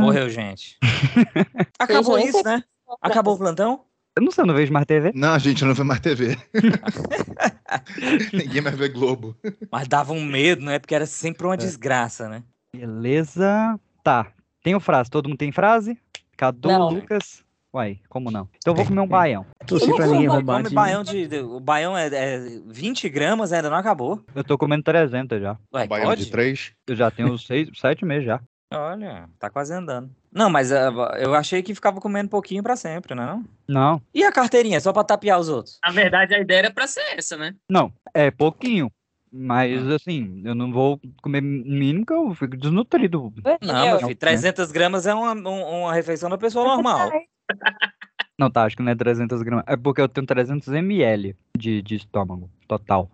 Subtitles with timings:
[0.00, 0.78] Morreu, gente.
[1.78, 2.62] Acabou isso, né?
[3.02, 3.84] Acabou o plantão?
[4.16, 5.12] Eu não sei, eu não vejo mais TV.
[5.14, 6.36] Não, gente, eu não vê mais TV.
[8.32, 9.36] Ninguém mais vê Globo.
[9.70, 10.78] Mas dava um medo, né?
[10.78, 12.42] Porque era sempre uma desgraça, né?
[12.74, 13.78] Beleza.
[14.02, 14.32] Tá.
[14.62, 15.10] Tenho frase.
[15.10, 15.96] Todo mundo tem frase?
[16.36, 16.88] Cadu, Não.
[16.90, 17.44] Lucas.
[17.72, 18.48] Uai, como não?
[18.58, 19.46] Então eu vou comer um baião.
[19.66, 20.56] Torci Eu pra ninguém vou- roubar.
[20.56, 24.24] Come de- baião de, de- O baião é, é 20 gramas, ainda não acabou.
[24.34, 25.56] Eu tô comendo 300 já.
[25.72, 26.24] Ué, Baião pode?
[26.24, 26.72] de três.
[26.88, 28.40] Eu já tenho seis, sete meses já.
[28.72, 30.10] Olha, tá quase andando.
[30.32, 33.44] Não, mas ah, eu achei que ficava comendo pouquinho pra sempre, não?
[33.68, 35.78] Não, E a carteirinha, só pra tapear os outros?
[35.84, 37.54] Na verdade, a ideia era pra ser essa, né?
[37.68, 37.92] não.
[38.12, 38.90] É pouquinho.
[39.32, 43.32] Mas assim, eu não vou comer mínimo que eu fico desnutrido.
[43.62, 47.12] Não, meu filho, 300 gramas é uma, um- uma refeição da pessoa normal.
[48.38, 49.64] Não, tá, acho que não é 300 gramas.
[49.68, 53.10] É porque eu tenho 300 ml de, de estômago, total.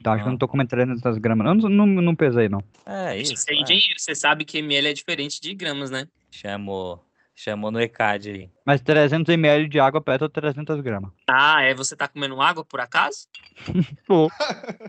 [0.00, 0.32] Então acho que eu Ah.
[0.32, 1.46] não tô comendo 300 gramas.
[1.46, 2.62] Eu não, não, não pesei, não.
[2.86, 3.36] É isso.
[3.36, 3.60] Você é é.
[3.60, 6.06] engenheiro, você sabe que ml é diferente de gramas, né?
[6.30, 7.04] Chamou,
[7.42, 8.50] chamou no ECAD aí.
[8.66, 11.10] Mas 300 ml de água perto de 300 gramas.
[11.28, 11.74] Ah, é?
[11.74, 13.26] Você tá comendo água, por acaso?
[14.06, 14.28] Pô,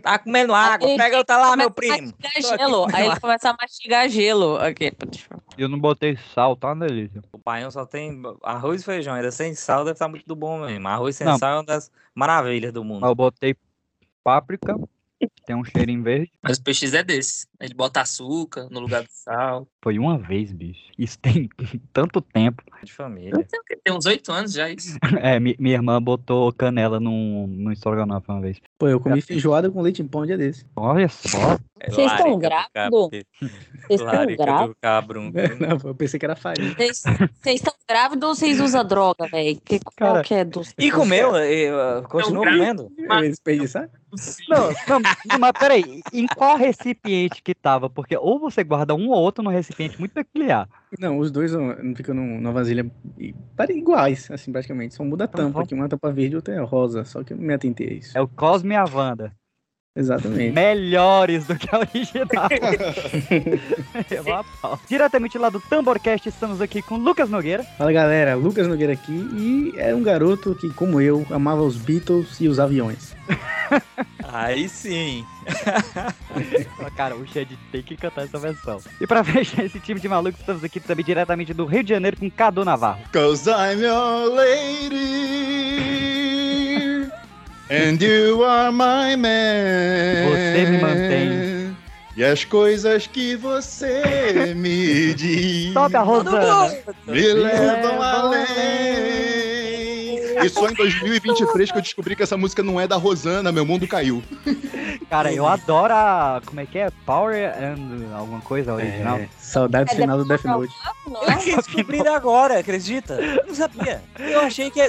[0.02, 2.12] Tá comendo água, Ele pega outra lá, meu primo.
[2.12, 2.86] Tô gelo.
[2.92, 4.56] Aí ele começa a mastigar gelo.
[4.56, 4.92] Aqui.
[5.56, 7.22] eu não botei sal, tá uma delícia.
[7.32, 10.60] O baião só tem arroz e feijão, ainda sem sal deve estar muito do bom
[10.66, 10.86] mesmo.
[10.88, 11.38] Arroz sem Não.
[11.38, 13.06] sal é uma das maravilhas do mundo.
[13.06, 13.56] eu botei
[14.22, 14.76] páprica,
[15.46, 16.30] tem um cheirinho verde.
[16.42, 17.46] Mas o PX é desse.
[17.62, 19.66] Ele bota açúcar no lugar do sal.
[19.82, 20.80] Foi uma vez, bicho.
[20.98, 21.48] Isso tem
[21.92, 22.62] tanto tempo.
[22.82, 23.46] De família.
[23.84, 24.96] Tem uns oito anos já isso.
[25.22, 28.58] É, mi- minha irmã botou canela num, num estrogonofe uma vez.
[28.78, 30.66] Pô, eu comi feijoada com leite em pão um dia desse.
[30.74, 31.58] Olha só.
[31.88, 33.08] Vocês estão do grávidos?
[33.10, 34.68] Vocês estão grávidos?
[34.68, 35.36] do cabrunco.
[35.60, 36.74] Não, eu pensei que era farinha.
[36.74, 37.04] Vocês
[37.46, 39.60] estão grávidos ou vocês usam droga, velho?
[39.64, 40.72] Que- Qual que é dos...
[40.78, 41.30] E comeu?
[41.32, 42.88] Uh, continuou comendo?
[42.98, 43.88] Eu ia desperdiçar?
[44.48, 47.88] Não, não, não, mas peraí, em qual recipiente que tava?
[47.90, 50.68] Porque ou você guarda um ou outro num recipiente muito peculiar.
[50.98, 51.52] Não, os dois
[51.96, 52.84] ficam num- numa vasilha
[53.70, 54.94] iguais, assim, praticamente.
[54.94, 57.04] Só muda a tampa, vamos- que uma tampa verde e outra é rosa.
[57.04, 58.18] Só que eu não me atentei a isso.
[58.18, 59.32] É o Cosme e a Wanda.
[59.94, 60.54] Exatamente.
[60.54, 62.26] Melhores do que a original.
[64.88, 67.62] Diretamente lá do Tamborcast, estamos aqui com Lucas Nogueira.
[67.76, 72.40] Fala galera, Lucas Nogueira aqui e era um garoto que, como eu, amava os Beatles
[72.40, 73.14] e os aviões.
[74.32, 75.26] Aí sim.
[76.96, 78.80] Cara, o Shed tem que cantar essa versão.
[78.98, 82.16] E pra fechar esse time de malucos, estamos aqui também diretamente do Rio de Janeiro
[82.16, 83.02] com Cadu Navarro.
[83.12, 86.41] Cause I'm your lady.
[87.74, 90.28] And you are my man.
[90.28, 91.76] Você me mantém.
[92.14, 96.68] E as coisas que você me diz Sobe a Rosana.
[97.06, 99.61] me levam levam além.
[100.44, 103.64] E só em 2023 que eu descobri que essa música não é da Rosana, meu
[103.66, 104.22] mundo caiu.
[105.08, 106.40] Cara, eu adoro a.
[106.44, 106.90] Como é que é?
[107.04, 109.16] Power and alguma coisa original.
[109.18, 110.72] É, saudades É final do Death Note.
[111.06, 111.38] Não Eu é?
[111.38, 113.14] fiquei descobrindo agora, acredita?
[113.14, 114.02] Eu não sabia.
[114.18, 114.86] Eu achei que é.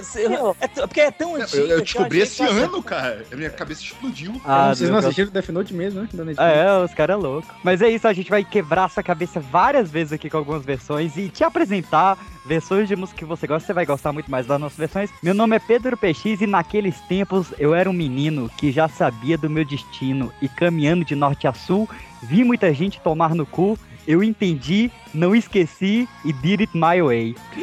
[0.62, 1.58] é porque é tão antigo.
[1.64, 3.26] Eu, eu descobri esse ano, cara.
[3.32, 4.40] A minha cabeça explodiu.
[4.46, 6.08] Ah, Vocês não eu- assistiram Death Note mesmo, né?
[6.14, 6.40] Netflix?
[6.40, 7.48] É, os caras é louco.
[7.64, 11.18] Mas é isso, a gente vai quebrar sua cabeça várias vezes aqui com algumas versões
[11.18, 13.66] e te apresentar versões de música que você gosta.
[13.68, 15.10] Você vai gostar muito mais das nossas versões.
[15.22, 19.38] Meu nome é Pedro PX e naqueles tempos eu era um menino que já sabia
[19.38, 21.90] do meu destino e caminhando de norte a sul,
[22.22, 23.78] vi muita gente tomar no cu.
[24.06, 27.36] Eu entendi, não esqueci e did it my way.
[27.54, 27.62] Que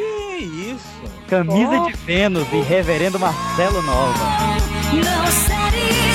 [0.72, 1.03] isso?
[1.28, 4.25] Camisa de Vênus e Reverendo Marcelo Nova.
[4.92, 6.09] No satisfaction.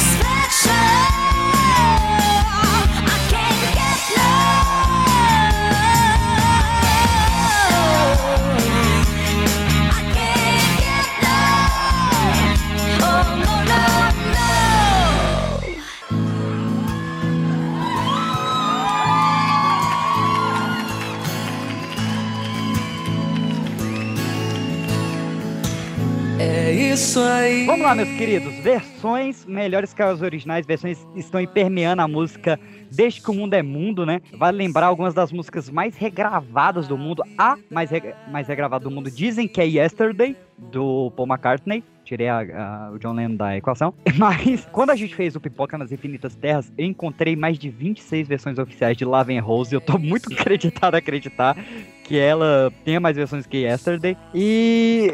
[26.96, 27.66] Isso aí.
[27.66, 28.54] Vamos lá, meus queridos.
[28.56, 30.66] Versões melhores que as originais.
[30.66, 32.58] Versões estão aí permeando a música
[32.90, 34.22] desde que o mundo é mundo, né?
[34.38, 37.22] Vale lembrar algumas das músicas mais regravadas do mundo.
[37.38, 41.84] A mais, re- mais regravada do mundo dizem que é Yesterday, do Paul McCartney.
[42.06, 43.94] Tirei a- a- o John Lennon da equação.
[44.16, 48.28] Mas, quando a gente fez o Pipoca nas Infinitas Terras, eu encontrei mais de 26
[48.28, 49.74] versões oficiais de Love and Rose.
[49.74, 51.58] E eu tô muito acreditado a acreditar
[52.04, 54.16] que ela tenha mais versões que Yesterday.
[54.34, 55.12] E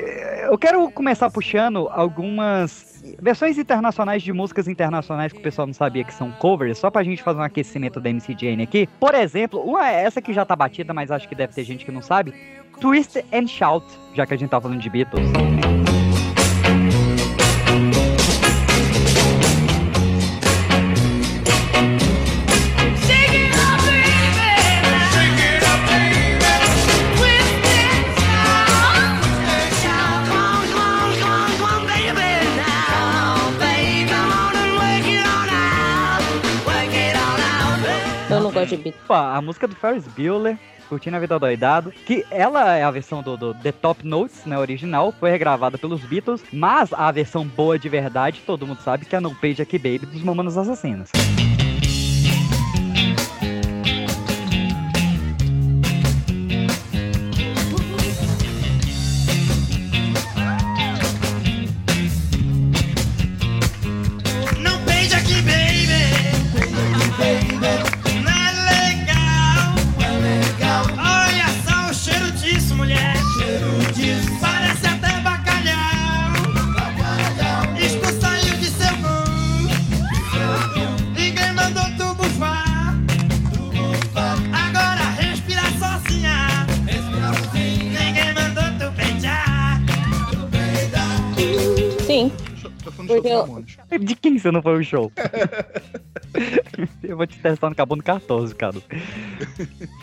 [0.49, 6.03] eu quero começar puxando algumas versões internacionais de músicas internacionais que o pessoal não sabia
[6.03, 8.87] que são covers, só pra gente fazer um aquecimento da MC Jane aqui.
[8.99, 11.91] Por exemplo, uma essa que já tá batida, mas acho que deve ter gente que
[11.91, 12.33] não sabe.
[12.79, 15.29] Twist and Shout, já que a gente tá falando de Beatles.
[38.75, 40.57] Opa, a música do Ferris Bueller,
[40.87, 44.57] Curtindo a Vida Doidado, que ela é a versão do, do The Top Notes, né,
[44.57, 49.15] original, foi regravada pelos Beatles, mas a versão boa de verdade, todo mundo sabe que
[49.15, 51.09] é a No Page Aqui Baby dos Mamonas Assassinas.
[51.15, 51.60] Não
[93.17, 93.99] Show eu-.
[93.99, 95.11] De quem você não foi o show?
[97.03, 98.75] eu vou te testar no Carbono 14, cara.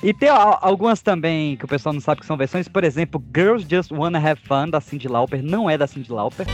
[0.03, 2.69] E tem algumas também que o pessoal não sabe que são versões.
[2.69, 5.43] Por exemplo, Girls Just Wanna Have Fun, da Cyndi Lauper.
[5.43, 6.47] Não é da Cyndi Lauper.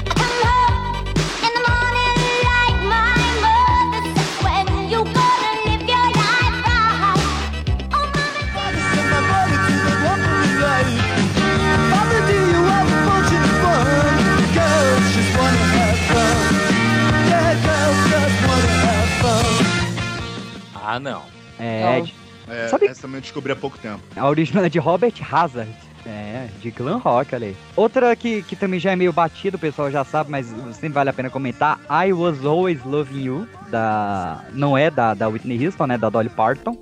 [23.04, 24.00] Também eu descobri há pouco tempo.
[24.16, 25.70] a original é de Robert Hazard.
[26.06, 27.56] É, de glam rock, olha aí.
[27.74, 31.08] Outra que, que também já é meio batido, o pessoal já sabe, mas sempre vale
[31.08, 31.80] a pena comentar.
[31.88, 34.44] I Was Always Loving You, da...
[34.52, 35.96] Não é da, da Whitney Houston, né?
[35.96, 36.76] Da Dolly Parton.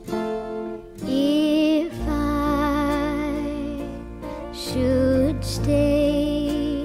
[1.07, 3.85] If I
[4.53, 6.85] should stay,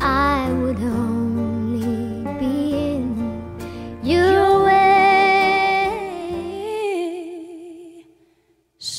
[0.00, 3.42] I would only be in
[4.02, 4.65] your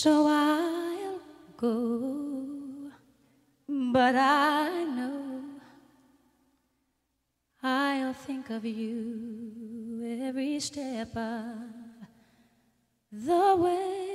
[0.08, 1.20] So I'll
[1.58, 2.92] go,
[3.68, 5.44] but I know
[7.62, 11.58] I'll think of you every step of
[13.12, 14.08] the way.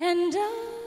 [0.00, 0.83] And I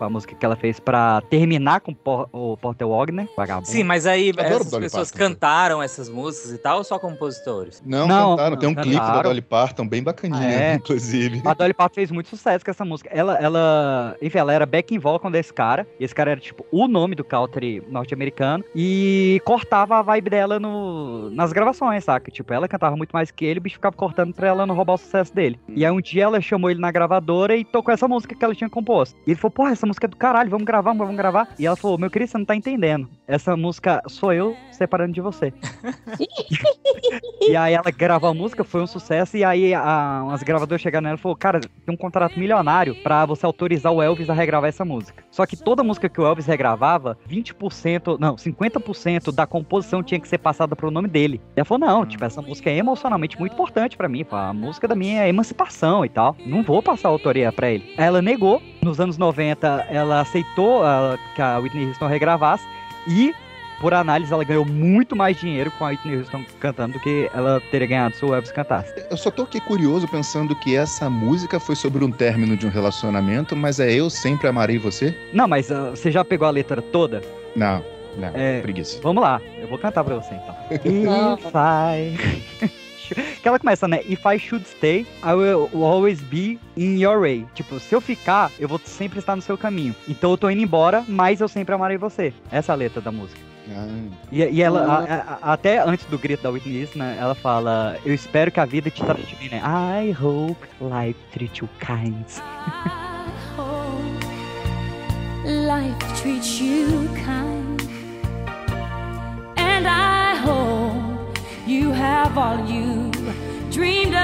[0.00, 3.66] A música que ela fez pra terminar com o Por- o Porter Wagner, vagabundo.
[3.68, 5.26] Sim, mas aí Adoro essas Dolly pessoas Parton.
[5.28, 7.82] cantaram essas músicas e tal, ou só compositores?
[7.84, 8.56] Não, Não, cantaram.
[8.56, 9.22] Tem um não, clipe da cantaram.
[9.30, 10.74] Dolly Parton, bem bacaninha, Ah, é?
[10.76, 11.42] inclusive.
[11.44, 13.10] A Dolly Parton fez muito sucesso com essa música.
[13.12, 15.86] Ela, ela, enfim, ela era back vocal desse cara.
[15.98, 18.64] E esse cara era, tipo, o nome do country norte-americano.
[18.74, 22.30] E cortava a vibe dela no, nas gravações, saca?
[22.30, 24.94] Tipo, ela cantava muito mais que ele, o bicho ficava cortando pra ela não roubar
[24.94, 25.58] o sucesso dele.
[25.68, 28.54] E aí um dia ela chamou ele na gravadora e tocou essa música que ela
[28.54, 29.16] tinha composto.
[29.26, 31.48] E ele falou, porra, essa música é do caralho, vamos gravar, vamos gravar.
[31.58, 33.08] E ela falou, meu querido, você não tá entendendo.
[33.26, 35.52] Essa música sou eu separando de você.
[37.48, 41.04] E aí ela gravou a música, foi um sucesso, e aí a, umas gravadoras chegaram
[41.04, 44.68] nela e falou, cara, tem um contrato milionário pra você autorizar o Elvis a regravar
[44.68, 45.22] essa música.
[45.30, 50.26] Só que toda música que o Elvis regravava, 20%, não, 50% da composição tinha que
[50.26, 51.40] ser passada pro nome dele.
[51.56, 54.88] E ela falou, não, tipo, essa música é emocionalmente muito importante pra mim, a música
[54.88, 56.34] da minha emancipação e tal.
[56.44, 57.94] Não vou passar a autoria pra ele.
[57.96, 62.64] Ela negou, nos anos 90 ela aceitou ah, que a Whitney Houston regravasse,
[63.06, 63.34] e
[63.80, 67.60] por análise, ela ganhou muito mais dinheiro com a Whitney Houston cantando do que ela
[67.70, 68.90] teria ganhado se o Elvis cantasse.
[69.10, 72.70] Eu só tô aqui curioso pensando que essa música foi sobre um término de um
[72.70, 75.14] relacionamento, mas é Eu Sempre Amarei Você?
[75.32, 77.22] Não, mas ah, você já pegou a letra toda?
[77.54, 77.84] Não,
[78.16, 78.60] não, É.
[78.62, 78.98] preguiça.
[79.02, 80.56] Vamos lá, eu vou cantar pra você então.
[81.36, 82.85] If I...
[83.14, 84.00] Que ela começa, né?
[84.08, 87.46] If I should stay, I will always be in your way.
[87.54, 89.94] Tipo, se eu ficar, eu vou sempre estar no seu caminho.
[90.08, 92.32] Então eu tô indo embora, mas eu sempre amarei você.
[92.50, 93.40] Essa é a letra da música.
[93.68, 93.86] Ah,
[94.30, 97.96] E, e ela, a- a- até antes do grito da Whitney Houston, né, ela fala:
[98.04, 99.60] Eu espero que a vida te trate bem, né?
[99.60, 102.14] I hope life treat you kind.
[102.38, 104.26] I hope
[105.44, 107.80] life treats you kind.
[109.58, 111.15] And I hope
[111.66, 113.10] you have all you
[113.72, 114.20] dreamed of.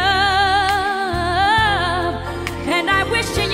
[2.69, 3.49] And I wish you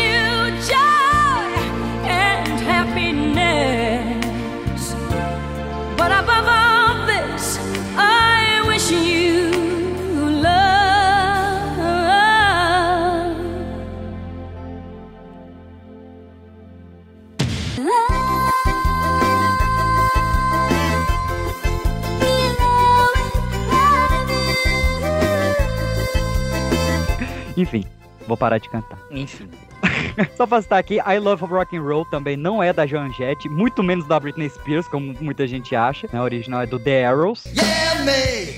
[28.38, 28.98] parar de cantar.
[29.10, 29.48] Enfim.
[30.36, 33.48] Só pra citar aqui, I Love Rock and Roll também não é da Joan Jett,
[33.48, 36.08] muito menos da Britney Spears, como muita gente acha.
[36.12, 36.18] né?
[36.18, 37.44] A original é do The Arrows.
[37.46, 38.56] Yeah, me.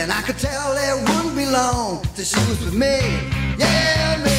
[0.00, 2.98] And I could tell it wouldn't be long till she was with me.
[3.58, 4.37] Yeah, me.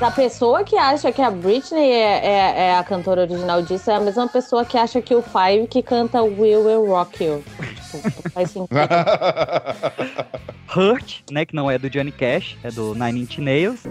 [0.00, 3.94] A pessoa que acha que a Britney é, é- é a cantora original disso é
[3.96, 7.44] a mesma pessoa que acha que o Five que canta We Will Rock You.
[7.90, 8.70] Tipo, faz sentido.
[10.74, 13.82] Hurt, né, que não é do Johnny Cash, é do Nine Inch Nails.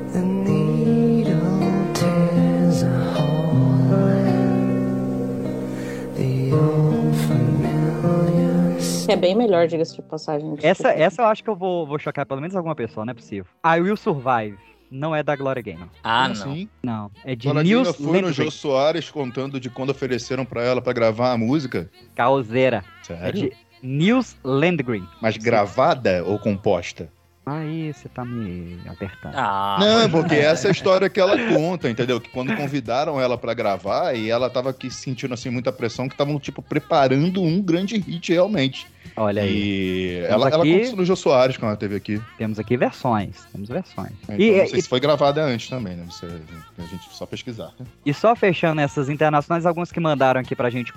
[9.07, 10.55] É bem melhor, diga-se de passagem.
[10.61, 13.15] Essa, essa eu acho que eu vou, vou chocar pelo menos alguma pessoa, não é
[13.15, 13.45] possível.
[13.65, 14.57] I Will Survive,
[14.91, 15.87] não é da Gloria Gaynor.
[16.03, 16.31] Ah, não.
[16.33, 16.69] assim?
[16.81, 18.31] Não, é de Dona Nils Dina foi no.
[18.31, 21.89] Jô Soares contando de quando ofereceram pra ela pra gravar a música.
[22.15, 22.83] Causeira.
[23.01, 23.41] É Sério?
[23.41, 25.07] de Nils Landgren.
[25.21, 27.09] Mas gravada ou composta?
[27.45, 29.33] Aí você tá me apertando.
[29.35, 32.21] Ah, Não, porque essa é a história que ela conta, entendeu?
[32.21, 36.13] Que quando convidaram ela pra gravar e ela tava aqui sentindo assim muita pressão que
[36.13, 38.85] estavam tipo preparando um grande hit realmente.
[39.21, 42.21] Olha aí, E ela, ela aqui- contou isso no Jô Soares quando ela esteve aqui.
[42.37, 43.45] temos aqui versões.
[43.51, 44.11] Temos versões.
[44.23, 46.05] Então, E, não sei e- se foi gravada antes também, né?
[46.09, 47.71] Você, a gente só pesquisar.
[47.79, 47.85] né?
[48.05, 50.93] e só fechando essas internacionais, alguns que mandaram aqui pra gente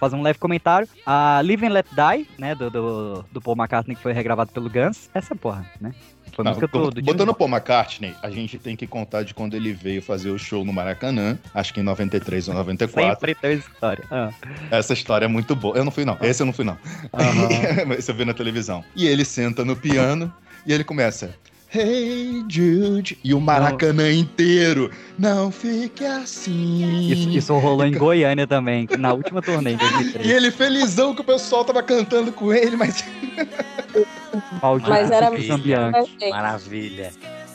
[0.00, 0.88] fazer um leve comentário.
[1.04, 4.70] A Live and Let Die, né, do, do, do Paul McCartney, que foi regravado pelo
[4.70, 5.10] Guns.
[5.12, 5.92] Essa porra, né?
[6.32, 7.38] Foi Não, música tô- do, do botando Pop.
[7.38, 10.72] Paul McCartney, a gente tem que contar de quando ele veio fazer o show no
[10.72, 13.10] Maracanã, acho que em 93 ou 94.
[13.20, 14.04] Sempre tem história.
[14.10, 14.30] Ah,
[14.70, 15.76] Essa história é muito boa.
[15.76, 16.18] Eu não fui, não.
[16.20, 16.76] Esse eu não fui, não.
[17.12, 17.48] aham.
[17.86, 18.84] Mas Você vê na televisão.
[18.94, 20.32] E ele senta no piano
[20.66, 21.34] e ele começa.
[21.74, 23.18] Hey Jude.
[23.24, 24.90] E o Maracanã inteiro.
[25.18, 27.10] Não fique assim.
[27.10, 30.30] Isso, isso rolou em Goiânia também, na última turnê em E 2003.
[30.30, 33.04] ele felizão que o pessoal tava cantando com ele, mas.
[34.62, 36.30] Maldito Mas era Kiko Zambianchi.
[36.30, 37.10] maravilha.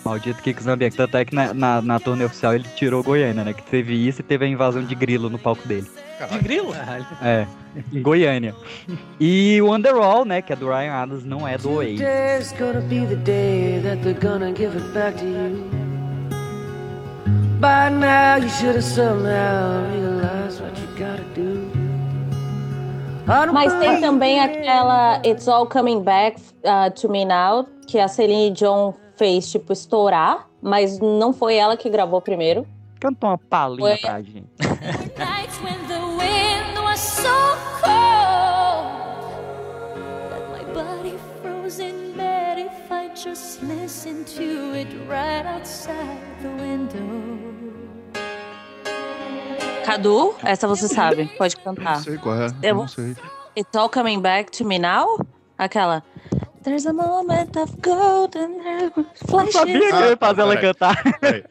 [0.06, 0.98] Maldito Kiko Zambianchi.
[0.98, 3.54] Tanto é que na, na, na turnê oficial ele tirou Goiânia, né?
[3.54, 5.88] Que teve isso e teve a invasão de grilo no palco dele.
[6.32, 6.74] De grilo?
[7.24, 7.48] É,
[7.92, 8.54] em Goiânia.
[9.20, 10.42] E o Underall, né?
[10.42, 12.00] Que é do Ryan Adams, não é do Oasis.
[12.00, 15.66] Today's gonna be the day that they're gonna give it back to you.
[17.60, 20.88] By now, you should have somehow realized what you
[23.54, 28.52] Mas tem também aquela It's All Coming Back uh, to Me Now, que a Celine
[28.52, 32.66] Dion fez, tipo, estourar, mas não foi ela que gravou primeiro.
[33.00, 33.98] Canta uma palhinha Oi.
[33.98, 34.48] pra gente.
[43.24, 47.51] Just listened to it right outside the window.
[49.92, 51.96] Cadu, essa você sabe, pode cantar.
[51.98, 52.48] Não sei qual é.
[52.64, 53.16] Eu- Não sei.
[53.58, 55.20] It's All Coming Back to Me Now?
[55.58, 56.04] Aquela.
[56.64, 60.74] There's a moment of golden Eu sabia que eu ia fazer ela peraí.
[60.74, 61.20] cantar.
[61.20, 61.44] Peraí.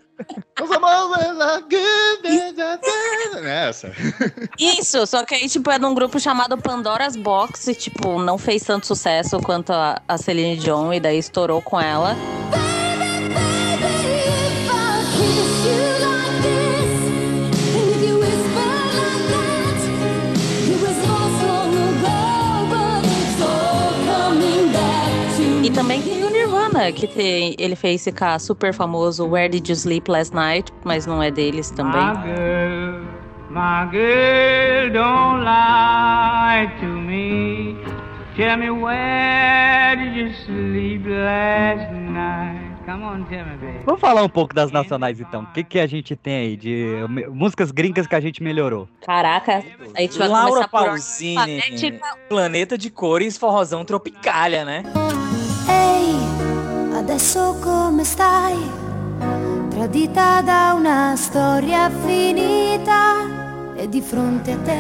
[0.61, 3.42] Amores are good.
[3.42, 3.92] Nessa.
[4.59, 8.62] Isso, só que aí, tipo, é num grupo chamado Pandora's Box e, tipo, não fez
[8.62, 12.14] tanto sucesso quanto a, a Celine Dion e daí estourou com ela.
[25.70, 29.76] E também tem o Nirvana, que tem, ele fez ficar super famoso Where Did You
[29.76, 32.02] Sleep Last Night, mas não é deles também.
[32.24, 33.04] girl,
[33.48, 37.76] my girl, don't lie to me.
[38.36, 42.70] Tell me where did you sleep last night?
[42.84, 43.84] Come on, tell me, baby.
[43.86, 45.42] Vamos falar um pouco das nacionais então.
[45.42, 46.96] O que, que a gente tem aí de
[47.30, 48.88] músicas gringas que a gente melhorou?
[49.06, 49.62] Caraca,
[49.94, 52.00] a gente vai Laura começar por Pausini, alfabética.
[52.28, 54.82] Planeta de Cores, forrozão tropicalha, né?
[57.10, 58.56] Adesso come stai?
[59.68, 63.26] Tradita da una storia finita
[63.74, 64.78] e di fronte a te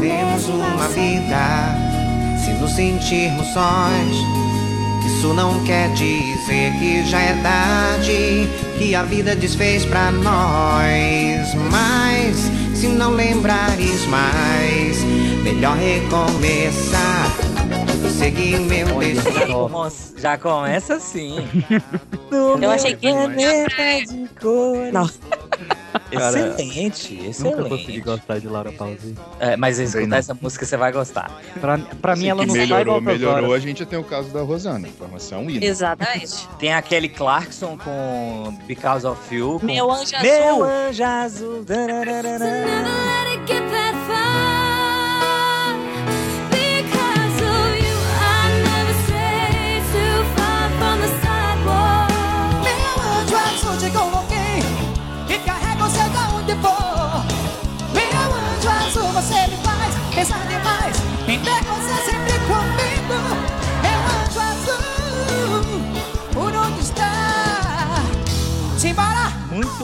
[0.00, 1.76] Temos uma vida,
[2.42, 4.16] se nos sentirmos sós.
[5.04, 8.48] Isso não quer dizer que já é tarde,
[8.78, 11.54] que a vida desfez pra nós.
[11.70, 15.04] Mas se não lembrares mais,
[15.44, 17.50] melhor recomeçar.
[18.18, 19.70] Seguir meu destino.
[20.18, 21.36] Já começa assim.
[22.30, 24.92] Eu achei que Planeta de Cores.
[24.92, 25.08] Não.
[26.12, 28.00] Excelente, Nunca consegui excelente.
[28.00, 29.16] gostar de Laura Pausini.
[29.38, 30.16] É, mas escutar não.
[30.16, 31.30] essa música você vai gostar.
[31.60, 33.50] Pra, pra mim ela não sai melhorou, voltas melhorou.
[33.50, 33.62] horas.
[33.62, 34.88] A gente tem o caso da Rosana.
[34.88, 35.64] Informação hino.
[35.64, 36.48] Exatamente.
[36.58, 39.58] Tem a Kelly Clarkson com Because of You.
[39.60, 39.66] Com...
[39.66, 40.64] Meu anjo Meu azul.
[40.64, 41.64] anjo azul.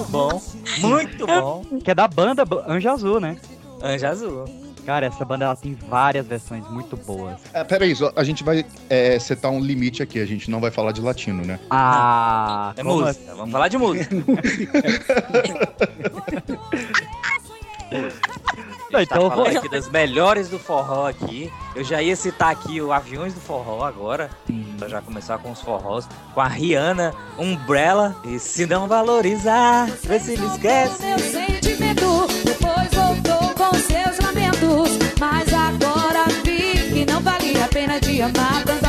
[0.05, 0.41] Bom.
[0.79, 1.65] Muito bom.
[1.85, 3.37] Que é da banda Anjo Azul, né?
[3.83, 4.45] Anjo Azul.
[4.85, 7.35] Cara, essa banda ela tem várias versões muito boas.
[7.53, 10.71] É, peraí, só- a gente vai é, setar um limite aqui, a gente não vai
[10.71, 11.59] falar de latino, né?
[11.71, 13.35] Ah, É como música.
[13.35, 14.15] Vamos falar de música.
[18.91, 21.53] Não, Tá então vou- falando aqui das melhores do forró aqui.
[21.75, 24.31] Eu já ia citar aqui o Aviões do Forró agora.
[24.79, 26.09] Pra já começar com os forrós.
[26.35, 28.15] Com a Rihanna, Umbrella.
[28.25, 31.03] E se não valorizar, vê se ele esquece.
[31.03, 34.99] Meu sentimento, depois voltou com seus lamentos.
[35.19, 38.86] Mas agora vi que não valia a pena de amar tanto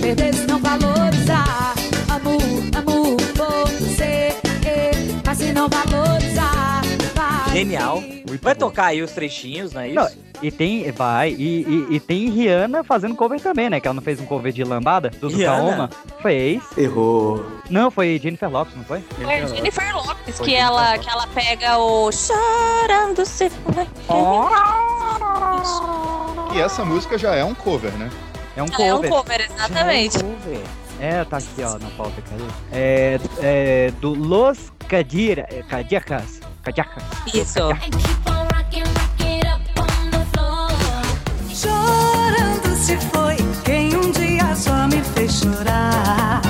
[0.00, 1.74] perder se não valorizar.
[2.10, 2.38] Amo,
[2.76, 4.34] amo você.
[5.26, 6.82] Mas se não valorizar,
[7.14, 7.52] vai.
[7.56, 8.00] Genial.
[8.00, 8.60] Muito Vai bom.
[8.60, 9.96] tocar aí os trechinhos, não é isso?
[9.96, 10.08] Não,
[10.40, 13.80] e tem, vai, e, e, e tem Rihanna fazendo cover também, né?
[13.80, 15.88] Que ela não fez um cover de lambada do Rihanna?
[15.88, 15.90] Kaoma?
[16.22, 16.62] Fez.
[16.78, 17.44] Errou.
[17.68, 19.00] Não, foi Jennifer Lopes, não foi?
[19.00, 21.04] Foi Jennifer Lopes Foi que Jennifer ela, Lopes.
[21.06, 23.86] que ela pega o chorando se foi.
[26.54, 28.08] E essa música já é um cover, né?
[28.60, 29.10] É um É um cover.
[29.10, 30.18] cover, exatamente.
[30.18, 30.60] Cover.
[31.00, 32.44] É, tá aqui, ó, na pauta, cadê?
[32.70, 36.40] É, é do Los Cadira, é, Cadiacas.
[36.62, 37.02] Cadiacas.
[37.32, 37.58] Isso.
[41.54, 46.42] Chorando se foi quem um dia só me fez chorar.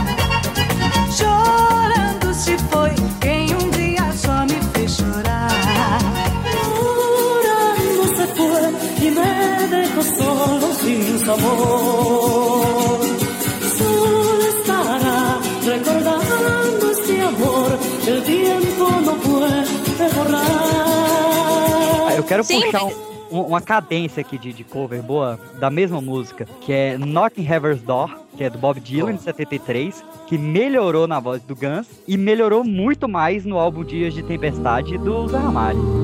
[22.31, 22.93] Quero Sim, puxar um-
[23.33, 27.83] um- uma cadência aqui de, de cover boa da mesma música, que é Knocking Heaven's
[27.83, 32.17] Door, que é do Bob Dylan, de 73, que melhorou na voz do Guns e
[32.17, 36.01] melhorou muito mais no álbum Dias de Tempestade do Zé Ramalho.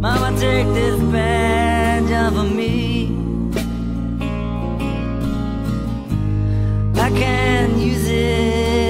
[0.00, 3.10] Mama, take this badge off of me.
[6.96, 8.89] I can't use it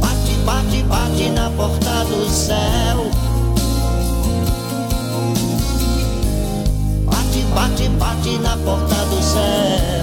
[0.00, 3.10] Bate, bate, bate na porta do céu.
[7.06, 9.99] Bate, bate, bate na porta do céu.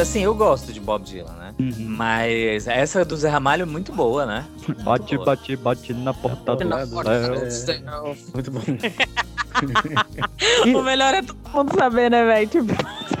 [0.00, 1.54] Assim, eu gosto de Bob Dylan, né?
[1.78, 4.44] Mas essa do Zé Ramalho é muito boa, né?
[4.84, 5.26] Bate, boa.
[5.26, 8.16] bate, bate na porta do céu.
[8.34, 8.60] Muito bom.
[10.78, 12.48] O melhor é todo mundo saber, né, velho?
[12.48, 12.72] Tipo,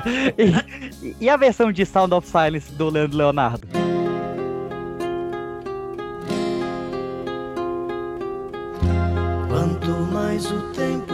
[1.02, 3.66] E, e a versão de Sound of Silence do Leandro Leonardo?
[9.48, 11.07] Quanto mais o tempo.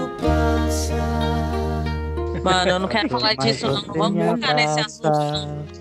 [2.44, 3.82] Mano, eu não quero falar disso, não.
[3.82, 5.10] Não vamos tocar nesse assunto.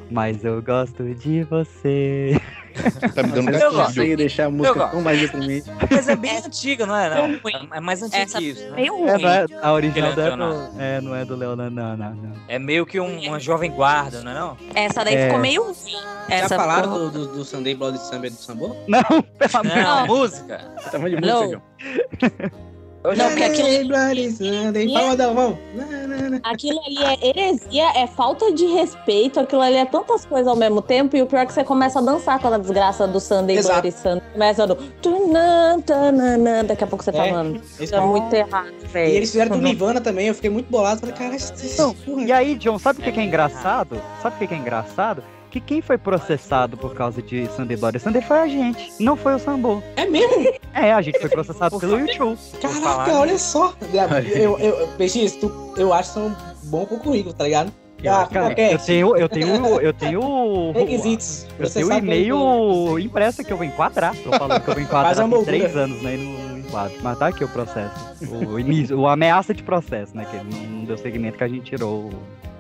[0.10, 2.40] Mas eu gosto de você.
[3.14, 4.02] Tá me dando Eu gosto.
[4.02, 5.70] Eu deixar a música tão mais deprimente.
[5.92, 7.10] Mas é bem antiga, não é?
[7.14, 7.40] Não.
[7.40, 7.70] ruim.
[7.72, 8.76] É mais antiga Essa que isso, né?
[8.78, 9.22] meio É, ruim.
[9.22, 10.82] não é, a original Aquele dela Leonardo.
[10.82, 12.32] é, não é do Leonardo, não, não, não.
[12.48, 14.58] É meio que um, uma jovem guarda, não é não?
[14.74, 15.26] Essa daí É.
[15.26, 15.76] ficou meio ruim.
[16.30, 18.76] Já Essa falaram ficou- do, do, do Sunday Bloody Samba e do Sambô?
[18.88, 20.08] Não, pelo amor Não, Não.
[20.08, 20.58] música.
[20.84, 21.42] Tá falando de Não.
[21.44, 21.62] música,
[22.42, 22.52] João.
[23.04, 23.90] Não, porque aquilo,
[24.94, 25.58] palma da mão.
[26.42, 30.82] aquilo ali é heresia, é falta de respeito, aquilo ali é tantas coisas ao mesmo
[30.82, 33.58] tempo, e o pior é que você começa a dançar quando a desgraça do Sunday
[33.58, 33.82] Exato.
[33.82, 34.66] Bloody Sunday começa
[35.86, 37.62] tananã, Daqui a pouco você tá É, falando.
[37.80, 39.12] Isso é muito errado, velho.
[39.12, 41.02] E eles fizeram do Nirvana também, eu fiquei muito bolado.
[41.02, 41.54] Falei, cara, isso.
[42.26, 44.02] E aí, John, sabe o que, que é engraçado?
[44.22, 45.24] Sabe o que, que é engraçado?
[45.54, 49.36] Que quem foi processado por causa de Sunday Bloody Sunday foi a gente, não foi
[49.36, 49.84] o Sambo.
[49.96, 50.52] É mesmo?
[50.74, 52.40] É, a gente foi processado pelo YouTube.
[52.60, 53.72] Caraca, falar olha só.
[54.34, 54.90] Eu, eu,
[55.40, 57.72] tu, eu acho que são bom pro currículo, tá ligado?
[58.00, 60.72] Ah, Cara, qualquer eu tenho, eu tenho, eu tenho.
[60.72, 61.46] requisitos.
[61.60, 64.16] Eu tenho o e-mail impresso que eu vou enquadrar.
[64.24, 66.16] Tô falando que eu vou enquadrar aqui três anos, né?
[66.16, 66.98] E não, não enquadro.
[67.04, 67.94] Mas tá aqui o processo.
[68.28, 70.26] O, início, o ameaça de processo, né?
[70.26, 72.10] Que não, não deu seguimento que a gente tirou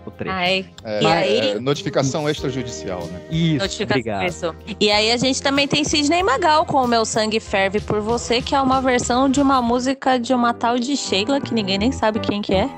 [0.05, 0.35] o, o trecho.
[0.35, 3.19] Ai, É, E aí- é, notificação extrajudicial, né?
[3.31, 3.99] Isso, notificação.
[3.99, 4.29] obrigado.
[4.29, 4.55] Isso.
[4.79, 8.41] E aí a gente também tem Sidney Magal com o Meu Sangue Ferve por Você,
[8.41, 11.91] que é uma versão de uma música de uma tal de Sheila, que ninguém nem
[11.91, 12.69] sabe quem que é.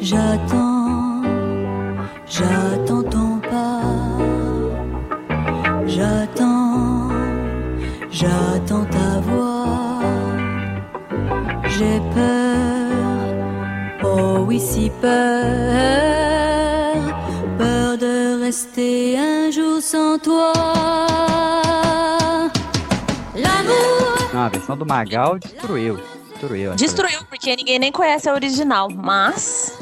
[0.00, 1.22] J'attends
[2.26, 3.82] J'attends ton pas,
[5.86, 7.08] j'attends,
[8.10, 8.97] j'attends ta.
[11.78, 15.06] J'ai peur, oh oui si peur,
[17.56, 20.52] peur de rester un jour sans toi.
[23.36, 24.34] L'amour.
[24.34, 26.00] Não, a versão do Magal destruiu.
[26.30, 26.70] Destruiu.
[26.70, 29.78] essa Destruiu, porque ninguém nem conhece a original, mas.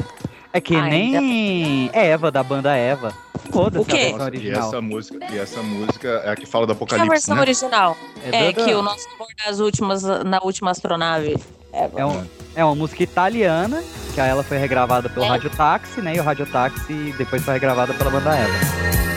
[0.52, 3.14] É que Ai, nem Eva, da banda Eva.
[3.52, 4.14] Foda-se O quê?
[4.40, 7.08] E essa música, e essa música é a que fala do Que é a apocalipse,
[7.10, 7.40] versão né?
[7.40, 7.96] original.
[8.32, 11.36] É É, que o nosso amor das últimas, na última astronave.
[11.72, 13.82] É, É, um- é uma música italiana,
[14.14, 15.28] que aí ela foi regravada pelo É.
[15.28, 16.14] Rádio Táxi, né?
[16.16, 19.15] E o Rádio Táxi depois foi regravada pela banda Eva.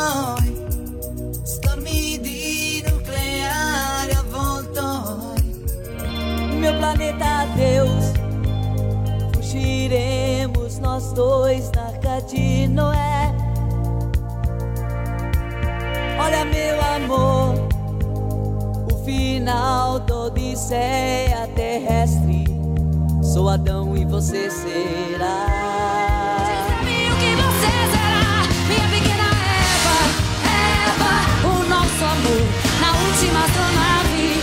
[0.00, 0.48] Noi
[1.44, 2.82] stormi di
[4.18, 5.42] avvoltoi
[6.58, 8.12] Meu planeta Deus,
[9.34, 13.34] fugiremos nós dois na arca de Noé.
[16.22, 17.54] Olha, meu amor,
[18.92, 22.44] o final da Odisseia terrestre.
[23.22, 25.46] Sou Adão e você será.
[26.82, 27.99] o que você será,
[32.20, 32.46] amor
[32.80, 34.40] na última astronave.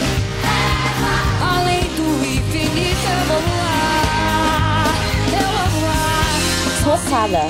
[1.41, 4.95] Além do infinito eu vou voar,
[5.33, 6.99] eu vou voar.
[6.99, 7.41] Chocada.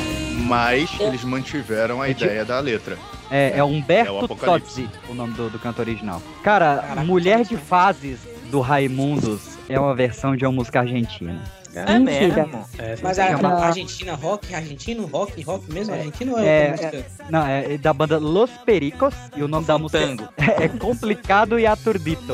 [0.48, 2.98] Mas eles mantiveram a É tipo- ideia da letra.
[3.30, 4.84] É, é É o Humberto Apocalipse.
[4.84, 6.22] Tozzi, o nome do, do canto original.
[6.44, 11.42] Cara, Mulher de Fases do Raimundos é uma versão de uma música argentina.
[11.76, 12.66] É mesmo.
[13.04, 16.72] Mas É a, uma- a Argentina rock, argentino rock, rock mesmo argentino ou é, É,
[16.72, 17.06] música?
[17.30, 20.28] Não, é da banda Los Pericos e o nome da música Tango.
[20.38, 22.34] é Complicado e Aturdito.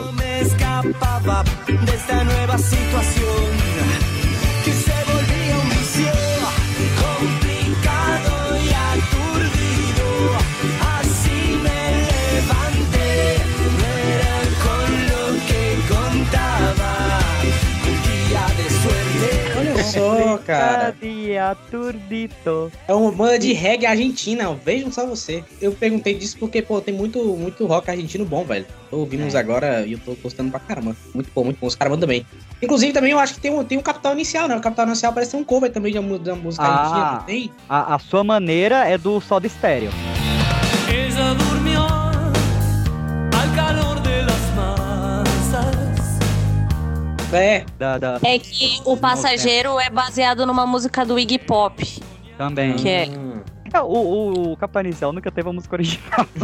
[20.45, 20.93] Cara.
[21.51, 22.71] Aturdito.
[22.87, 24.53] É uma banda de reggae argentina, ó.
[24.53, 25.43] vejam só você.
[25.61, 28.65] Eu perguntei disso porque, pô, tem muito, muito rock argentino bom, velho.
[28.89, 30.95] Tô ouvindo uns agora e eu tô gostando pra caramba.
[31.13, 31.67] Muito bom, muito bom.
[31.67, 32.25] Os caras mandam bem.
[32.61, 34.55] Inclusive, também eu acho que tem um, tem um Capital Inicial, né?
[34.55, 36.79] O Capital Inicial parece ter um cover também de uma, de uma música Ah.
[36.79, 37.23] argentina.
[37.25, 37.51] Tem?
[37.67, 39.89] A, a sua maneira é do Soda Stereo.
[40.87, 41.72] Ella durmió al
[47.37, 51.83] É, Da, da- É que o passageiro é baseado numa música do Iggy Pop.
[52.37, 52.75] também.
[52.75, 53.03] Que é.
[53.05, 53.09] É,
[53.81, 54.57] o, o,
[55.13, 56.27] nunca teve a música original.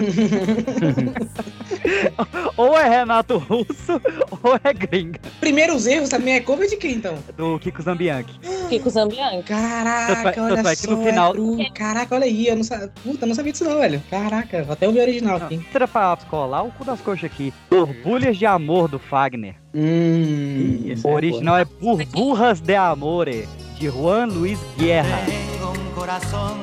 [2.58, 4.02] ou é Renato Russo,
[4.44, 5.20] ou é gringa.
[5.40, 7.16] primeiros erros também é cover de quem, então?
[7.38, 8.40] Do Kiko Zambianchi.
[8.70, 9.44] Kiko Zambianchi.
[9.44, 11.70] Caraca, Tanto é- olha tanto é que só, no final- é.
[11.72, 14.02] Caraca, olha aí, eu não sabia, puta, eu não sabia disso não, velho.
[14.10, 15.60] Caraca, vou até ouvir o original aqui.
[15.72, 17.54] Será pra colar o cu das coxas aqui.
[17.70, 19.56] Borbulhas de Amor, do Fagner.
[19.74, 25.20] Hum, O original é Burburras de Amore, de Juan Luiz Guerra.
[25.26, 26.58] Tengo un corazón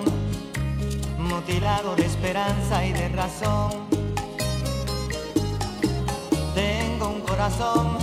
[1.47, 3.71] mutilado de esperanza y de razón.
[6.53, 7.99] Tengo un corazón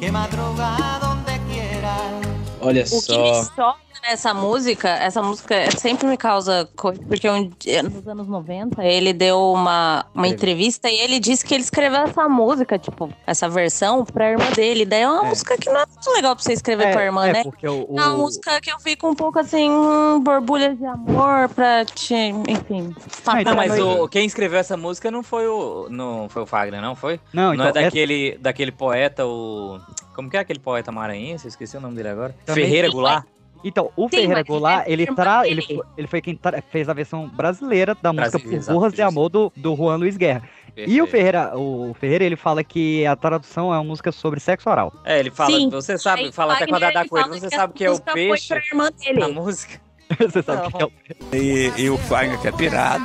[0.00, 1.94] que madruga donde quiera.
[2.60, 3.40] Olha O que só.
[3.42, 8.28] me choca nessa música, essa música sempre me causa coisa, porque um dia, nos anos
[8.28, 13.12] 90 ele deu uma, uma entrevista e ele disse que ele escreveu essa música, tipo,
[13.26, 14.84] essa versão pra irmã dele.
[14.86, 15.28] Daí é uma É.
[15.28, 17.42] música que não é muito legal pra você escrever pra irmã, é né?
[17.42, 20.86] porque o, o- É uma música que eu fico um pouco assim, hum, borbulhas de
[20.86, 22.14] amor pra te,
[22.48, 22.94] enfim.
[23.26, 25.88] Ah, então, Não, mas o, quem escreveu essa música não foi o.
[25.90, 27.18] Não foi o Fagner, não foi?
[27.32, 29.78] Não, Não, então, é essa- daquele, daquele poeta, o.
[30.18, 31.44] Como que é aquele poeta maranhense?
[31.44, 32.34] Eu esqueci o nome dele agora.
[32.44, 33.24] Também- Ferreira Goulart.
[33.62, 35.46] Então, o Sim, Ferreira Goulart, ele, tra...
[35.46, 39.00] ele, foi, ele foi quem tra- fez a versão brasileira da música Brasileira, Burburras de
[39.02, 40.42] Amor do, do Juan Luiz Guerra.
[40.76, 44.68] E o Ferreira, o Ferreira, ele fala que a tradução é uma música sobre sexo
[44.68, 44.92] oral.
[45.04, 45.70] É, ele fala, Sim.
[45.70, 48.48] você sabe, Aí fala até da ele coisa, você que sabe que é o peixe
[48.48, 49.20] pra irmã dele.
[49.20, 49.80] na música.
[50.18, 50.92] Você sabe que é o...
[51.32, 53.04] E, e o Fagner, que é pirado,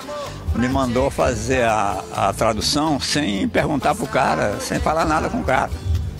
[0.55, 5.43] me mandou fazer a, a tradução sem perguntar pro cara, sem falar nada com o
[5.43, 5.69] cara.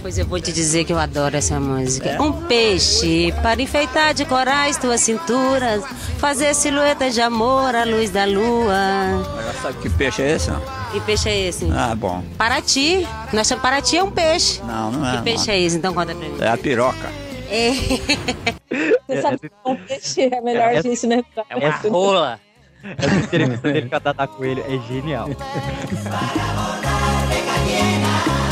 [0.03, 2.21] Pois eu vou te dizer que eu adoro essa música.
[2.21, 5.81] Um peixe para enfeitar de corais tuas cinturas,
[6.17, 8.75] fazer silhuetas de amor à luz da lua.
[9.25, 10.51] Agora sabe que peixe é esse?
[10.51, 10.61] Não?
[10.91, 11.69] Que peixe é esse?
[11.71, 12.21] Ah, bom.
[12.37, 13.07] Paraty.
[13.31, 14.61] Nós chamamos Paraty é um peixe.
[14.63, 15.15] Não, não é.
[15.15, 15.53] Que peixe não.
[15.53, 15.77] é esse?
[15.77, 16.35] Então conta pra mim.
[16.41, 17.09] É a piroca.
[19.07, 21.45] Você sabe que é um peixe, é melhor É- a gente entrar.
[21.49, 22.39] É uma rola.
[22.97, 25.29] Essa entrevista dele com a Tata Coelho é genial.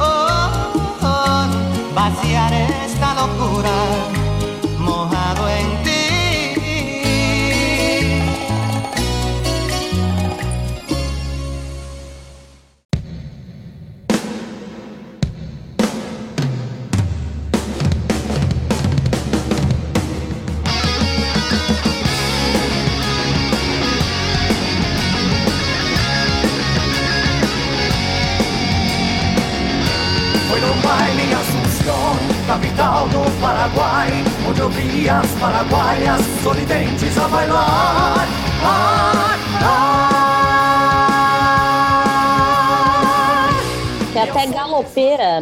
[0.00, 0.50] Oh,
[1.02, 4.23] oh, vaciar esta locura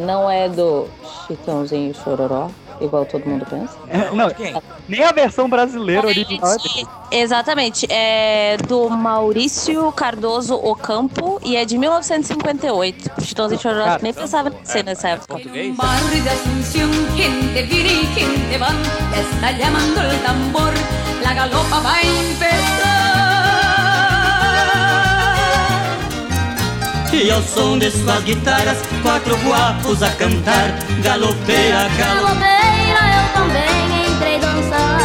[0.02, 0.88] não é do
[1.26, 3.74] Chitãozinho e Chororó, igual todo mundo pensa.
[3.88, 4.28] É, Não,
[4.88, 6.52] nem a versão brasileira original
[7.10, 7.18] é.
[7.20, 13.22] Exatamente, é do Maurício Cardoso Ocampo e é de 1958.
[13.22, 15.34] Chitãozinho e Chororó Cara, nem pensava em ser nessa época.
[15.34, 15.76] Português?
[19.42, 20.72] Está llamando el tambor,
[21.22, 23.01] la galopa va a empezar.
[27.14, 30.70] E ao som de suas guitarras, quatro guapos a cantar,
[31.02, 32.14] galopeira, galopeira.
[32.14, 35.02] Galopeira, eu também entrei dançar.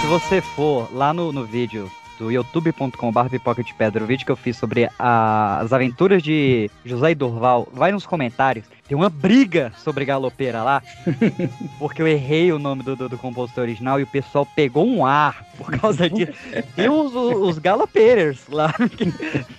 [0.00, 4.32] Se você for lá no, no vídeo do youtube.com.br pipoca de pedra, o vídeo que
[4.32, 8.64] eu fiz sobre a- as aventuras de José e Durval, vai nos comentários.
[8.88, 10.80] Tem uma briga sobre galopeira lá,
[11.78, 15.04] porque eu errei o nome do, do, do compositor original e o pessoal pegou um
[15.04, 16.32] ar por causa disso.
[16.76, 18.72] Tem os, os galopeiros lá.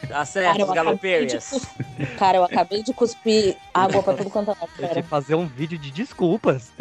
[0.08, 1.68] Tá certo, os galopeiras.
[2.18, 5.78] Cara, eu acabei de cuspir água pra tudo quanto é Eu que fazer um vídeo
[5.78, 6.72] de desculpas.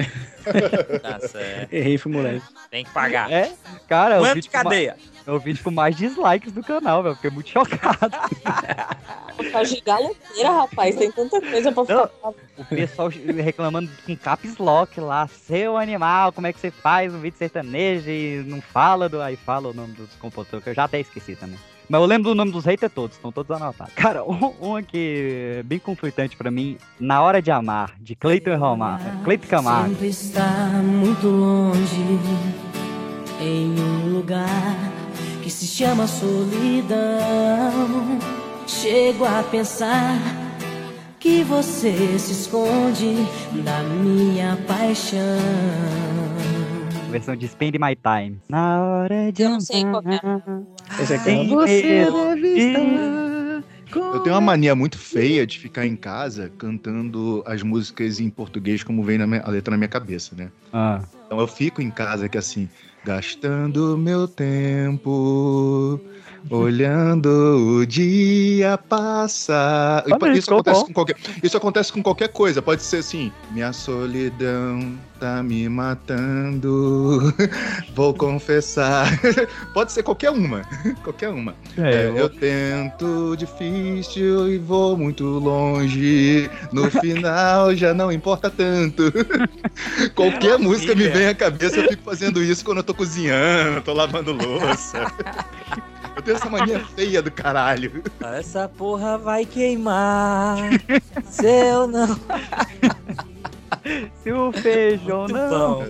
[1.02, 1.72] Tá certo.
[1.72, 2.42] Errei, fui moleque.
[2.70, 3.30] Tem que pagar.
[3.32, 3.50] É,
[3.88, 4.96] cara, o Quanto de cadeia?
[5.26, 7.16] É o vídeo com mais dislikes do canal, velho.
[7.16, 8.16] Fiquei muito chocado.
[9.50, 12.10] Causa de galopeira, rapaz, tem tanta coisa pra falar.
[12.56, 17.20] O pessoal reclamando com caps lock lá, seu animal, como é que você faz um
[17.20, 19.20] vídeo sertanejo e não fala do.
[19.20, 21.58] Aí fala o nome dos compositores, que eu já até esqueci também.
[21.88, 23.94] Mas eu lembro do nome dos haters todos, estão todos anotados.
[23.94, 29.00] Cara, um, um aqui bem conflitante pra mim, Na Hora de Amar, de Cleiton Romar,
[29.24, 29.90] Cleiton Camargo.
[29.90, 32.18] Sempre está muito longe,
[33.40, 35.05] em um lugar
[35.46, 36.98] que se chama solidão.
[38.66, 40.18] Chego a pensar
[41.20, 43.14] que você se esconde
[43.62, 45.20] da minha paixão.
[47.12, 48.40] Versão de Spend My Time.
[48.48, 51.00] Na hora de Eu não sei qual é.
[51.00, 52.08] Esse aqui é você
[53.94, 58.82] Eu tenho uma mania muito feia de ficar em casa cantando as músicas em português
[58.82, 60.48] como vem na minha- a letra na minha cabeça, né?
[60.72, 61.00] Ah.
[61.24, 62.68] Então eu fico em casa que assim,
[63.06, 66.00] gastando meu tempo,
[66.50, 70.04] olhando o dia passar.
[70.34, 70.86] Isso, acontece bom.
[70.86, 72.62] com qualquer, isso acontece com qualquer coisa.
[72.62, 77.32] Pode ser assim, minha solidão tá me matando,
[77.94, 79.06] vou confessar.
[79.72, 80.62] Pode ser qualquer uma,
[81.02, 81.54] qualquer uma.
[81.78, 86.50] É, eu tento difícil e vou muito longe.
[86.72, 89.12] No final já não importa tanto.
[90.14, 93.92] Qualquer música me vem à cabeça, eu fico fazendo isso quando eu tô cozinhando, tô
[93.92, 95.06] lavando louça.
[96.16, 98.02] Eu tenho essa mania feia do caralho.
[98.20, 100.56] Essa porra vai queimar.
[101.24, 102.18] Se eu não.
[104.22, 105.80] Se o feijão não.
[105.80, 105.84] Bom.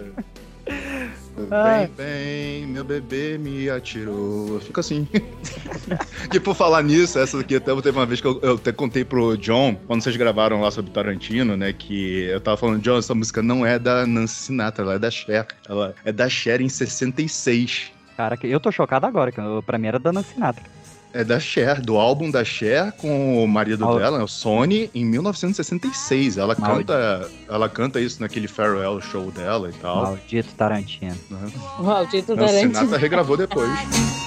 [1.51, 1.87] Ai.
[1.97, 4.55] Bem, bem, meu bebê me atirou.
[4.55, 5.07] Eu fico assim.
[6.33, 9.05] e por falar nisso, essa daqui até teve uma vez que eu, eu até contei
[9.05, 11.73] pro John, quando vocês gravaram lá sobre Tarantino, né?
[11.73, 15.11] Que eu tava falando, John, essa música não é da Nancy Sinatra, ela é da
[15.11, 15.47] Cher.
[15.69, 17.93] Ela é da Cher em 66.
[18.17, 20.65] Cara, que eu tô chocado agora, que pra mim era da Nancy Sinatra.
[21.13, 25.05] É da Cher, do álbum da Cher com o marido Mal- dela, o Sony, em
[25.05, 26.37] 1966.
[26.37, 26.93] Ela Maldito.
[26.93, 30.03] canta, ela canta isso naquele farewell show dela e tal.
[30.03, 31.17] Maldito Tarantino.
[31.79, 32.75] Maldito Nancy Tarantino.
[32.75, 33.71] Sinatra regravou depois.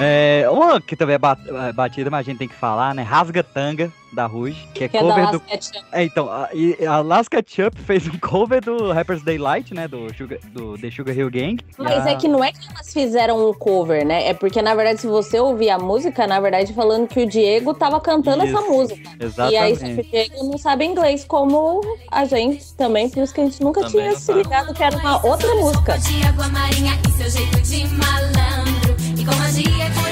[0.00, 3.02] É, uma que também é é batida, mas a gente tem que falar, né?
[3.02, 5.40] Rasga Tanga, da Rouge, que é Que é da cover Las do...
[5.40, 5.84] Ketchup.
[5.92, 6.48] É, então, a,
[6.88, 9.86] a Las Ketchup fez um cover do Rapper's Daylight, né?
[9.86, 11.58] Do, Sugar, do The Sugar Hill Gang.
[11.78, 14.26] Mas a- é que não é que elas fizeram um cover, né?
[14.28, 17.72] É porque, na verdade, se você ouvir a música, na verdade, falando que o Diego
[17.74, 19.10] tava cantando essa Isso, música.
[19.20, 19.52] Exatamente.
[19.54, 23.32] E aí, só que o Diego não sabe inglês, como a gente também, por isso
[23.34, 25.98] que a gente nunca Também tinha se ligado que era uma outra música.
[25.98, 28.89] de água marinha e seu jeito de malandro.
[29.30, 30.09] E com magia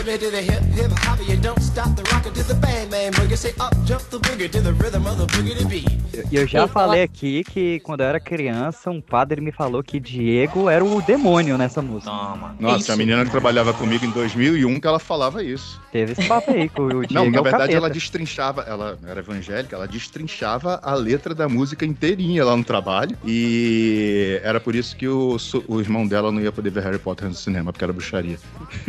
[0.00, 1.18] hip it to the hip hip hop.
[1.28, 3.36] You don't stop the rocker to the bang bang boogie.
[3.36, 6.00] Say up jump the boogie to the rhythm of the boogie to beat.
[6.30, 10.00] E eu já falei aqui que quando eu era criança, um padre me falou que
[10.00, 12.10] Diego era o demônio nessa música.
[12.10, 12.56] Toma.
[12.58, 12.92] Nossa, Isso.
[12.92, 15.80] a menina que trabalhava comigo em 2001 que ela falava isso.
[15.92, 17.12] Teve esse papo aí com o Diego.
[17.14, 22.44] Não, na verdade ela destrinchava, ela era evangélica, ela destrinchava a letra da música inteirinha
[22.44, 23.16] lá no trabalho.
[23.24, 25.36] E era por isso que o,
[25.68, 28.38] o irmão dela não ia poder ver Harry Potter no cinema, porque era bruxaria.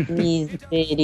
[0.10, 1.01] Misericórdia.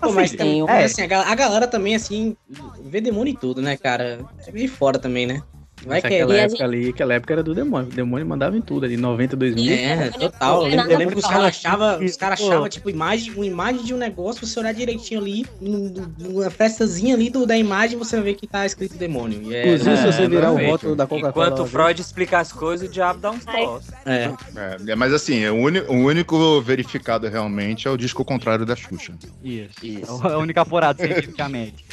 [0.00, 2.36] Pô, mas, Tem também, um- mas assim, a galera também, assim,
[2.82, 4.24] vê demônio em tudo, né, cara?
[4.46, 5.42] É meio fora também, né?
[5.84, 7.88] Vai que aquela E a época gente- ali, aquela época era do demônio.
[7.88, 9.72] O demônio mandava em tudo ali, 90, 2000.
[9.74, 10.62] É, total.
[10.62, 13.84] Eu lembro, eu lembro que os caras achavam, os caras achavam, tipo, imagem, uma imagem
[13.84, 18.24] de um negócio, você olhar direitinho ali, numa festazinha ali do, da imagem, você vai
[18.26, 19.42] ver que tá escrito demônio.
[19.42, 21.46] E é, Inclusive, se você virar o rótulo da Coca-Cola.
[21.48, 23.90] Enquanto o Freud explica as coisas, o diabo dá uns troços.
[24.06, 24.30] é.
[24.56, 28.74] É, é, mas assim, o, uni- o único verificado realmente é o disco contrário da
[28.76, 29.12] Xuxa.
[29.42, 30.20] Isso.
[30.26, 31.84] É a única apurada cientificamente.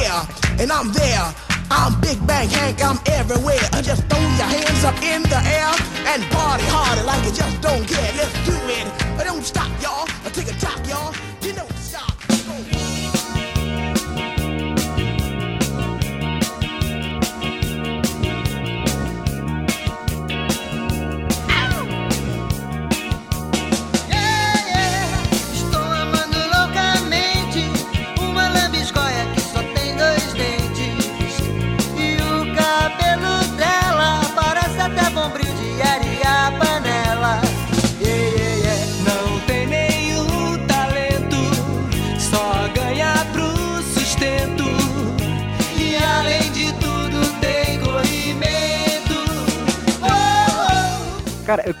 [0.00, 0.28] Yeah,
[0.58, 1.59] and I'm there.
[1.70, 3.60] I'm Big Bang Hank, I'm everywhere.
[3.72, 5.70] Uh, Just throw your hands up in the air
[6.12, 8.12] and party harder like you just don't care.
[8.16, 8.86] Let's do it.
[9.24, 10.08] Don't stop, y'all.
[10.26, 11.29] Uh, Take a top, y'all.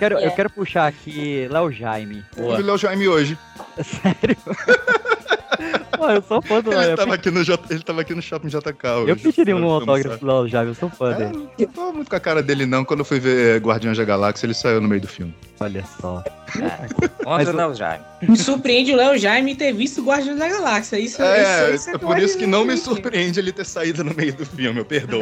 [0.00, 0.36] Cara, eu quero, É.
[0.36, 2.24] quero puxar aqui Léo Jaime.
[2.36, 3.38] Eu vi o Léo Jaime hoje.
[3.84, 4.36] Sério?
[5.96, 6.82] Pô, eu sou fã do Léo.
[6.82, 9.10] Ele tava, aqui no, J- ele tava aqui no shopping JK hoje.
[9.10, 11.48] eu pediria um autógrafo do Léo Jaime, eu sou fã É, dele.
[11.58, 12.84] não tô muito com a cara dele, não.
[12.84, 15.34] Quando eu fui ver Guardiões da Galáxia, ele saiu no meio do filme.
[15.62, 16.24] Olha só.
[17.22, 18.04] Contra o- o Léo Jaime.
[18.22, 20.98] Me surpreende o Léo Jaime ter visto Guardiões da Galáxia.
[20.98, 23.38] Isso, É, isso, isso é por isso que não me surpreende.
[23.38, 25.20] ele ter saído no meio do filme, eu perdoo.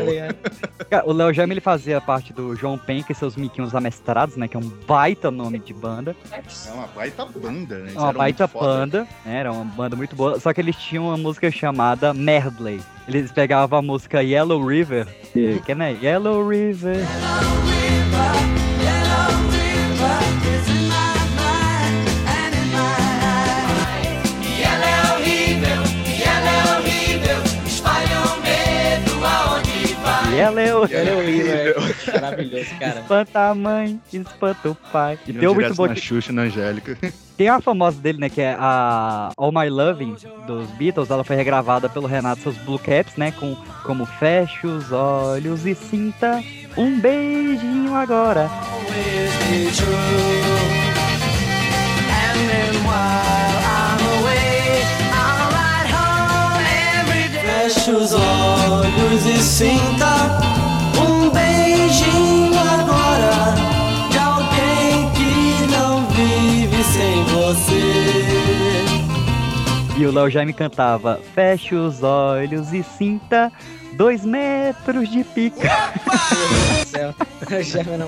[0.88, 4.46] Cara, o Léo Jaime ele fazia parte do João Penca e seus miquinhos amestrados, né?
[4.46, 6.14] Que é um baita nome de banda.
[6.30, 7.80] É uma baita banda, né?
[7.86, 9.38] Eles É uma eram baita banda, né?
[9.40, 10.38] Era uma banda muito boa.
[10.38, 12.80] Só que eles tinham uma música chamada Medley.
[13.08, 15.96] Eles pegavam a música Yellow River, que, que né?
[16.00, 16.96] Yellow River.
[16.96, 18.57] É horrível, e
[26.22, 30.34] ela é horrível, espalha o medo aonde vai.
[30.34, 31.74] E ela é horrível,
[32.20, 33.00] maravilhoso, cara.
[33.00, 35.18] Espanta a mãe, espanta o pai.
[35.26, 35.86] E deu muito bom.
[35.86, 36.96] na Xuxa na Angélica.
[37.38, 38.28] Tem uma famosa dele, né?
[38.28, 41.08] Que é a All My Loving dos Beatles.
[41.08, 43.30] Ela foi regravada pelo Renato seus Blue Caps, né?
[43.30, 46.42] Com como feche os olhos e sinta
[46.76, 48.50] um beijinho agora.
[57.68, 60.40] Feche os olhos e sinta
[60.98, 63.54] um beijinho agora
[64.10, 68.38] de alguém que não vive sem você.
[69.98, 73.52] E o Léo Jaime cantava Feche os olhos e sinta
[73.98, 75.68] dois metros de pica.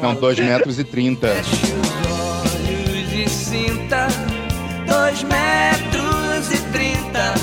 [0.01, 1.27] Não, 2 metros e 30.
[1.29, 4.07] olhos e sinta
[4.87, 7.35] dois metros e trinta.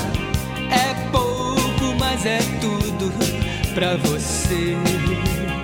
[0.70, 3.12] É pouco, mas é tudo
[3.74, 4.76] pra você.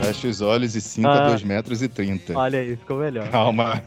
[0.07, 1.29] Feche os olhos e sinta Ah.
[1.29, 2.37] 2 metros e 30.
[2.39, 3.29] Olha aí, ficou melhor.
[3.29, 3.83] Calma.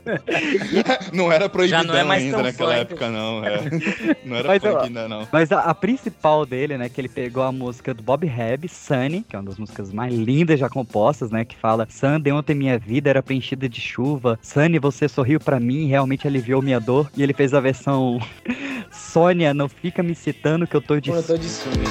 [1.12, 2.80] não era proibidão não é ainda naquela funk.
[2.82, 3.44] época, não.
[3.44, 3.60] é.
[4.24, 5.26] Não era Mas, funk ainda, não.
[5.32, 9.24] Mas a, a principal dele, né, que ele pegou a música do Bob Hebb, Sunny,
[9.28, 12.78] que é uma das músicas mais lindas já compostas, né, que fala Sunday, ontem minha
[12.78, 17.22] vida era preenchida de chuva, Sunny, você sorriu pra mim, realmente aliviou minha dor, e
[17.22, 18.20] ele fez a versão
[18.90, 21.10] Sônia, não fica me citando que eu tô de...
[21.10, 21.84] Eu tô de ciúme.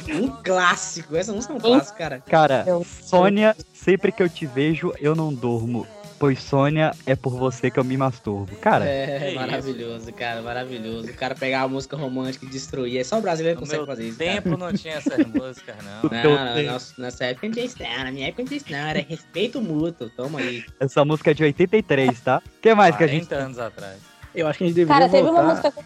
[0.00, 1.16] Clássico, um clássico.
[1.16, 2.22] Essa música é um clássico, cara.
[2.26, 2.64] Cara,
[3.02, 5.86] Sônia, sempre que eu te vejo, eu não durmo.
[6.16, 8.54] Pois Sônia, é por você que eu me masturbo.
[8.56, 11.08] Cara, É, Que maravilhoso, cara, maravilhoso.
[11.10, 12.98] O cara pegar a música romântica e destruir.
[12.98, 14.18] É só o brasileiro que No consegue fazer isso.
[14.18, 16.10] tempo não tinha essas músicas, não.
[16.10, 18.04] Não, não, nossa, nessa época não tinha isso, não.
[18.04, 18.78] Na minha época não tinha isso, não.
[18.78, 20.08] Era respeito mútuo.
[20.16, 20.64] Toma aí.
[20.80, 22.40] essa música é de 83, tá?
[22.46, 23.26] O que mais que a gente...
[23.26, 23.98] 40 anos atrás.
[24.34, 25.48] Eu acho que a gente deveria Cara, teve uma voltar...
[25.68, 25.84] música que eu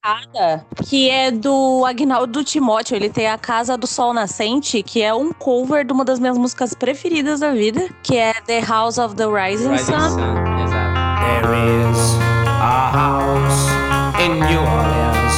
[0.00, 2.96] chocada, que é do Agnaldo Timóteo.
[2.96, 6.38] Ele tem a Casa do Sol Nascente, que é um cover de uma das minhas
[6.38, 10.10] músicas preferidas da vida, que é The House of the Rising, Rising Sun.
[10.10, 11.00] Sun, exato.
[11.20, 11.98] There is
[12.46, 13.68] a house
[14.20, 15.36] in New Orleans.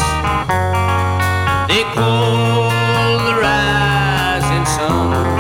[1.69, 2.71] They call
[3.27, 5.33] the rising sun.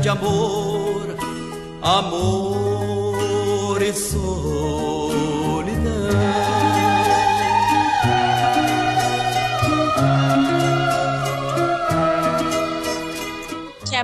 [0.00, 0.57] De amor,
[1.88, 4.87] amor e Que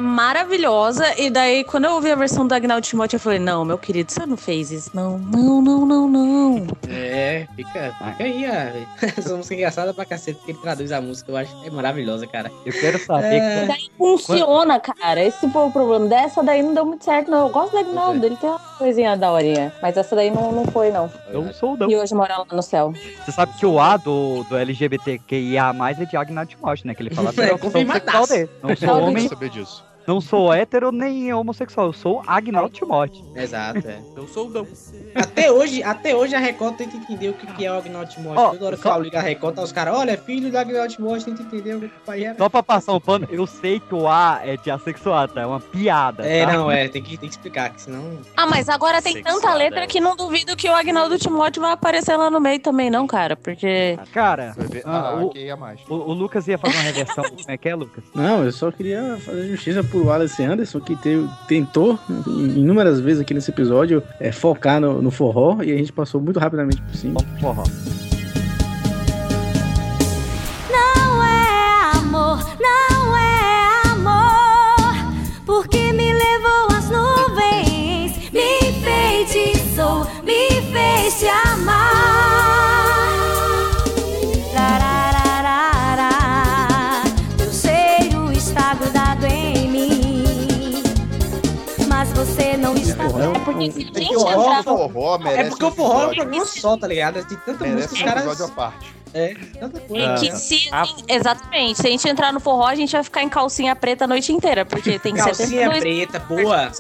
[0.05, 1.05] maravilhosa.
[1.21, 4.13] E daí, quando eu ouvi a versão do Agnaldo Timóteo, eu falei: Não, meu querido,
[4.13, 4.91] você não fez isso.
[4.95, 6.67] Não, não, não, não, não.
[6.89, 9.05] É, fica, fica aí, ó.
[9.19, 11.33] Essa música é engraçada pra cacete, porque ele traduz a música.
[11.33, 12.51] Eu acho que é maravilhosa, cara.
[12.65, 13.35] Eu quero saber...
[13.35, 13.67] É.
[13.67, 15.23] Daí funciona, cara.
[15.23, 16.07] Esse foi o problema.
[16.07, 17.47] Dessa daí não deu muito certo, não.
[17.47, 19.73] Eu gosto do Agnaldo, ele tem uma coisinha da horinha.
[19.81, 21.11] Mas essa daí não, não foi, não.
[21.31, 21.91] Eu sou não.
[21.91, 22.93] E hoje mora lá no céu.
[23.25, 26.95] Você sabe que o A do, do LGBTQIA+, é de Agnaldo Timóteo, né?
[26.95, 28.27] Que ele fala que É, é a opção confirmadaço.
[28.27, 28.51] sexual dele.
[28.63, 29.85] Não sou Não, homem, Quero saber disso.
[30.07, 31.87] Não sou hétero nem homossexual.
[31.89, 33.25] Eu sou Agnaldo Timóteo.
[33.35, 33.99] Exato, é.
[34.17, 34.67] Eu sou o Dão.
[35.15, 38.41] Até hoje, até hoje a Record tenta entender o que que é o Agnaldo Timóteo.
[38.43, 40.59] Ó, Toda hora que só- eu ligo a Record, tá os caras, olha, filho do
[40.59, 42.35] Agnaldo Timóteo, tenta entender o que o pai é.
[42.35, 45.43] Só pra passar um pano, eu sei que o A é de assexuado, tá?
[45.43, 46.53] É uma piada, É, tá?
[46.53, 48.19] não, é, tem que, tem que explicar, que senão.
[48.37, 49.87] Ah, mas agora tem Sexual tanta letra dela.
[49.87, 53.37] que não duvido que o Agnaldo Timóteo vai aparecer lá no meio também, não, cara.
[53.37, 53.99] Porque.
[54.13, 55.81] Cara, ah, Ah, o, que ia mais.
[55.89, 57.25] o- o Lucas ia fazer uma reversão.
[57.25, 58.05] Como é que é, Lucas?
[58.15, 63.21] Não, eu só queria fazer justiça pro Wallace Anderson, que teve- tentou in- inúmeras vezes
[63.23, 66.95] aqui nesse episódio é, focar no, no forró e a gente passou muito rapidamente por
[66.97, 67.21] cima.
[67.41, 67.63] Forró.
[70.71, 74.95] Não é amor, não é amor,
[75.47, 83.04] porque me levou às nuvens, me enfeitiçou, me fez te amar.
[93.45, 96.15] Porque se a gente O entrar no forró merece É porque o forró é um
[96.15, 97.25] programa só, tá ligado?
[97.25, 98.41] Tem tanta música Merece que os um caras.
[98.41, 98.95] à parte.
[99.15, 100.07] É, tanta coisa.
[100.07, 100.85] É que se, Ah.
[101.07, 104.09] exatamente, se a gente entrar no forró, a gente vai ficar em calcinha preta a
[104.09, 105.37] noite inteira, porque tem Calcinha
[105.71, 106.73] 72 preta, boa.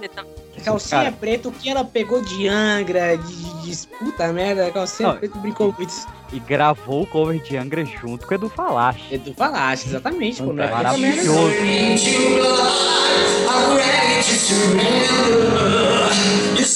[0.64, 1.12] Calcinha Cara.
[1.12, 5.16] preta, o que ela pegou de Angra, de, de, de puta merda, calcinha Não.
[5.16, 5.92] preta brincou muito.
[6.32, 9.14] E gravou o cover de Angra junto com o Edu Falache.
[9.14, 11.30] Edu Falache, exatamente, é Maravilhoso.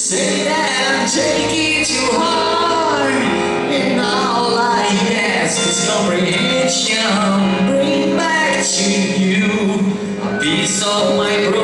[0.09, 4.89] Say that I'm taking too hard, and all I
[5.37, 6.97] ask is comprehension.
[7.69, 8.89] Bring back to
[9.21, 9.45] you
[10.23, 11.58] a piece of my broken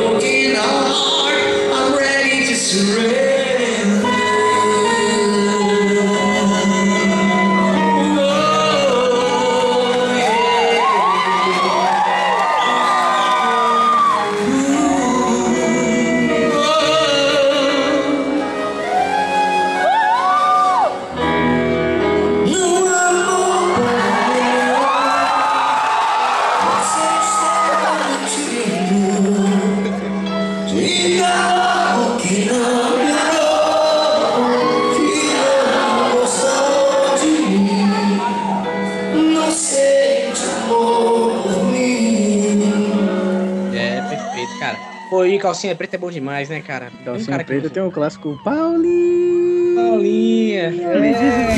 [45.46, 46.92] calcinha preta é bom demais, né, cara?
[47.02, 49.76] Um Calcinha cara que- preta tem o clássico Paulinho.
[49.76, 50.64] Paulinha.
[50.64, 51.56] É.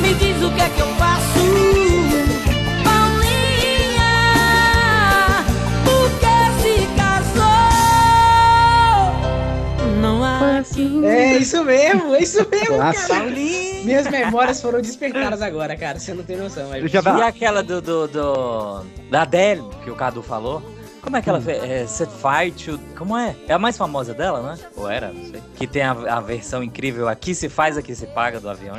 [0.00, 1.38] Me diz o que é que eu faço
[2.82, 4.12] Paulinha
[5.84, 7.44] Por que se casou
[10.00, 10.62] Não há
[11.06, 13.08] É isso mesmo, é isso mesmo, Clássico.
[13.08, 13.24] cara.
[13.84, 15.98] Minhas memórias foram despertadas agora, cara.
[16.00, 16.68] Você não tem noção.
[16.70, 16.92] Mas...
[16.92, 20.60] E aquela do, do, do- Da Adele, que o Cadu falou?
[21.04, 21.62] Como é que ela fez?
[21.62, 22.80] É, Set Fire to...
[22.96, 23.36] Como é?
[23.46, 24.58] É a mais famosa dela, né?
[24.74, 25.12] Ou era?
[25.12, 25.42] Não sei.
[25.54, 28.74] Que tem a, a versão incrível Aqui se faz, aqui se paga do avião.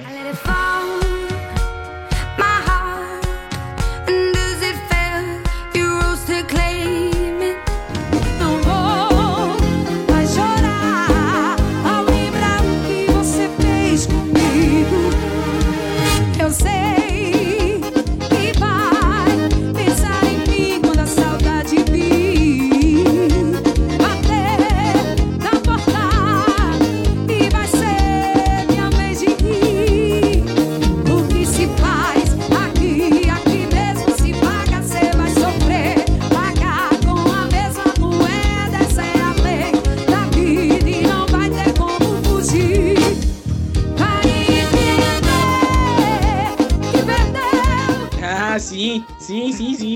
[4.07, 4.55] And does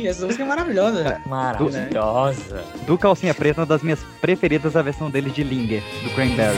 [0.01, 0.07] sim.
[0.07, 1.21] Essa música é maravilhosa.
[1.25, 2.63] Maravilhosa.
[2.85, 6.57] Do Calcinha Preta, uma das minhas preferidas, a versão dele de Linger, do Cranberry.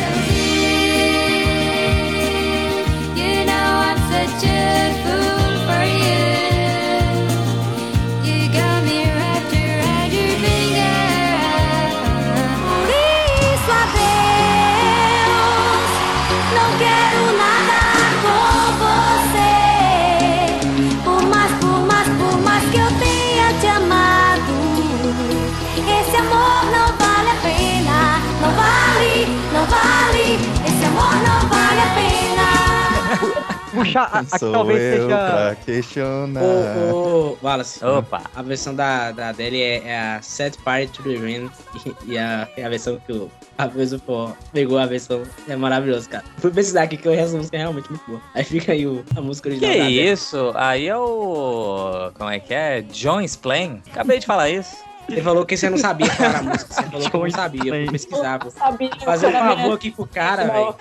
[3.16, 5.11] You know
[33.72, 35.08] Puxar, a, a que Sou talvez eu seja.
[35.08, 36.42] pra questionar.
[36.42, 37.84] Ô, ô, Wallace.
[37.86, 38.22] Opa.
[38.36, 41.50] A versão da, da Adele é, é a Set Party to the Rain.
[41.86, 45.22] E, e a, é a versão que o a vez o Forró pegou a versão.
[45.48, 46.24] É maravilhoso, cara.
[46.38, 48.22] Fui pesquisar aqui que eu essa música é realmente muito boa.
[48.34, 50.10] Aí fica aí o, a música Que original da Adele.
[50.10, 50.52] isso?
[50.56, 52.12] Aí é o.
[52.18, 52.82] Como é que é?
[52.82, 53.82] John Splain?
[53.92, 54.76] Acabei de falar isso.
[55.10, 56.74] Ele falou que você não sabia falar a música.
[56.74, 57.62] Você falou que eu não sabia.
[57.76, 58.52] Eu fui pesquisar, pô.
[59.04, 60.76] Fazer um favor aqui pro cara, velho.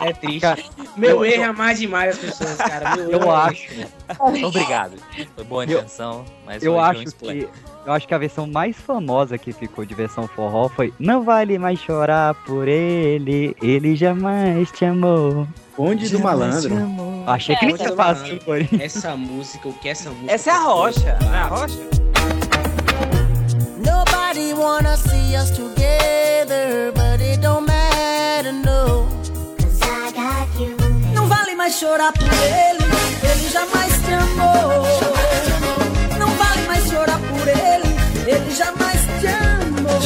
[0.00, 0.70] É triste.
[0.96, 2.96] Meu erro é amar demais as pessoas, cara.
[2.96, 4.46] Meu Eu erro é acho.
[4.46, 4.92] Obrigado.
[5.34, 7.40] Foi boa a intenção, mas Eu foi acho Splain.
[7.40, 7.48] que.
[7.86, 11.56] Eu acho que a versão mais famosa que ficou de versão forró foi Não vale
[11.56, 15.46] mais chorar por ele, ele jamais te amou.
[15.76, 16.74] Bonde do malandro.
[17.26, 18.38] Achei que nem tinha fácil,
[18.80, 20.32] Essa música, o que essa música.
[20.32, 21.18] Essa é a rocha.
[21.22, 22.15] Não é a rocha?
[24.36, 29.08] Nobody wanna see us together, but it don't matter, no.
[31.14, 32.84] Não vale mais chorar por ele,
[33.22, 34.84] ele jamais te amou.
[36.18, 37.88] Não vale mais chorar por ele,
[38.26, 40.00] ele jamais te amou.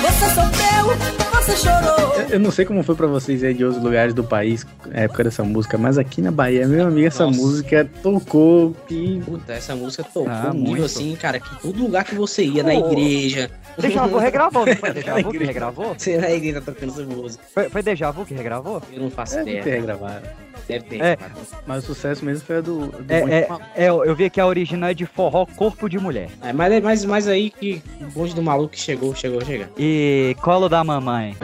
[0.00, 1.96] Você sofreu, você chorou.
[2.16, 5.00] Eu- Eu não sei como foi pra vocês aí de outros lugares do país, na
[5.02, 7.38] época dessa música, mas aqui na Bahia, meu amigo, essa Nossa.
[7.38, 9.22] música tocou que.
[9.24, 10.84] Puta, essa música tocou Ah, um nível muito.
[10.84, 12.90] assim, cara, que todo lugar que você ia, na Pô.
[12.90, 13.48] igreja.
[13.78, 15.94] Deja Vu regravou, não foi Deja Na Vu que regravou?
[15.96, 17.44] Você na igreja tá tocando essa música.
[17.54, 18.82] Foi, foi Deja Vu que regravou?
[18.92, 19.62] Eu não faço Deve ideia.
[19.62, 20.22] ter regravado.
[20.66, 21.00] Deve ter.
[21.00, 21.14] É.
[21.16, 21.32] cara.
[21.64, 22.86] Mas o sucesso mesmo foi a do.
[22.88, 23.48] do É, é,
[23.84, 26.28] é, eu vi que a original é de forró Corpo de Mulher.
[26.42, 29.70] É, mas, mas, mas aí que o bonde do maluco que chegou, chegou, chega.
[29.78, 31.35] E Colo da Mamãe.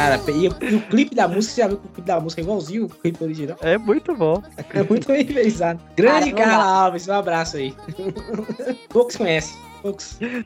[0.00, 2.18] Cara, e, o- e o clipe da música, você já viu que o clipe da
[2.20, 3.56] música é igualzinho o clipe original?
[3.60, 4.42] É muito bom.
[4.72, 5.78] É muito bem realizado.
[5.94, 7.74] Grande Cara, Carla Alves, um abraço aí.
[8.88, 9.54] Poucos conhecem.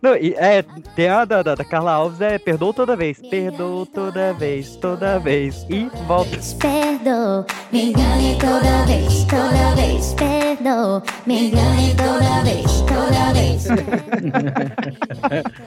[0.02, 0.64] Não, e é,
[0.94, 3.18] tem a da, da, da Carla Alves, é Perdoou toda vez.
[3.30, 5.66] Perdoou toda vez, toda vez.
[5.68, 6.38] E volta.
[6.58, 10.14] Perdoa, me engane toda vez, toda vez.
[10.14, 13.64] Perdoa, me engane toda vez, toda vez.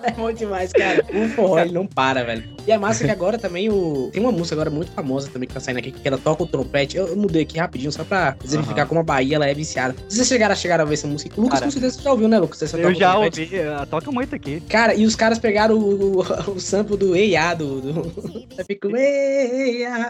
[0.04, 1.04] É bom demais, cara.
[1.14, 2.44] O forró, ele não para, velho.
[2.66, 4.10] E é massa que agora também o...
[4.12, 6.48] Tem uma música agora muito famosa também que tá saindo aqui, que ela toca o
[6.48, 6.98] trompete.
[6.98, 9.96] Eu, eu mudei aqui rapidinho, só pra exemplificar como a Bahia ela é viciada.
[10.08, 11.40] Vocês chegaram a chegar a ver essa música?
[11.40, 12.60] O Lucas com certeza você já ouviu, né, Lucas?
[12.60, 13.50] Você Eu já ouvi,
[13.90, 14.62] toca muito aqui.
[14.62, 17.82] Cara, e os caras pegaram o, o, o sample do Eia, do...
[17.82, 18.48] do...
[18.58, 18.96] Eu fico...
[18.96, 20.10] Eia...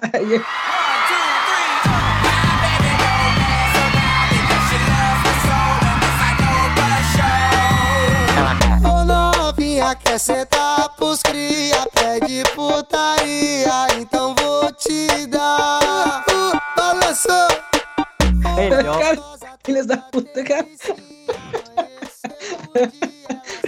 [8.84, 16.24] Ô novinha quer sentar pros cria, pede putaria, então vou te dar.
[16.30, 17.48] Uh, balançou.
[19.00, 19.22] Cara,
[19.64, 20.66] filhas da puta, cara.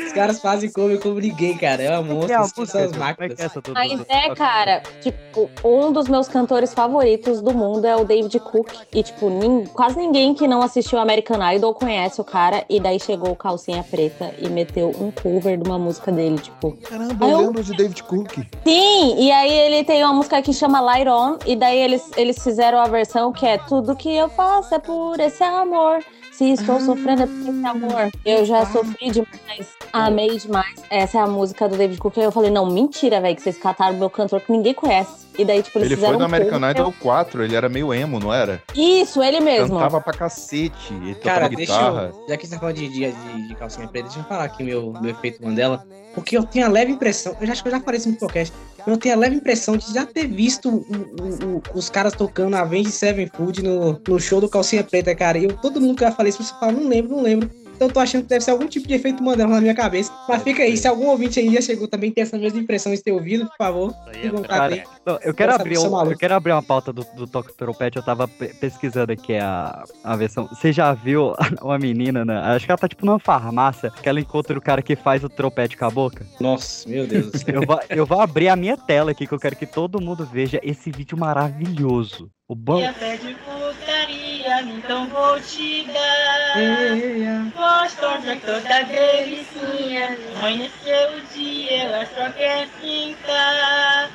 [0.05, 1.82] Os caras fazem cover como ninguém, cara.
[1.84, 3.39] É uma monstro, é são as máquinas.
[3.39, 3.73] É que é?
[3.73, 8.71] Mas é, cara, tipo, um dos meus cantores favoritos do mundo é o David Cook.
[8.93, 12.63] E, tipo, nin- quase ninguém que não assistiu American Idol conhece o cara.
[12.69, 16.71] E daí chegou o Calcinha Preta e meteu um cover de uma música dele, tipo.
[16.89, 18.38] Caramba, eu eu- lembro de David Cook.
[18.65, 22.41] Sim, e aí ele tem uma música que chama Light On, e daí eles, eles
[22.43, 26.03] fizeram a versão que é Tudo que eu faço é por esse amor.
[26.39, 28.11] Se estou sofrendo é por esse amor.
[28.25, 30.73] Eu já sofri demais, amei demais.
[30.89, 32.17] Essa é a música do David Cook.
[32.17, 35.27] Aí eu falei, não, mentira, velho, que vocês cataram meu cantor que ninguém conhece.
[35.39, 36.59] E daí, tipo, eles Ele foi no American.
[36.69, 38.61] Idol 4, ele era meio emo, não era?
[38.75, 39.75] Isso, ele mesmo.
[39.77, 42.11] Cantava pra cacete, ele Cara, guitarra.
[42.13, 42.25] eu.
[42.27, 44.63] Já que você tá falando de, de, de, de calcinha preta, deixa eu falar aqui
[44.63, 45.85] meu, meu efeito Mandela.
[46.13, 48.15] Porque eu tenho a leve impressão, eu já acho que eu já falei isso no
[48.17, 48.53] podcast,
[48.85, 52.55] eu tenho a leve impressão de já ter visto o- o- o- os caras tocando
[52.55, 55.37] Avenged Sevenfold no, no show do Calcinha Preta, cara.
[55.37, 57.49] E eu, todo mundo que já falei isso, você fala, não lembro, não lembro.
[57.80, 60.11] Então eu tô achando que deve ser algum tipo de efeito Mandela na minha cabeça.
[60.27, 63.01] Mas fica aí, se algum ouvinte aí já chegou também tem essa mesma impressão de
[63.01, 63.95] ter ouvido, por favor,
[64.30, 67.25] vontade Cara, não, eu quero abrir é um- eu quero abrir uma pauta do, do
[67.25, 70.45] Toque Trompete, eu tava pe- pesquisando aqui a, a versão.
[70.49, 72.38] Você já viu uma menina, né?
[72.53, 75.30] Acho que ela tá tipo numa farmácia, que ela encontra o cara que faz o
[75.30, 76.25] trompete com a boca.
[76.38, 77.55] Nossa, meu Deus do céu.
[77.55, 80.25] Eu vou, eu vou abrir a minha tela aqui, que eu quero que todo mundo
[80.30, 82.30] veja esse vídeo maravilhoso.
[82.45, 82.84] O banco.
[82.88, 84.28] até de putaria,
[84.61, 87.51] então vou te dar.
[87.55, 94.09] Gostosa toda delicinha, amanheceu o dia, ela só quer fincar.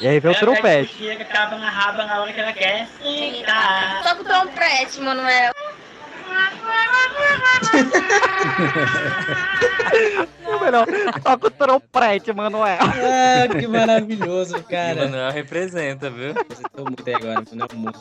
[0.00, 0.94] E aí vem o trompete.
[0.96, 4.02] Chega, acaba na raba na hora que ela quer sentar.
[4.02, 5.52] Toca o trompete, Manuel.
[10.46, 10.86] O melhor,
[11.22, 12.78] toca o trompete, Manuel.
[12.80, 15.04] Ah, que maravilhoso, E o cara.
[15.06, 16.34] Manuel representa, viu?
[16.74, 17.94] Tô muito aí agora, Manuel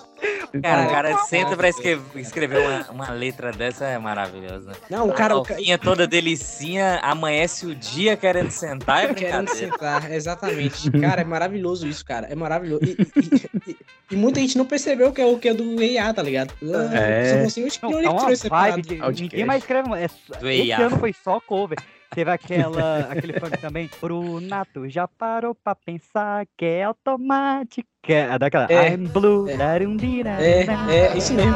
[0.54, 0.60] é.
[0.62, 4.72] Cara, o cara senta pra escre- escrever uma, uma letra dessa é maravilhosa.
[4.90, 10.12] Não, o cara- A ca- toda delicinha, amanhece o dia querendo sentar é Querendo sentar,
[10.12, 10.92] exatamente.
[10.92, 12.28] Cara, é maravilhoso isso, cara.
[12.28, 12.84] É maravilhoso.
[12.84, 13.78] E, e- e-
[14.12, 16.54] e muita gente não percebeu que é o que é do EA, tá ligado?
[16.94, 17.40] É.
[17.40, 19.90] Só assim, "Oxe, que Não, onde é que uma vibe separado?" de, ninguém mais escreve.
[19.96, 20.08] É,
[20.40, 20.86] Do esse EA.
[20.88, 21.78] ano foi só cover.
[22.14, 23.90] Teve aquela, aquele funk também.
[24.00, 27.88] Brunato já parou pra pensar que é automática.
[28.08, 28.68] É daquela.
[28.70, 28.94] É.
[28.94, 29.46] I'm blue.
[29.58, 31.54] darundira, É, é, isso mesmo.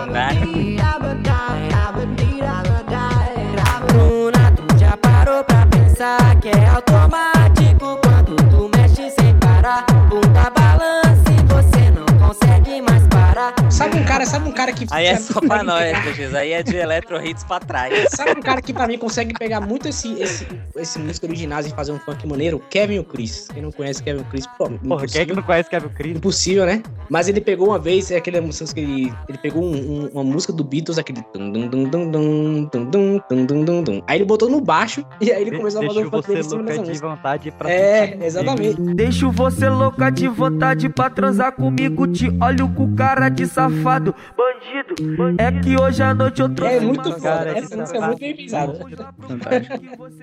[3.88, 9.86] Bruna, tu já parou pra pensar que é automático quando tu mexe sem parar.
[10.10, 13.54] Bunda balança e você não consegue mais parar.
[13.70, 14.86] Sabe um cara, sabe um cara que.
[14.90, 16.34] Aí é só pra nós, DX.
[16.34, 18.10] Aí é de electro hits pra trás.
[18.16, 21.70] Sabe um cara que pra mim consegue pegar muito esse, esse, esse música original e
[21.70, 22.60] fazer um funk maneiro?
[22.70, 23.48] Kevin e o Chris.
[23.54, 25.90] Quem não conhece Kevin e o Chris, pô, Porra, quem é que não conhece Kevin
[25.90, 26.16] Chris?
[26.18, 26.82] Impossível, né?
[27.10, 30.24] Mas ele pegou uma vez, é aquele música que ele, ele pegou um- um- uma
[30.24, 31.22] música do Beatles, aquele.
[31.34, 34.02] tum, dum, dum, dum, dum, tum, dum, tum, dum, dum, dum.
[34.08, 36.34] Aí ele botou no baixo e aí ele começou a fazer Deixa o funk você
[36.34, 37.08] dele em cima louca dessa de música.
[37.10, 38.82] vontade pra É, exatamente.
[38.96, 42.08] Deixo você louca de vontade pra transar comigo.
[42.08, 44.96] Te olho com cara de safado, bandido.
[45.40, 47.22] É que hoje à noite eu trouxe É muito foda.
[47.22, 48.74] cara Essa música é muito bem pisada.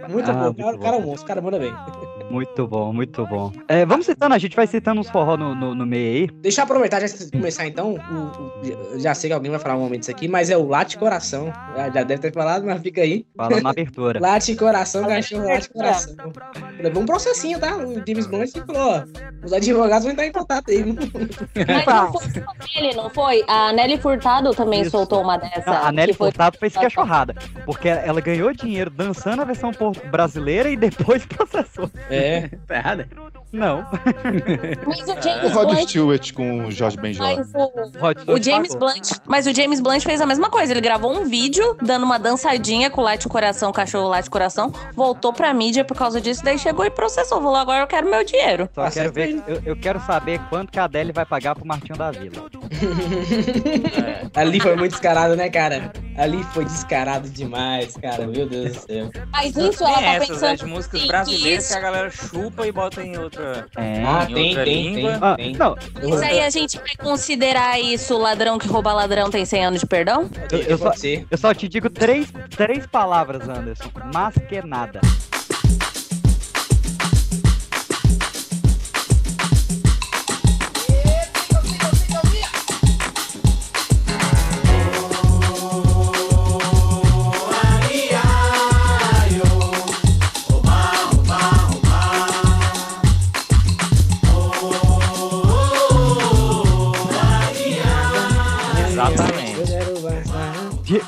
[0.09, 0.55] Muito bom.
[0.55, 1.27] Cara, cara, é monstro.
[1.27, 1.73] Cara, manda bem.
[2.35, 3.53] Muito bom, muito bom.
[3.69, 6.27] É, vamos citando, a gente vai citando uns forró no, no, no meio aí.
[6.41, 7.95] Deixa eu aproveitar, já começar então.
[7.95, 10.67] o- o- já sei que alguém vai falar um momento isso aqui, mas é o
[10.67, 11.53] Late Coração.
[11.77, 13.25] Já, já deve ter falado, mas fica aí.
[13.37, 14.19] Fala na abertura.
[14.21, 16.17] Late Coração, cachorro, Late Coração.
[16.81, 17.77] Levou um processinho, tá?
[17.77, 19.05] O James Blunt falou: ó,
[19.45, 20.85] os advogados vão entrar em contato aí.
[20.85, 23.45] Mas não foi só ele, não foi?
[23.47, 24.91] A Nelly Furtado também Isso.
[24.91, 25.71] soltou uma dessa.
[25.71, 27.35] A Nelly que foi- Furtado fez cachorrada.
[27.65, 29.71] Porque ela ganhou dinheiro dançando a versão
[30.11, 31.89] brasileira e depois processou.
[32.11, 32.24] É.
[32.67, 33.07] Tá errado?
[33.55, 33.87] Não.
[34.87, 35.89] Mas o O James Rod Blunt.
[35.89, 37.37] Stewart com o Jorge Benjor.
[37.37, 37.53] Mas
[38.27, 38.75] o, o James.
[38.75, 40.73] Blunt, mas o James Blunt fez a mesma coisa.
[40.73, 45.33] Ele gravou um vídeo dando uma dançadinha com o Light Coração, cachorro Light Coração, voltou
[45.33, 47.41] pra mídia por causa disso, daí chegou e processou.
[47.41, 48.69] Falou, agora eu quero meu dinheiro.
[48.75, 51.97] Só quero ver, eu, eu quero saber quanto que a Adele vai pagar pro Martinho
[51.97, 52.51] da Vila.
[54.35, 55.93] Ali foi muito descarado, né, cara?
[56.17, 58.27] Ali foi descarado demais, cara.
[58.27, 59.11] Meu Deus do céu.
[59.33, 61.81] Mas isso ela Tem tá essas, né, pensando de músicas assim, brasileiras que que a
[61.81, 63.85] galera chupa e bota em outro outra.
[63.85, 64.05] É.
[64.05, 65.19] Ah, em tem, outra tem, língua.
[65.21, 65.77] Ah, não,
[66.09, 69.87] Mas aí a gente vai considerar isso ladrão que rouba ladrão tem 100 anos de
[69.87, 70.31] perdão?
[70.51, 70.93] eu, eu só,
[71.31, 73.91] eu só te digo três, três palavras, Anderson.
[74.13, 75.01] Mas que nada.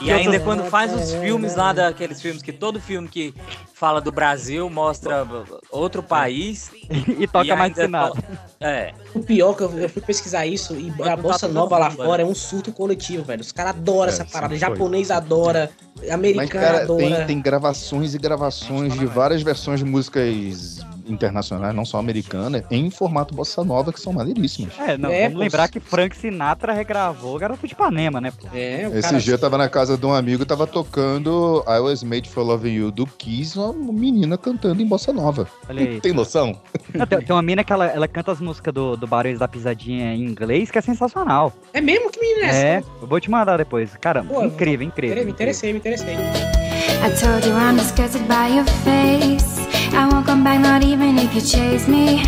[0.07, 3.35] E ainda quando faz os filmes lá, daqueles filmes que todo filme que
[3.75, 5.27] fala do Brasil mostra
[5.71, 6.71] outro país.
[7.19, 8.13] e toca mais ainda que nada.
[8.15, 8.23] to-
[8.61, 8.95] É.
[9.15, 12.25] O pior que eu, eu fui pesquisar isso e a bossa nova lá fora é
[12.25, 13.41] um surto coletivo, velho.
[13.41, 14.51] Os caras adoram É, essa parada.
[14.53, 14.59] foi.
[14.59, 16.99] Japonês adora, Mas, americano cara, adora.
[17.17, 22.91] tem, tem gravações e gravações de várias versões de músicas internacionais, não só americanas, em
[22.91, 24.73] formato bossa nova, que são maneiríssimas.
[24.79, 25.39] É, não, É, vamos pô.
[25.41, 28.31] lembrar que Frank Sinatra regravou Garoto de Ipanema, né?
[28.31, 28.47] pô?
[28.55, 31.65] É, o Esse cara- dia eu tava na casa de um amigo e tava tocando
[31.67, 35.49] I Was Made for Loving You do Kiss, uma menina cantando em bossa nova.
[35.69, 36.01] Olha aí.
[36.01, 36.59] Tem noção?
[36.95, 39.49] Não, tem, tem uma mina que ela, ela canta as músicas do, do Barões da
[39.49, 41.53] Pisadinha em inglês, que é sensacional.
[41.73, 42.59] É mesmo que menina é essa?
[42.59, 43.95] É, eu vou te mandar depois.
[44.01, 45.25] Caramba, Pô, incrível, incrível.
[45.25, 46.15] Me interessei, me interessei.
[46.15, 49.86] I told you I'm disgusted by your face.
[49.93, 52.23] I won't come back, not even if you chase me.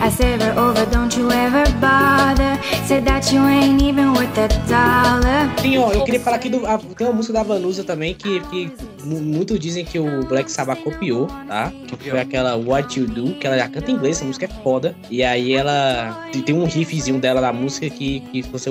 [0.00, 2.58] I say it over, don't you ever bother.
[2.86, 5.48] Say that you ain't even worth a dollar.
[5.60, 6.66] Tem, ó, eu queria falar aqui do.
[6.66, 8.70] a- tem uma música da Vanusa também que, que
[9.04, 11.72] mu- muitos dizem que o Black Sabbath copiou, tá?
[11.98, 14.62] Que foi aquela What You Do, que ela já canta em inglês, essa música é
[14.62, 14.94] foda.
[15.10, 16.26] E aí ela.
[16.32, 18.68] tem- um riffzinho dela da música que, que se você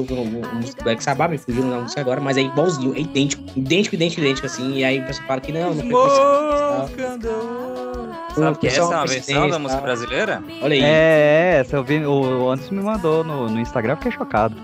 [0.53, 3.95] música do Black Sabbath, me fugiu na música agora, mas é igualzinho, é idêntico, idêntico,
[3.95, 4.73] idêntico, idêntico, assim.
[4.75, 9.05] E aí o pessoal fala que não, não foi coincidência, Sabe que essa é uma
[9.05, 9.85] versão da música tá?
[9.85, 10.43] brasileira?
[10.61, 10.81] Olha aí.
[10.83, 14.55] É, essa eu vi, o Anderson me mandou no, no Instagram, fiquei chocado.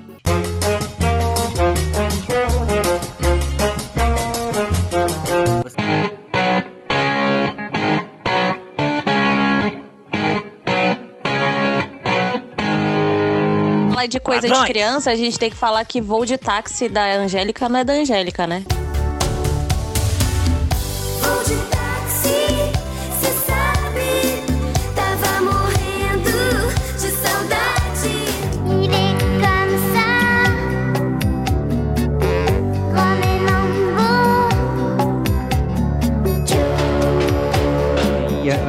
[13.89, 17.03] Falar de coisa de criança, a gente tem que falar que voo de táxi da
[17.15, 18.63] Angélica não é da Angélica, né?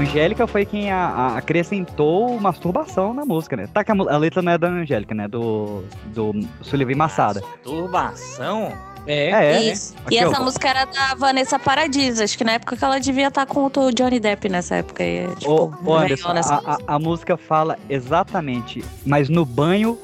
[0.08, 3.68] Angélica foi quem a- a- acrescentou masturbação na música, né?
[3.72, 5.28] Tá que a, a letra não é da Angélica, né?
[5.28, 6.32] Do, do
[6.62, 7.42] Sullivan Massada.
[7.62, 8.72] Turbação?
[9.06, 9.94] É, É, Isso.
[10.04, 10.44] Aqui, E essa ó.
[10.44, 12.20] música era da Vanessa Paradis.
[12.20, 15.26] Acho que na época que ela devia estar com o Johnny Depp nessa época aí.
[15.36, 15.50] Tipo,
[15.84, 19.98] Ô, ô Anderson, a, a- a música fala exatamente, mas no banho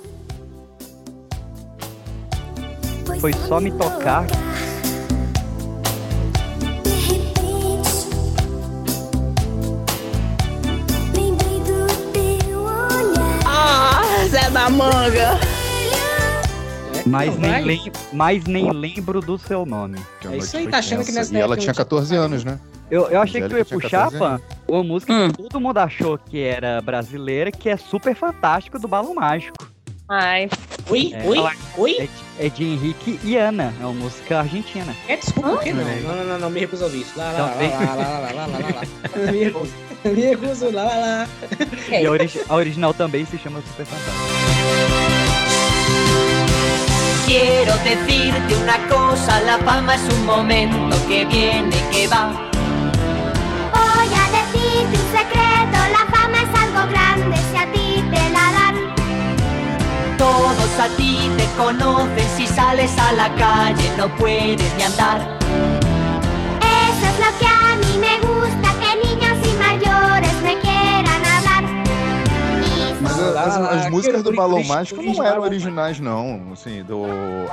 [3.20, 4.24] foi só me tocar.
[14.35, 15.39] Zé da Manga.
[17.07, 19.97] Mas nem, lem- mas nem lembro do seu nome.
[20.20, 21.18] Que É isso aí, tá achando que tensa.
[21.20, 22.59] nessa E ela tinha eu tinha 14 anos, né?
[22.91, 25.30] Eu, eu achei que tu ia puxar, 14 Pan, uma música Hum.
[25.30, 29.57] que todo mundo achou que era brasileira, que é super fantástico do Balão Mágico.
[30.09, 30.49] Ai.
[30.91, 31.93] Oi, É, oi, ela- oi.
[31.99, 32.11] É de,
[32.41, 34.93] é de Henrique e Ana, é uma música argentina.
[35.09, 35.85] É, desculpa, que não?
[35.85, 37.16] Não, não, não, não, me recuso a ouvir isso.
[37.16, 37.70] Lá, lá, lá, Também.
[37.70, 39.30] lá, lá, lá, lá, lá, lá, lá.
[39.32, 39.72] Me recuso,
[40.05, 41.28] recuso, lá, lá.
[41.90, 42.11] E a,
[42.52, 44.34] a original também se chama Super Fantástico.
[47.26, 52.32] Quiero decirte una cosa, la fama es un momento que viene y que va.
[53.72, 58.52] Voy a decirte un secreto, la fama es algo grande si a ti te la
[58.52, 58.76] dan.
[60.18, 65.18] Todos a ti te conocen, si sales a la calle no puedes ni andar.
[66.61, 68.43] Eso es lo que a mí me gusta,
[73.31, 76.53] as, as músicas do Balão Mágico não eram originais, não.
[76.53, 77.05] Assim, do.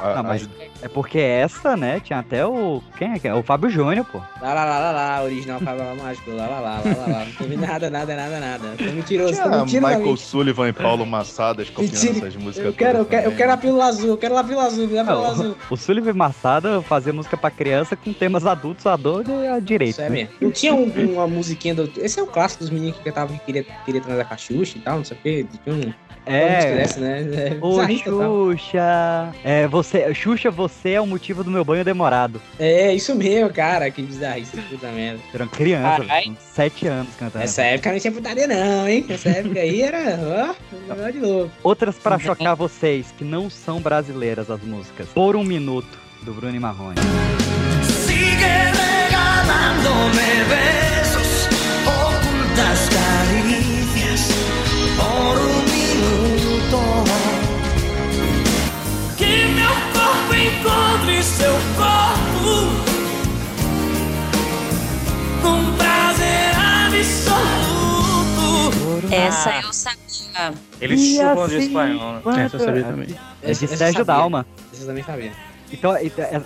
[0.01, 0.49] a- Não, mas as-
[0.83, 2.81] é porque essa, né, tinha até o...
[2.97, 3.33] Quem é que é?
[3.33, 4.17] O Fábio Júnior, pô.
[4.41, 7.25] Lá, lá, lá, lá, lá, original Fábio Mágico, lá, lá, lá, lá, lá.
[7.25, 8.73] Não teve nada, nada, nada, nada.
[8.77, 10.17] Tô mentiroso, tô mentindo Michael.
[10.17, 12.17] Sullivan e Paulo Massadas copiando Mentira.
[12.17, 12.65] essas músicas.
[12.65, 14.93] Eu quero, eu quero, eu quero a pílula azul, eu quero a pílula azul, me
[14.95, 15.55] dá a pílula azul.
[15.69, 19.91] O Sullivan Massada fazia música pra criança com temas adultos, adulto e a direito.
[19.91, 20.09] Isso é né?
[20.09, 20.29] mesmo.
[20.41, 21.91] Não tinha um- uma musiquinha do.
[21.97, 24.77] Esse é o clássico dos meninos que cantavam que queria, queria transar com a Xuxa
[24.77, 25.45] e tal, não sei o quê.
[25.67, 25.93] Um-
[26.23, 26.75] É.
[26.75, 27.21] dessa, né?
[27.21, 27.87] É Ô, tá?
[27.87, 29.33] Xuxa.
[29.43, 32.39] É, você, Xuxa, você é o motivo do meu banho demorado.
[32.59, 33.89] É, isso mesmo, cara.
[33.89, 35.19] Que bizarrista, puta merda.
[35.33, 37.39] Era uma criança, com 7 anos cantando.
[37.39, 39.03] Nessa época não tinha putaria, não, hein?
[39.09, 40.19] Nessa época aí era.
[40.21, 40.53] Ó,
[40.93, 41.51] negócio de louco.
[41.63, 45.07] Outras pra chocar vocês, que não são brasileiras as músicas.
[45.09, 46.95] Por um minuto, do Bruno e Marrone.
[47.83, 51.47] Sigue regalándome besos,
[51.87, 53.10] ocultas caricias
[69.11, 70.53] Essa eu sabia.
[70.79, 72.45] Eles E chupam de assim, espanhol, né?
[72.45, 73.15] Essa eu sabia também.
[73.41, 74.05] É de Essa eu Sérgio sabia.
[74.05, 74.45] Dalma.
[74.71, 75.33] Vocês também sabiam.
[75.71, 75.95] Então,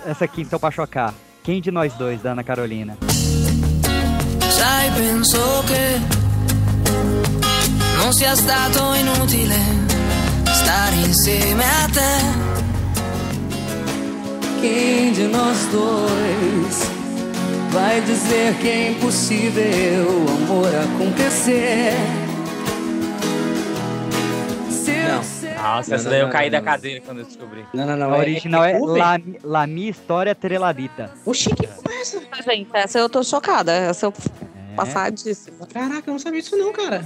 [0.06, 1.14] essa aqui, então, pra chocar.
[1.42, 2.98] Quem de nós dois, da Ana Carolina?
[4.50, 6.25] Sai, penso che
[8.06, 9.56] non sia stato inutile
[10.44, 12.44] stare insieme a te.
[14.60, 16.88] Quem de nós dois
[17.70, 21.94] vai dizer que é impossível o amor acontecer?
[25.60, 27.64] Nossa, essa daí não, eu caí da cadeira quando eu descobri.
[27.74, 28.14] Não, não, não.
[28.14, 29.02] A original é, cover?
[29.02, 31.10] La, La Minha História Treladita.
[31.24, 32.20] Oxi, que porra é essa?
[32.44, 33.72] Gente, essa eu tô chocada.
[33.72, 34.12] Essa eu
[34.76, 35.66] passadíssima.
[35.66, 37.04] Caraca, eu não sabia disso não, cara.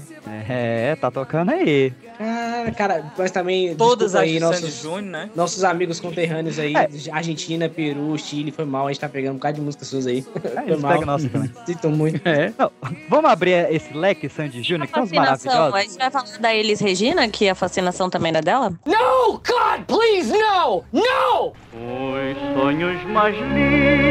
[0.49, 1.93] É, tá tocando aí.
[2.19, 3.75] Cara, cara, mas também.
[3.77, 5.31] Todas as aí, nossos, Sandy Júnior, né?
[5.35, 6.89] nossos amigos conterrâneos aí, É.
[7.13, 10.25] Argentina, Peru, Chile, foi mal, a gente tá pegando um bocado de músicas suas aí.
[10.45, 11.07] É, foi mal.
[11.07, 11.51] nossa também.
[11.65, 12.21] Sinto muito.
[12.27, 12.53] É.
[12.59, 12.71] Não,
[13.09, 15.53] vamos abrir esse leque Sandy Júnior, que são os Fascinação.
[15.53, 15.91] A maravilhosos.
[15.93, 18.73] gente vai falar da Elis Regina, que a fascinação também é dela?
[18.85, 20.85] No, God, please, no!
[20.93, 21.53] No!
[21.73, 24.11] Os sonhos mais lindos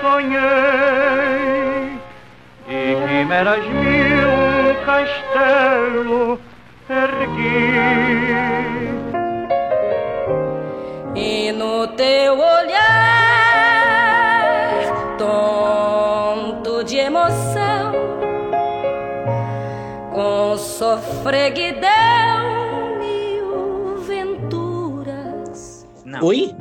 [0.00, 0.99] sonhei
[2.68, 6.40] e quimeras mil um castelo
[6.88, 8.30] ergui.
[11.14, 12.80] E no teu olhar,
[15.18, 17.92] tonto de emoção,
[20.12, 21.88] com sofreguidão
[22.98, 25.86] mil venturas.
[26.04, 26.24] Não.
[26.24, 26.54] Oi?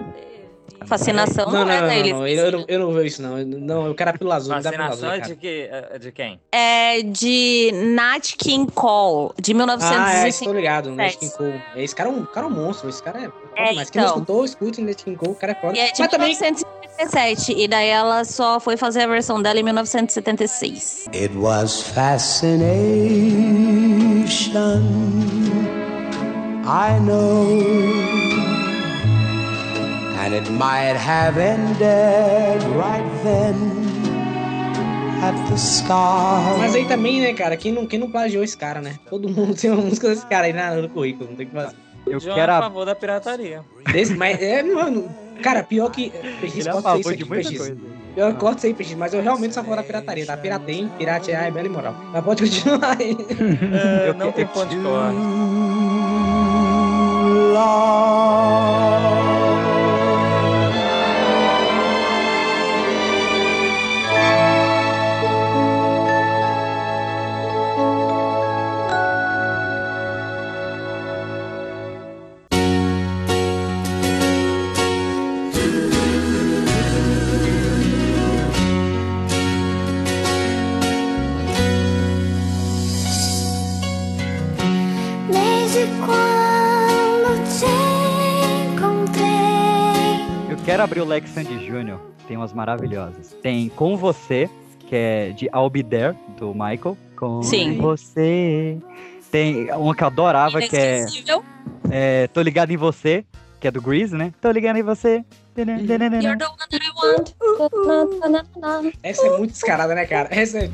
[0.90, 2.92] Fascinação Não, não, não, é não, da não, Elis não, eu, eu não, eu não
[2.94, 3.38] vejo isso, não.
[3.38, 5.34] Não, eu quero a pílula azul, azul, Fascinação é cara.
[5.34, 6.40] de, que, é de quem?
[6.52, 10.28] É de Nat King Cole, de Ah, é, 1950.
[10.30, 11.62] estou ligado, Nat King Cole.
[11.76, 13.90] Esse cara é um, cara é um monstro, esse cara é É, demais.
[13.90, 14.20] Quem não então.
[14.22, 15.78] escutou, escute Nat King Cole, o cara é foda.
[15.78, 17.54] E é de Mas também, 1957.
[17.54, 21.08] E daí ela só foi fazer a versão dela em 1976.
[21.14, 22.60] It was fascination.
[26.66, 28.39] I know.
[30.22, 33.56] And it might have ended right then
[35.24, 36.58] at the start.
[36.60, 38.96] mas aí também, né, cara, quem não, quem não plagiou esse cara, né?
[39.10, 41.76] Todo mundo tem uma música desse cara aí na- no currículo, não tem que fazer.
[42.06, 42.62] Eu João quero é a a...
[42.64, 43.62] favor da pirataria.
[43.92, 45.10] Desse, mas é, mano,
[45.42, 46.10] cara, pior que.
[46.10, 47.58] PX, Ele é corta isso favor aqui, PX.
[47.58, 47.78] coisa.
[48.16, 50.36] Pior que corta isso aí, PX, mas eu realmente sou a favor da pirataria, tá?
[50.36, 51.96] Pirateiem, piratear é bela e moral.
[52.12, 53.16] Mas pode continuar aí.
[54.06, 55.16] É, Eu não que- tem ponto de corte.
[90.70, 92.00] Quero abrir o leque Sandy Júnior.
[92.28, 93.36] Tem umas maravilhosas.
[93.42, 94.48] Tem Com Você,
[94.88, 96.96] que é de I'll Be There, do Michael.
[97.16, 97.80] Com Sim.
[97.80, 98.78] Você.
[99.32, 101.06] Tem uma que eu adorava, que é,
[101.90, 103.26] é Tô Ligado em Você,
[103.60, 104.32] que é do Grease, né?
[104.40, 105.26] Tô ligado em você.
[105.58, 108.94] You're the one that I want.
[109.02, 110.30] Essa é muito descarada, né, cara?
[110.32, 110.70] Essa é.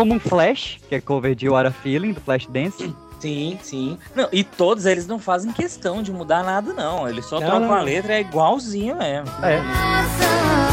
[0.00, 2.90] Como um Flash, que é cover de What a Feeling, do Flash Dance.
[3.18, 3.98] Sim, sim.
[4.16, 7.06] Não, e todos eles não fazem questão de mudar nada, não.
[7.06, 9.28] Eles só Não, trocam não, a letra, é igualzinho mesmo.
[9.44, 10.69] É.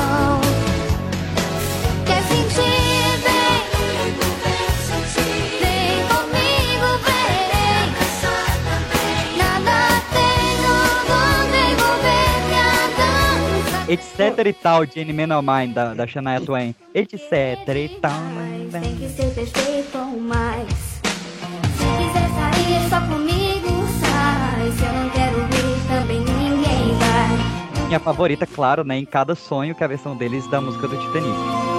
[13.88, 16.76] Etc e tal, de Any Man of Mine, da, da Shania Twain.
[16.94, 18.12] Etc e tal.
[18.72, 20.68] Tem que ser perfeito ou mais.
[20.68, 23.70] Se quiser sair só comigo,
[24.02, 24.72] sai.
[24.72, 27.88] Se eu não quero ir, também ninguém vai.
[27.88, 28.98] Minha favorita, claro, né?
[28.98, 31.77] Em cada sonho, que é a versão deles da música do Titanic.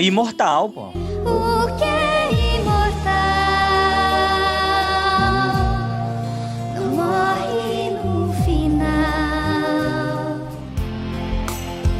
[0.00, 0.86] Imortal, pô.
[0.88, 3.12] O que é imortal
[6.74, 8.86] não morre no final.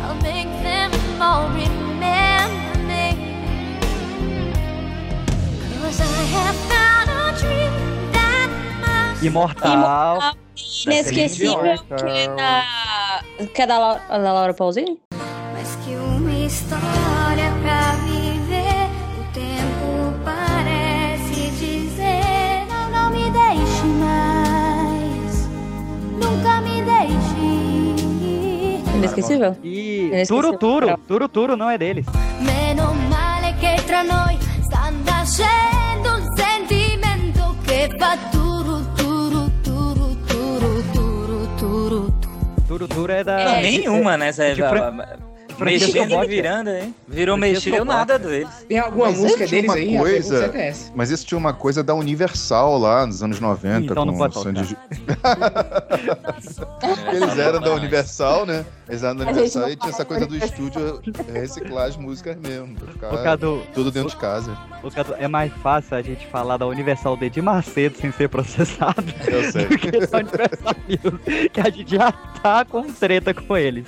[0.05, 0.91] I'll make them
[1.21, 3.17] all remember me.
[5.81, 7.73] 'Cause I have found a dream
[8.13, 10.35] that must Imortal.
[10.87, 13.23] Inesquecível, Daquele que é da,
[13.55, 14.99] que é da, Lau- da Laura Pausini?
[29.07, 29.57] Inesquecível?
[29.63, 30.43] E Inesquecível.
[30.43, 30.99] Turo Turo.
[31.09, 32.07] Turo Turo não é deles.
[32.41, 40.83] Meno male che tra noi sta nascendo un sentimento che fa turu turu turu turu
[40.93, 42.13] turu turu.
[42.67, 43.45] Turo Turo é da.
[43.45, 44.33] Não, nenhuma, né?
[44.33, 45.05] De Fran-
[45.59, 46.95] Mexendo e virando, hein?
[47.09, 47.37] Virou
[47.81, 47.85] Sobota.
[47.85, 48.49] nada deles.
[48.69, 49.97] Tem alguma Mas música deles uma aí?
[49.99, 53.81] Coisa, é mas isso tinha uma coisa da Universal lá nos anos 90.
[53.93, 54.65] Então não com pode o tocar.
[54.65, 54.77] Sandy...
[57.13, 58.65] Eles eram da Universal, né?
[58.89, 61.01] Eles eram da Universal não e tinha essa coisa do estúdio
[61.33, 62.77] reciclar as músicas mesmo.
[62.99, 64.57] Pra ficar do- tudo dentro de casa.
[64.95, 69.51] Causa- É mais fácil a gente falar da Universal de Macedo sem ser processado Eu
[69.51, 69.67] sei.
[69.67, 70.75] do que da Universal
[71.53, 73.87] que a gente já tá com treta com eles.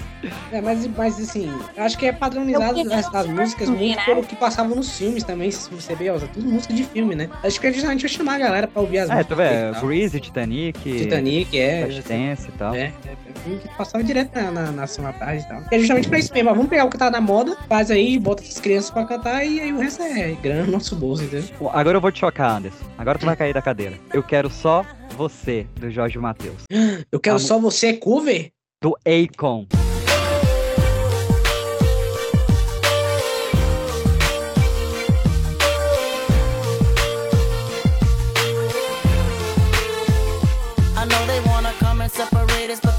[0.50, 4.04] É, mas, mas assim, acho que é padronizado as, as músicas muito né?
[4.04, 7.28] pelo que passavam nos filmes também, se você ver, ó, tudo música de filme, né?
[7.42, 9.26] Acho que a gente vai chamar a galera pra ouvir as É, músicas.
[9.28, 9.36] tu
[9.80, 9.86] vê.
[9.86, 11.86] Grease, Titanic, Titanic, é.
[11.86, 12.74] Flashdance e tal.
[12.74, 15.62] É, é filme que passava direto na, na, na Sessão tarde e tal.
[15.70, 18.42] É justamente pra isso mesmo, vamos pegar o que tá na moda, faz aí, bota
[18.42, 21.44] as crianças pra cantar e aí o resto é grana no nosso bolso, entendeu?
[21.72, 22.84] Agora eu vou te chocar, Anderson.
[22.96, 23.96] Agora tu vai cair da cadeira.
[24.12, 24.84] Eu quero só
[25.16, 26.62] você, do Jorge Matheus.
[27.10, 28.50] Eu quero A só você cover?
[28.82, 29.66] Do Akon.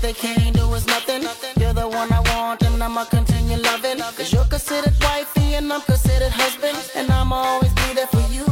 [0.10, 1.22] They can't do us nothing.
[1.60, 4.00] You're the one I want, and I'ma continue loving.
[4.18, 6.78] Cause you're considered wifey, and I'm considered husband.
[6.96, 8.46] And I'ma always be there for you.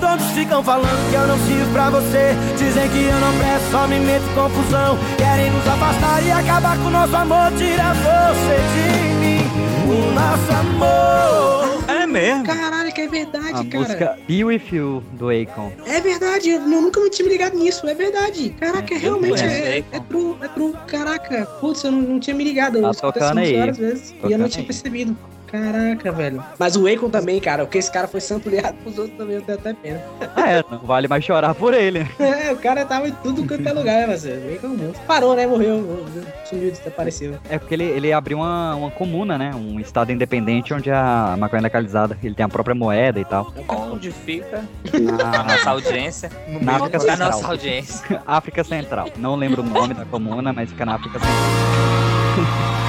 [0.00, 3.86] Todos ficam falando que eu não sirvo pra você Dizem que eu não presto, só
[3.88, 8.58] me meto em confusão Querem nos afastar e acabar com o nosso amor Tira você
[8.74, 9.40] de mim,
[9.88, 12.44] o nosso amor É mesmo?
[12.44, 13.78] Caralho, que é verdade, A cara.
[13.78, 15.70] música Be With You, do Akon.
[15.86, 18.50] É verdade, eu nunca me tinha ligado nisso, é verdade.
[18.58, 20.72] Caraca, É, realmente é, é true, é true.
[20.86, 22.80] Caraca, putz, eu não, não tinha me ligado.
[22.80, 23.56] Tá Eu essa tocando aí.
[23.56, 24.66] várias vezes e eu Tocando não tinha aí.
[24.66, 25.16] percebido.
[25.46, 26.42] Caraca, velho.
[26.58, 29.58] Mas o Akon também, cara, porque esse cara foi sampleado pros outros também, eu tenho
[29.58, 30.02] até pena.
[30.34, 32.06] Ah, é, não vale mais chorar por ele.
[32.46, 34.40] É, o cara tava em tudo quanto é lugar, né, parceiro?
[34.40, 35.02] O Akon é monstro.
[35.06, 35.46] Parou, né?
[35.46, 36.04] Morreu,
[36.44, 37.34] sumiu, desapareceu.
[37.48, 39.50] É porque ele, ele abriu uma, uma comuna, né?
[39.54, 42.16] Um estado independente onde a maconha é legalizada.
[42.22, 43.52] Ele tem a própria moeda e tal.
[43.68, 46.30] Onde fica Na- nossa audiência?
[46.60, 47.30] Na África Central.
[47.30, 48.22] nossa audiência.
[48.26, 49.08] África Central.
[49.16, 52.85] Não lembro o nome da comuna, mas fica na África Central.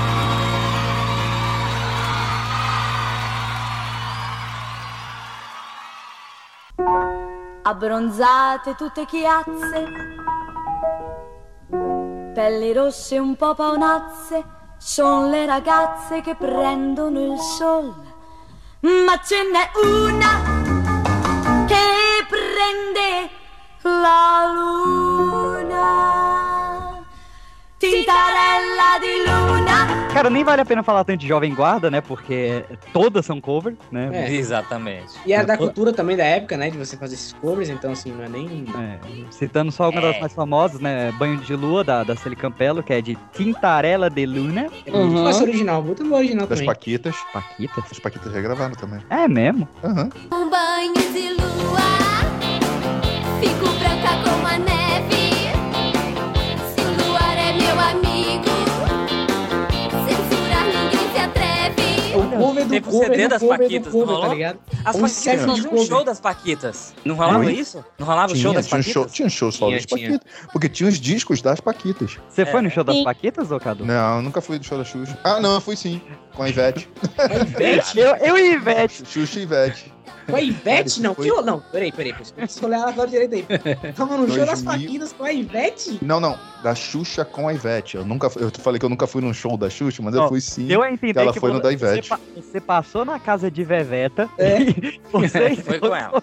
[7.68, 9.92] Abbronzate tutte chiazze,
[12.34, 14.42] pelli rosse un po' paonazze,
[14.78, 17.94] son le ragazze che prendono il sol,
[18.80, 23.30] ma ce n'è una che prende
[23.82, 26.47] la luna,
[27.80, 30.08] tintarella di luna.
[30.14, 32.02] Cara, nem vale a pena falar tanto de Jovem Guarda, né?
[32.02, 34.10] Porque todas são cover, né?
[34.12, 34.34] É.
[34.34, 35.14] Exatamente.
[35.26, 36.72] E era da Toda- cultura também da época, né?
[36.72, 38.66] De você fazer esses covers, então assim, não é nem.
[38.80, 38.98] É,
[39.30, 40.12] citando só algumas É.
[40.14, 41.12] das mais famosas, né?
[41.20, 44.68] Banho de Lua, da, da Celi Campello, que é de Tintarela de Luna.
[44.86, 46.74] É muito fácil original, muito bom original Das também.
[46.74, 47.16] Paquitas.
[47.32, 47.84] Paquitas?
[47.92, 49.02] As Paquitas regravaram também.
[49.12, 49.68] É mesmo?
[49.84, 50.10] Aham.
[50.34, 51.80] Um banho de lua,
[53.40, 55.27] fico branca como a neve.
[62.48, 64.60] Cover do Teve o cover CD do das cover Paquitas, não cover, tá ligado?
[64.86, 65.86] As Paquitas faziam um cover.
[65.88, 66.94] show das Paquitas.
[67.06, 67.54] Não rolava Oi?
[67.54, 67.86] isso?
[68.00, 68.94] Não rolava o Tinha, show das tinha, um Paquitas?
[68.94, 70.10] show, tinha um show só Tinha, das tinha.
[70.20, 70.48] Paquitas.
[70.52, 72.18] Porque tinha os discos das Paquitas.
[72.30, 72.64] Você foi É.
[72.64, 73.04] no show das.
[73.04, 73.86] Paquitas, ô Cadu?
[73.86, 75.18] Não, eu nunca fui do show da Xuxa.
[75.24, 76.02] Ah, não, eu fui sim.
[76.36, 76.88] Com a Ivete.
[77.96, 79.04] Eu, eu e Ivete.
[79.06, 79.94] Xuxa e Ivete.
[80.30, 81.02] Com a Ivete?
[81.02, 81.42] Não, Foi- que?
[81.42, 82.14] Não, peraí, peraí.
[82.36, 83.46] Deixa eu olhar agora direito aí.
[83.94, 84.66] Tava no show das 2000.
[84.88, 86.00] Paquitas com a Ivete?
[86.02, 86.38] Não, não.
[86.68, 87.96] Da Xuxa com a Ivete.
[87.96, 90.28] Eu nunca eu falei que eu nunca fui num show da Xuxa, mas Ó, eu
[90.28, 90.64] fui sim.
[90.70, 92.10] Entender que ela que foi no da você, Ivete.
[92.36, 94.62] você passou na casa de Veveta É.
[94.64, 96.22] e vocês Foi com ela.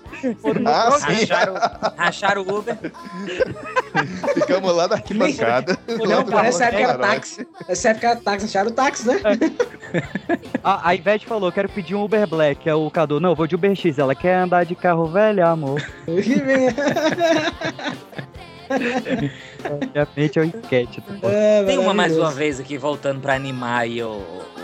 [0.67, 1.21] Ah, sim.
[1.21, 1.55] Racharam,
[1.97, 2.77] racharam o Uber.
[4.35, 5.79] Ficamos lá da arquibancada.
[6.07, 7.49] Não, parece época era táxi.
[7.67, 9.15] Essa época era táxi, acharam o táxi, né?
[10.63, 12.69] A, a Ivete falou, quero pedir um Uber Black.
[12.69, 13.99] É o Cadu, não, vou de Uber X.
[13.99, 15.81] Ela quer andar de carro velho, amor.
[19.65, 20.97] Obviamente é sketch.
[20.97, 21.29] tá bom?
[21.31, 24.09] É, Tem uma mais uma vez aqui, voltando pra animar aí o,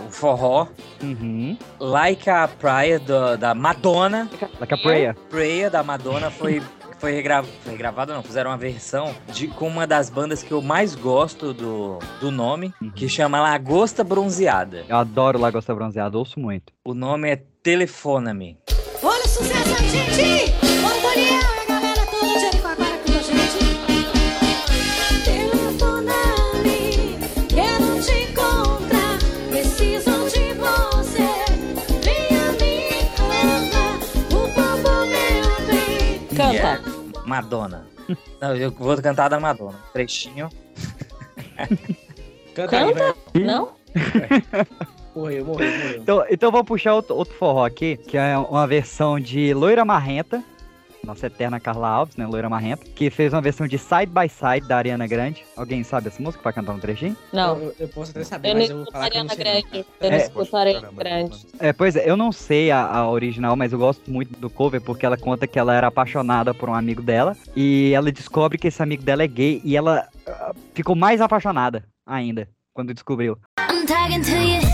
[0.07, 0.67] o forró.
[1.03, 1.57] Uhum.
[1.79, 4.29] Like a Praia do- da Madonna.
[4.59, 5.15] Like a prayer.
[5.29, 6.63] Praia da Madonna foi,
[6.99, 10.61] foi, regra, foi regravada, não, fizeram uma versão de, com uma das bandas que eu
[10.61, 14.85] mais gosto do, do nome, que chama Lagosta Bronzeada.
[14.89, 16.73] Eu adoro Lagosta Bronzeada, ouço muito.
[16.85, 18.59] O nome é Telefona-me.
[19.03, 20.53] Olha o sucesso gente!
[20.85, 21.50] Ô, Daniel
[37.31, 37.87] Madonna.
[38.41, 39.79] Não, eu vou cantar da Madonna.
[39.93, 40.49] Trechinho.
[42.55, 43.15] Canta aí, Canta?
[43.33, 43.43] vai.
[43.45, 43.71] Não?
[45.15, 45.97] Morreu, morreu, morreu.
[46.03, 49.85] Então, então eu vou puxar outro, outro forró aqui, que é uma versão de Loira
[49.85, 50.43] Marrenta,
[51.05, 54.69] nossa eterna Carla Alves, né, Loira Marrenta, que fez uma versão de Side by Side
[54.69, 55.45] da Ariana Grande.
[55.57, 57.17] Alguém sabe essa música pra cantar um trechinho?
[57.33, 57.57] Não.
[57.59, 59.35] Eu, eu posso até saber, Eu não mas eu vou falar que eu Ariana não
[59.37, 59.45] sei.
[59.45, 59.61] não.
[59.71, 59.87] Grande.
[60.01, 60.23] Eu não É.
[60.23, 61.47] escuto Ariana Grande.
[61.59, 64.81] É, pois é, eu não sei a, a original, mas eu gosto muito do cover
[64.81, 68.69] porque ela conta que ela era apaixonada por um amigo dela e ela descobre que
[68.69, 73.37] esse amigo dela é gay e ela ah, ficou mais apaixonada ainda quando descobriu.
[73.59, 74.70] I'm talking to you.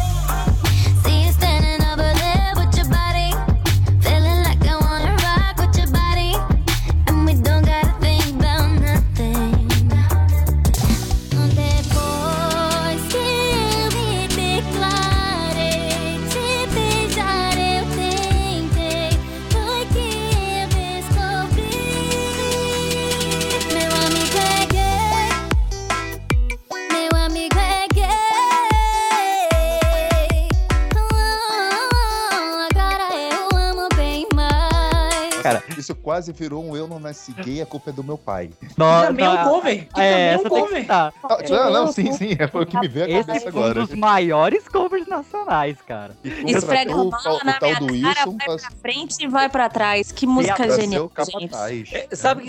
[35.47, 38.51] Cara, Isso quase virou um Eu Não Nasci Gay, a culpa é do meu pai.
[38.77, 39.89] também é um cover.
[39.97, 40.87] É, é um cover.
[40.89, 41.13] Ah,
[41.49, 42.31] não, não, sim, sim.
[42.51, 43.87] Foi o que me veio à Esse cabeça foi um agora.
[43.87, 46.17] dos maiores covers nacionais, cara.
[46.25, 49.29] Esfrega o, a bola o na tal minha do cara, Wilson vai pra, frente e
[49.29, 50.11] vai pra trás.
[50.11, 51.49] Que música genial, o gente.
[51.49, 51.91] capataz.
[51.93, 52.45] É, Sabe o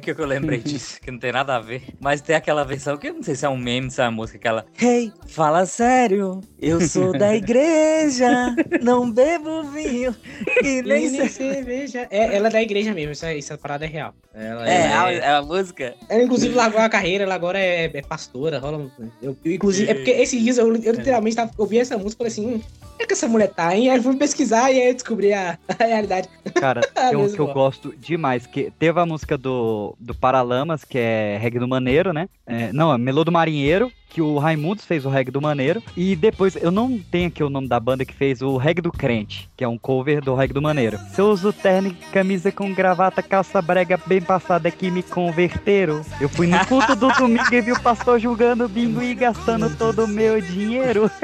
[0.00, 1.00] que, que, eu lembrei disso?
[1.00, 1.82] Que não tem nada a ver.
[2.00, 4.12] Mas tem aquela versão que eu não sei se é um meme, se é uma
[4.12, 4.64] música, aquela.
[4.80, 10.14] Hey, fala sério, eu sou da igreja, não bebo vinho
[10.62, 11.48] e nem E nem sei.
[11.48, 12.06] cerveja.
[12.10, 14.14] É, ela é da igreja mesmo, isso, é- essa parada é real.
[14.34, 15.94] Ela É, a, é a música.
[16.08, 18.90] Ela, inclusive, largou a carreira, ela agora é, é pastora, rola.
[19.22, 22.30] Eu, eu, inclusive, é porque esses dias eu, eu literalmente tava, ouvi essa música e
[22.30, 22.60] falei assim: hum,
[22.98, 23.90] é que essa mulher tá, hein?
[23.90, 26.28] Aí eu fui pesquisar e aí eu descobri a, a realidade.
[26.54, 30.98] Cara, tem um que eu gosto demais, que teve a música do, do Paralamas, que
[30.98, 32.28] é Reggae do Maneiro, né?
[32.46, 35.82] É, não, é Melô do Marinheiro, que o Raimundos fez o Reggae do Maneiro.
[35.96, 38.92] E depois, eu não tenho aqui o nome da banda que fez o Reggae do
[38.92, 40.98] Crente, que é um cover do Reggae do Maneiro.
[41.12, 46.02] Se eu uso terno, camisa com gravata, calça brega bem passada que me converteram.
[46.20, 50.04] Eu fui no culto do domingo e vi o pastor julgando bingo e gastando todo
[50.04, 51.10] o meu dinheiro.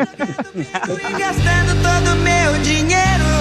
[1.19, 3.34] Gastando todo meu dinheiro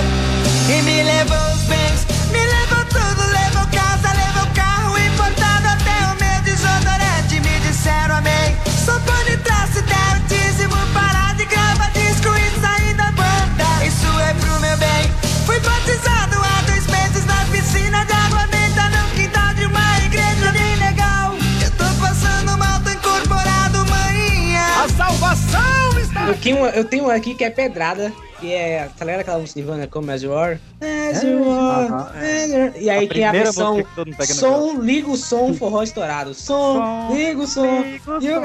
[26.94, 28.88] Tenho uma aqui que é pedrada, que é.
[28.96, 30.60] Tá ligado aquela música de Ivana Come As You Are?
[30.80, 31.88] As You Are.
[31.88, 32.80] you are.
[32.80, 33.84] E aí A tem a versão.
[34.28, 36.36] Som, liga o som, forró estourado.
[36.36, 37.84] Som, liga o som.
[38.22, 38.42] E o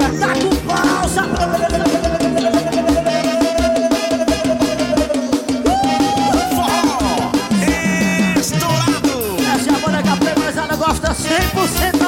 [8.39, 9.37] Estourado!
[9.53, 11.27] Essa é a banda café, mas ela gosta 100%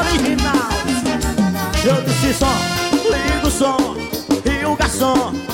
[0.09, 0.72] original.
[1.85, 2.51] Eu disse só,
[3.11, 3.95] liga o som
[4.43, 5.50] e o garçom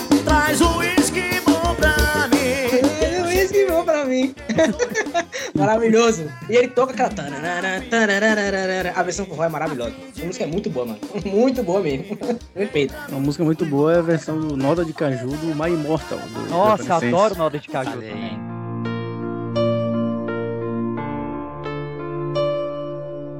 [5.55, 6.29] Maravilhoso.
[6.49, 7.09] E ele toca aquela.
[7.09, 9.93] tararara, tararara, A versão forró é maravilhosa.
[10.21, 10.99] A música é muito boa, mano.
[11.25, 12.17] Muito boa mesmo.
[12.53, 12.93] Perfeito.
[13.09, 16.19] Uma música muito boa é a versão do Noda de Caju do My Immortal.
[16.19, 18.39] Do, Nossa, adoro Noda de Caju também.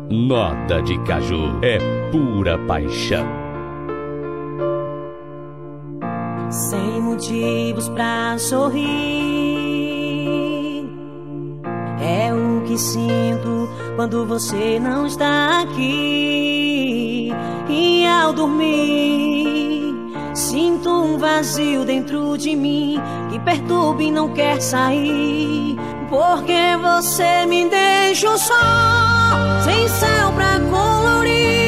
[0.09, 1.77] Noda de caju é
[2.11, 3.47] pura paixão.
[6.49, 9.96] sem motivos pra sorrir.
[11.99, 17.31] É o que sinto quando você não está aqui.
[17.69, 19.93] E ao dormir,
[20.33, 22.99] sinto um vazio dentro de mim
[23.29, 25.75] que perturba e não quer sair.
[26.09, 28.53] Porque você me deixou só,
[29.63, 31.66] sem céu pra colorir,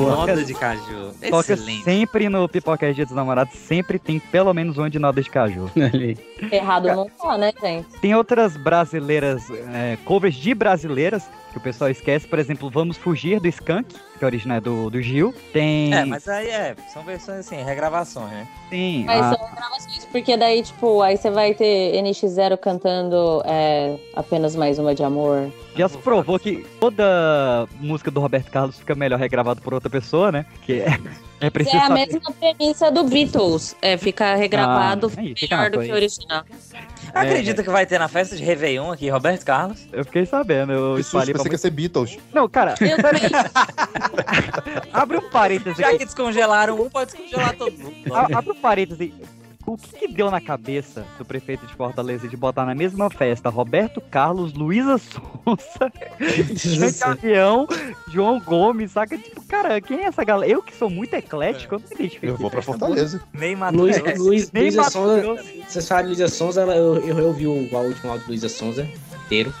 [0.00, 1.12] Noda de caju.
[1.30, 1.84] Toca Excelente.
[1.84, 5.70] sempre no Pipoca Dia dos Namorados, sempre tem pelo menos um de Noda de Caju.
[6.52, 7.88] Errado não tá, né, gente?
[8.00, 12.26] Tem outras brasileiras, é, covers de brasileiras, que o pessoal esquece.
[12.26, 15.34] Por exemplo, Vamos Fugir do Skank, que é original do, do Gil.
[15.52, 15.94] Tem.
[15.94, 18.46] É, mas aí é, são versões assim, regravações, né?
[18.68, 19.04] Sim.
[19.06, 24.54] Mas a- são gravações, porque daí, tipo, aí você vai ter NX0 cantando é, apenas
[24.54, 25.50] mais uma de amor.
[25.76, 30.32] Já se provou que toda música do Roberto Carlos fica melhor regravado por outra pessoa,
[30.32, 30.46] né?
[30.62, 30.98] Que é,
[31.40, 32.06] é preciso é a saber.
[32.06, 33.76] mesma premissa do Beatles.
[33.82, 36.44] É, fica regravado Ah, aí, fica melhor do que o original.
[37.14, 39.86] Acredita que vai ter na festa de Réveillon aqui, Roberto Carlos?
[39.92, 42.18] Eu fiquei sabendo, eu Que susto, pensei que ia ser Beatles.
[42.32, 42.74] Não, cara,
[44.92, 45.98] abre um parênteses Já aqui.
[45.98, 48.14] que descongelaram um, pode descongelar todo mundo.
[48.14, 49.12] Abre um parênteses.
[49.66, 53.48] O que, que deu na cabeça do prefeito de Fortaleza de botar na mesma festa
[53.50, 55.92] Roberto Carlos, Luísa Sonza,
[57.04, 57.66] Avião,
[58.08, 59.18] João Gomes, saca?
[59.18, 60.52] Tipo, cara, quem é essa galera?
[60.52, 62.26] Eu que sou muito eclético, eu não me identifico.
[62.26, 63.20] Eu vou pra Fortaleza.
[63.32, 64.18] Nem Luiz, Matheus.
[64.18, 65.46] Luiz, Nem Luísa Sonza, Matheus.
[65.68, 67.54] vocês falam de Luísa Sonza, ela- eu, eu, eu vi o, o
[67.86, 68.88] último áudio de Luísa Sonza
[69.24, 69.52] inteiro.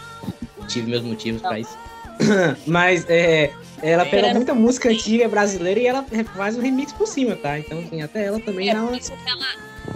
[0.68, 1.76] Tive meus motivos pra isso.
[2.66, 3.52] Mas é,
[3.82, 6.04] ela pega muita música antiga brasileira e ela
[6.34, 7.58] faz um remix por cima, tá?
[7.58, 8.96] Então, assim, até ela também É dá por uma.
[8.98, 9.46] isso que ela,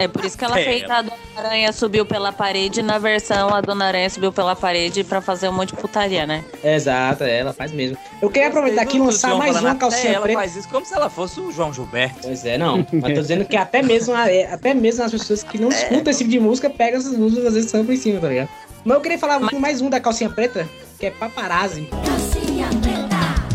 [0.03, 0.63] é por isso que ela É.
[0.63, 2.81] fez a Dona Aranha subiu pela parede.
[2.81, 6.43] Na versão, a Dona Aranha subiu pela parede pra fazer um monte de putaria, né?
[6.63, 7.97] Exato, é, ela faz mesmo.
[8.21, 10.39] Eu queria aproveitar aqui e lançar mais uma calcinha ela preta.
[10.39, 12.19] faz isso como se ela fosse o João Gilberto.
[12.23, 12.85] Pois é, não.
[12.91, 16.09] Mas tô dizendo que até mesmo, a- é, até mesmo as pessoas que não escutam
[16.11, 18.49] esse tipo de música pegam essas músicas às vezes são por cima, tá ligado?
[18.83, 20.67] Mas eu queria falar mais um da calcinha preta,
[20.99, 21.87] que é paparazzi.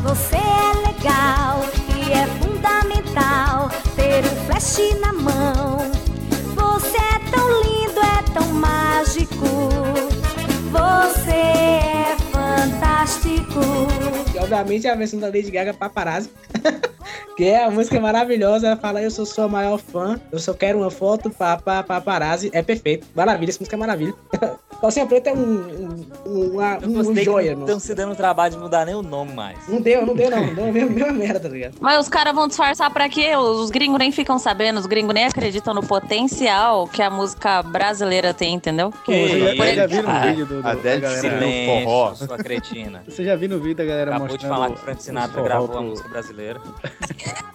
[0.03, 1.65] Você é legal
[1.97, 5.86] e é fundamental ter um flash na mão.
[9.17, 9.47] Mágico.
[10.71, 11.36] Você
[13.07, 13.61] fantástico.
[14.33, 16.31] Que obviamente é a versão da Lady Gaga Paparazzi.
[17.37, 18.67] que é a música maravilhosa.
[18.69, 20.21] Ela fala, eu sou sua maior fã.
[20.33, 22.51] Eu só quero uma foto, papá, paparazzi.
[22.53, 23.07] É perfeito.
[23.15, 24.15] Maravilha, essa música é maravilha.
[24.81, 27.67] Calcinha Preta é um, um, um, uma- um gostei joia, que não mano.
[27.67, 29.57] estão se dando o trabalho de mudar nem o nome mais.
[29.69, 30.55] Não deu, não deu, não.
[30.55, 31.77] Deu a mesma, mesma merda, tá ligado?
[31.81, 33.35] Mas os caras vão disfarçar pra quê?
[33.37, 38.35] Os gringos nem ficam sabendo, os gringos nem acreditam no potencial que a música brasileira
[38.35, 38.93] tem, entendeu?
[39.09, 41.21] Já, Por já viu no Ah, vídeo do, do, a Adele galera...
[41.23, 41.85] Silêncio.
[41.85, 42.15] forró.
[42.15, 42.96] sua cretina.
[43.07, 44.53] Você já viu no vídeo da galera Acabou de mostrando...
[44.55, 46.61] falar que o Frank Sinatra gravou a pro- música brasileira.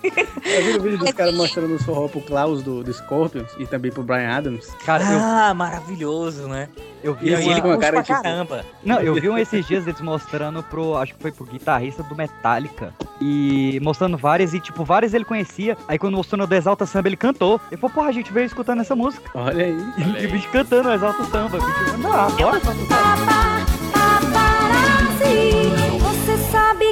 [0.04, 3.66] Já viu no vídeo dos caras mostrando os forró pro Klaus do, do Scorpions e
[3.66, 4.68] também pro Brian Adams?
[4.86, 6.68] Cara, eu, Ah, maravilhoso, né?
[7.04, 8.66] eu vi E uma- ele com a cara, pra tipo, caramba.
[8.84, 10.96] Não, eu vi um esses dias eles mostrando pro.
[10.98, 12.94] Acho que foi pro guitarrista do Metallica.
[13.20, 15.78] E mostrando várias, e tipo, várias ele conhecia.
[15.88, 17.62] Aí quando mostrou no do Exalta Samba, ele cantou.
[17.72, 19.30] Ele falou, porra, a gente veio escutando essa música.
[19.36, 19.78] Olha aí.
[20.22, 21.58] E o bicho cantando o Exalta Samba.
[21.58, 23.71] O bicho, não, adoro Exalta Samba.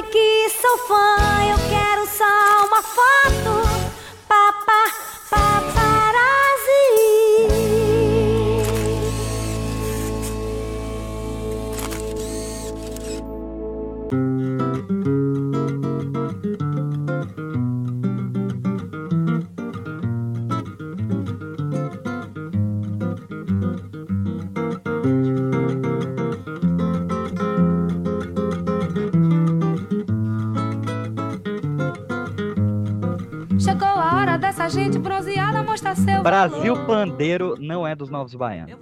[0.02, 1.16] Que sou fã.
[1.48, 3.62] Eu quero só uma foto.
[4.28, 4.84] Papa,
[5.28, 6.80] paparazzi.
[34.90, 38.74] Gente bronzeada mostrar seu Brasil Pandeiro não é dos Novos Baianos.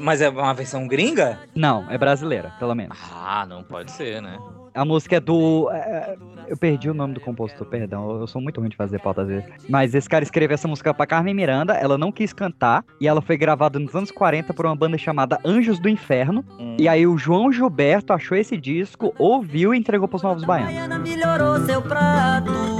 [0.00, 1.38] Mas é uma versão gringa?
[1.54, 2.98] Não, é brasileira, pelo menos.
[3.10, 4.38] Ah, não pode ser, né?
[4.74, 5.70] A música é do.
[5.72, 6.16] é,
[6.46, 8.20] eu perdi o nome do compositor, perdão.
[8.20, 9.48] Eu sou muito ruim de fazer pauta às vezes.
[9.68, 13.22] Mas esse cara escreveu essa música pra Carmen Miranda, ela não quis cantar, e ela
[13.22, 16.44] foi gravada nos anos 40 por uma banda chamada Anjos do Inferno.
[16.58, 16.76] Hum.
[16.78, 20.74] E aí o João Gilberto achou esse disco, ouviu e entregou pros Novos Baianos.
[20.74, 22.79] Baiana melhorou seu prato.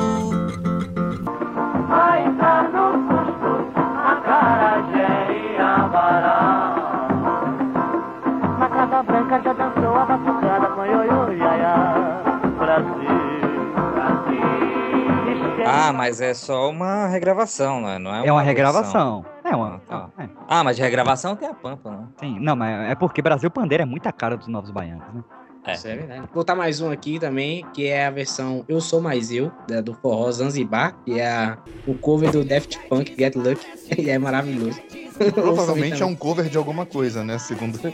[15.73, 17.99] Ah, mas é só uma regravação, né?
[17.99, 19.25] Não é, uma é, é uma regravação.
[19.45, 19.81] É uma.
[19.89, 20.23] Ah, tá.
[20.23, 20.29] é.
[20.49, 22.07] ah, mas de regravação tem a Pampa, né?
[22.19, 25.23] Sim, não, mas é porque Brasil Pandeiro é muita cara dos Novos Baianos, né?
[25.65, 25.73] É.
[25.73, 26.21] Isso é verdade.
[26.21, 29.53] Vou botar mais um aqui também, que é a versão Eu Sou Mais Eu,
[29.85, 31.57] do forró Zanzibar, que é
[31.87, 33.67] o cover do Daft Punk, Get Lucky,
[33.99, 34.81] e é maravilhoso.
[35.33, 37.39] Provavelmente é um cover de alguma coisa, né?
[37.39, 37.79] Segundo.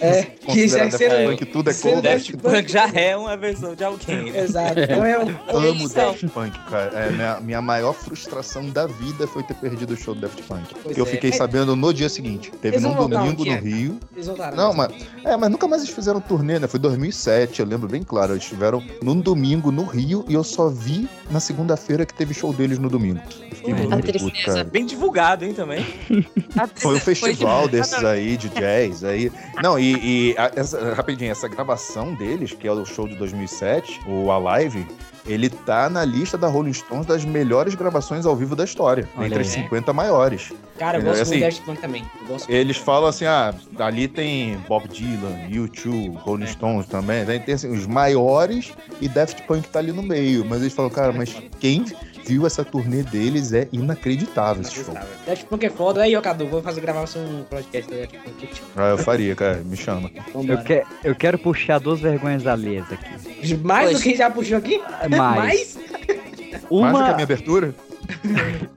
[0.00, 2.02] É, que é Considerado você- que tudo é cover.
[2.02, 4.30] Daft Punk já é uma versão de alguém.
[4.32, 4.40] né?
[4.44, 4.80] Exato.
[4.80, 6.90] Então é um- Amo isso Daft Punk, cara.
[6.94, 10.74] É, minha, minha maior frustração da vida foi ter perdido o show do Daft Punk.
[10.82, 11.08] Pois eu é.
[11.08, 11.32] fiquei É.
[11.32, 12.50] sabendo no dia seguinte.
[12.62, 13.98] Teve num um domingo no Rio.
[14.14, 14.56] Eles voltaram.
[14.56, 14.92] Não, mas,
[15.24, 16.66] é, mas nunca mais eles fizeram turnê, né?
[16.66, 18.32] Foi 2007, eu lembro bem claro.
[18.32, 22.52] Eles estiveram num domingo no Rio e eu só vi na segunda-feira que teve show
[22.52, 23.20] deles no domingo.
[23.52, 24.46] Fiquei Ué, muito a tristeza.
[24.46, 24.64] cara.
[24.64, 25.84] Bem divulgado, hein, também.
[26.76, 27.70] Foi um festival demais.
[27.90, 29.30] desses aí de jazz aí.
[29.62, 34.00] Não, e, e a- essa- rapidinho, essa gravação deles, que é o show de 2007,
[34.06, 34.86] o Alive,
[35.26, 39.26] ele tá na lista da Rolling Stones das melhores gravações ao vivo da história, Olha
[39.26, 39.44] entre aí.
[39.44, 40.52] as 50 maiores.
[40.78, 42.04] Cara, eu gosto Assim, muito do Daft Punk também.
[42.22, 47.40] Eu gosto eles falam assim, ah, ali tem Bob Dylan, U2, Rolling Stones também, daí
[47.40, 50.44] tem assim, os maiores e Daft Punk tá ali no meio.
[50.46, 51.84] Mas eles falam, cara, mas quem
[52.28, 54.94] viu essa turnê deles é inacreditável esse show.
[55.26, 56.02] Daft Punk é foda.
[56.02, 58.48] Aí, ô Cadu, vou fazer gravação um podcast Daft Punk.
[58.76, 60.10] Ah, eu faria, cara, me chama.
[60.34, 63.56] Eu, que, eu quero puxar duas vergonhas alheias aqui.
[63.56, 64.78] Mais do que já puxou aqui?
[65.08, 65.38] Mais.
[65.38, 67.74] Mais do que a Uma, minha abertura?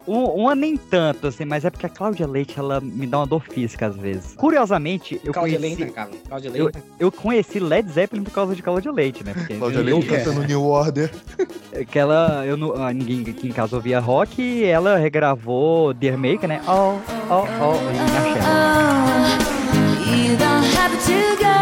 [0.08, 3.26] Um- uma nem tanto, assim, mas é porque a Cláudia Leite, ela me dá uma
[3.28, 4.34] dor física às vezes.
[4.36, 5.82] Curiosamente, eu Cláudia conheci...
[5.82, 6.10] Lenta, cara.
[6.28, 6.84] Cláudia Eu, Lenta.
[6.99, 9.34] eu conheci Led Zeppelin por causa de Cláudia Leite, né?
[9.34, 11.12] Porque Cláudia eu- Leite cantando New Order.
[11.90, 16.18] que ela, eu não, ah, ninguém aqui em casa ouvia rock e ela regravou Dear
[16.18, 16.62] Maker, né?
[16.68, 16.98] Oh,
[17.30, 18.41] oh, oh, em axé.
[20.12, 21.62] You don't have to go.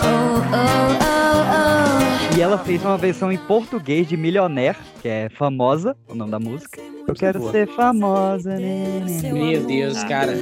[0.00, 2.03] Oh, oh, oh, oh.
[2.36, 6.40] E ela fez uma versão em português de Millionaire, que é famosa, o nome da
[6.40, 6.82] música.
[7.06, 7.52] Eu quero boa.
[7.52, 9.00] ser famosa, né?
[9.04, 9.32] né, né.
[9.32, 10.36] Meu Deus, cara.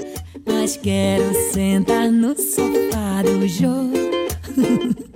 [0.47, 3.93] Mas quero sentar no sofá do jogo.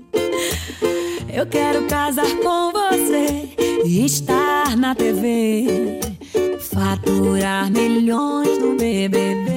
[1.33, 3.49] Eu quero casar com você
[3.85, 6.01] e estar na TV.
[6.61, 9.56] Faturar milhões no BBB.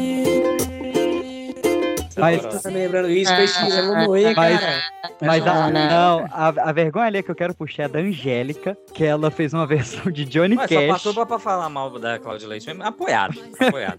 [2.17, 4.81] Mas- Você tá lembrando isso, PX, eu vou morrer, Mas- cara.
[5.21, 9.03] Mas a, não, a, a vergonha ali que eu quero puxar é da Angélica, que
[9.03, 10.87] ela fez uma versão de Johnny Mas só Cash.
[10.87, 12.83] passou pra, pra falar mal da Cláudia Leite mesmo.
[12.83, 13.39] Apoiado.
[13.59, 13.97] Apoiado.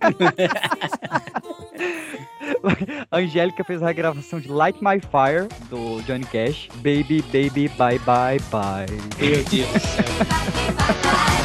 [3.11, 6.69] A Angélica fez a regravação de Light My Fire, do Johnny Cash.
[6.77, 8.87] Baby, baby, bye, bye, bye.
[9.19, 10.05] Meu Deus do céu.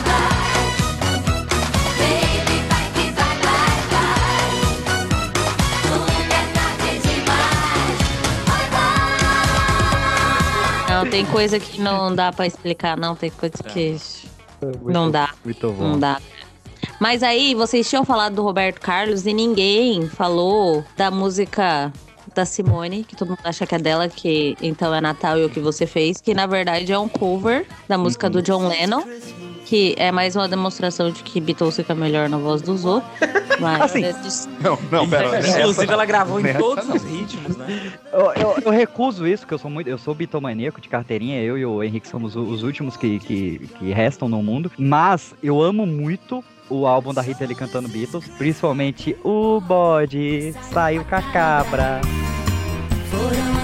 [11.05, 13.15] Não, tem coisa que não dá pra explicar, não.
[13.15, 13.95] Tem coisa que
[14.83, 15.29] não dá.
[15.43, 15.89] Muito bom.
[15.89, 16.19] Não dá.
[16.99, 21.93] Mas aí, vocês tinham falado do Roberto Carlos e ninguém falou da música
[22.33, 25.49] da Simone, que todo mundo acha que é dela, que então é Natal e o
[25.49, 29.03] que você fez, que na verdade é um cover da música do John Lennon,
[29.65, 33.11] que é mais uma demonstração de que Beatles fica melhor na voz dos outros.
[33.59, 35.39] Mas Assim, é dis- Não, não, pera.
[35.39, 36.95] Inclusive, essa- ela gravou em todos não.
[36.95, 37.91] os ritmos, né?
[38.13, 39.87] Eu, eu- eu recuso isso, porque eu sou muito.
[39.89, 43.91] Eu sou bitomaníaco de carteirinha, eu e o Henrique somos os últimos que, que, que
[43.93, 44.71] restam no mundo.
[44.77, 51.05] Mas eu amo muito o álbum da Rita ele cantando Beatles, principalmente o bode saiu
[51.05, 52.01] com a cabra.
[53.09, 53.54] Foram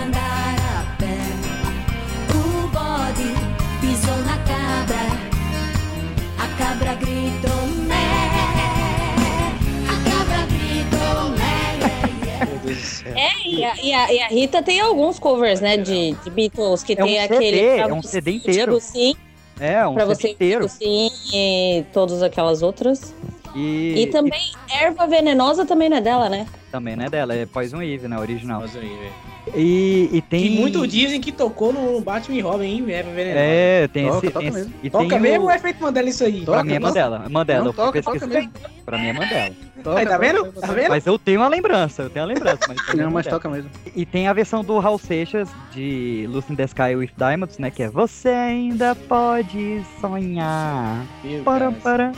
[13.56, 16.94] e a, e a- e a Rita tem alguns covers, né, de, de Beatles, que
[17.00, 17.60] É um tem CD, aquele...
[17.62, 18.80] é um CD inteiro.
[18.80, 19.16] Sim,
[19.60, 20.70] É, um pra CD você inteiro.
[20.70, 23.14] sim e todas aquelas outras.
[23.56, 24.52] E, E, também,
[24.82, 26.46] Erva Venenosa também não é dela, né?
[26.68, 28.18] e também não é dela, é Poison Eve, né?
[28.18, 28.62] Original.
[28.64, 29.32] Aí, velho.
[29.56, 30.44] E, e tem.
[30.44, 32.86] Que muito dizem que tocou no Batman e Robin, hein?
[32.88, 33.40] Eva Venenosa.
[33.44, 34.34] É, tem Toca, esse.
[34.34, 34.74] toca tem mesmo.
[34.84, 36.46] e Toca tem mesmo o- ou é feito Mandela isso aí?
[36.46, 37.24] Pra mim é Toca, Mandela.
[37.26, 38.52] É Mandela, Não, toca, toca mesmo.
[38.86, 39.52] Pra mim é Mandela.
[39.84, 40.46] Toca, Aí, tá toca, vendo?
[40.46, 40.68] toca.
[40.68, 40.90] Tá vendo?
[40.90, 42.60] Mas eu tenho uma lembrança, eu tenho uma lembrança.
[42.68, 43.70] Mas é Não, mas toca mesmo.
[43.96, 47.72] E tem a versão do Raul Seixas de Lucy in the Sky with Diamonds, né?
[47.72, 51.04] Que é Você ainda pode sonhar.
[51.24, 51.82] Meu Para, Deus.
[51.84, 52.12] para.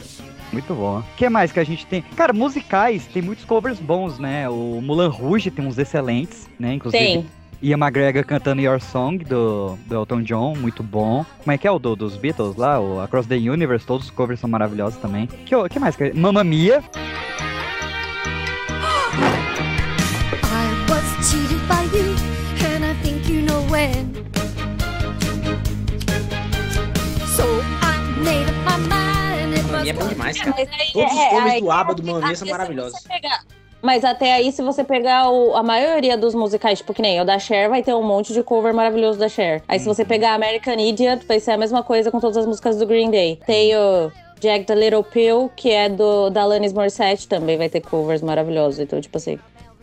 [0.53, 0.99] Muito bom.
[0.99, 2.01] O que mais que a gente tem?
[2.15, 4.47] Cara, musicais, tem muitos covers bons, né?
[4.47, 6.75] O Mulan Rouge tem uns excelentes, né?
[6.75, 7.03] Inclusive.
[7.03, 7.25] Tem.
[7.61, 11.25] Ian McGregor cantando Your Song do, do Elton John, muito bom.
[11.39, 12.77] Como é que é o do, dos Beatles lá?
[12.79, 15.27] O Across the Universe, todos os covers são maravilhosos também.
[15.45, 15.95] Que, o- que mais?
[15.95, 16.83] que- Mamma Mia.
[20.43, 22.15] I was cheated by you,
[22.67, 24.11] and I think you know when.
[27.27, 27.45] So
[27.81, 29.12] I made up my mind
[29.77, 30.51] é bom demais, cara.
[30.57, 32.99] Mas aí- Todos os é, covers aí- do ABBA, do Mamma Mia Ah, são maravilhosos.
[33.81, 37.25] Mas até aí, se você pegar o- a maioria dos musicais, tipo que nem o
[37.25, 39.61] da Cher, vai ter um monte de cover maravilhoso da Cher.
[39.67, 42.77] Aí se você pegar American Idiot, vai ser a mesma coisa com todas as músicas
[42.77, 43.39] do Green Day.
[43.45, 44.09] Tem o
[44.39, 48.79] Jack the Little Pill, que é do da Alanis Morissette, também vai ter covers maravilhosos.
[48.79, 49.37] Então, tipo assim.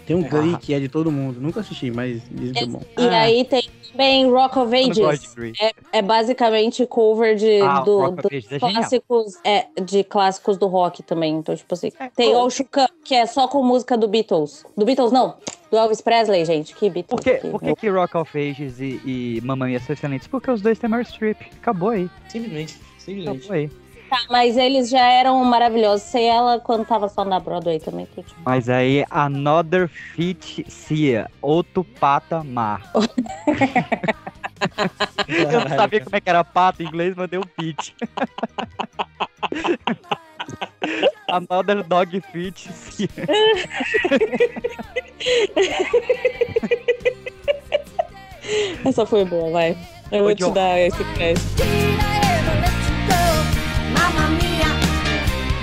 [0.06, 1.38] Tem um Glee que é de todo mundo.
[1.40, 2.80] Nunca assisti, mas dizem que é bom.
[2.98, 3.62] E aí tem
[3.92, 5.34] também Rock of Ages.
[5.60, 11.02] É, é basicamente cover de, Ah, do, dos é clássicos, é, de clássicos do rock
[11.02, 11.34] também.
[11.36, 11.90] Então, tipo assim.
[12.16, 12.44] tem pô.
[12.44, 14.64] o Shook Up, que é só com música do Beatles.
[14.76, 15.34] Do Beatles, não.
[15.70, 16.74] Do Elvis Presley, gente.
[16.74, 17.20] Que Beatles.
[17.20, 20.26] Por que, que- por que, que Rock of Ages e, e Mamma Mia são excelentes?
[20.26, 21.40] Porque os dois têm Meryl Streep.
[21.60, 22.10] Acabou aí.
[22.28, 22.76] Simplesmente.
[22.98, 23.38] Simplesmente.
[23.44, 23.70] Acabou aí.
[24.10, 26.02] Tá, mas eles já eram maravilhosos.
[26.02, 28.06] Sei ela quando tava só na Broadway também.
[28.06, 31.30] tipo, Mas aí, Another Fit Cia.
[31.40, 32.90] Outro patamar.
[35.28, 37.94] Eu não sabia como é que era pato em inglês, mas deu fit.
[41.30, 43.08] Another Dog Fit Cia.
[48.84, 49.78] Essa foi boa, vai.
[50.10, 51.46] Eu vou te dar esse crédito.
[54.00, 54.70] Mamma mia,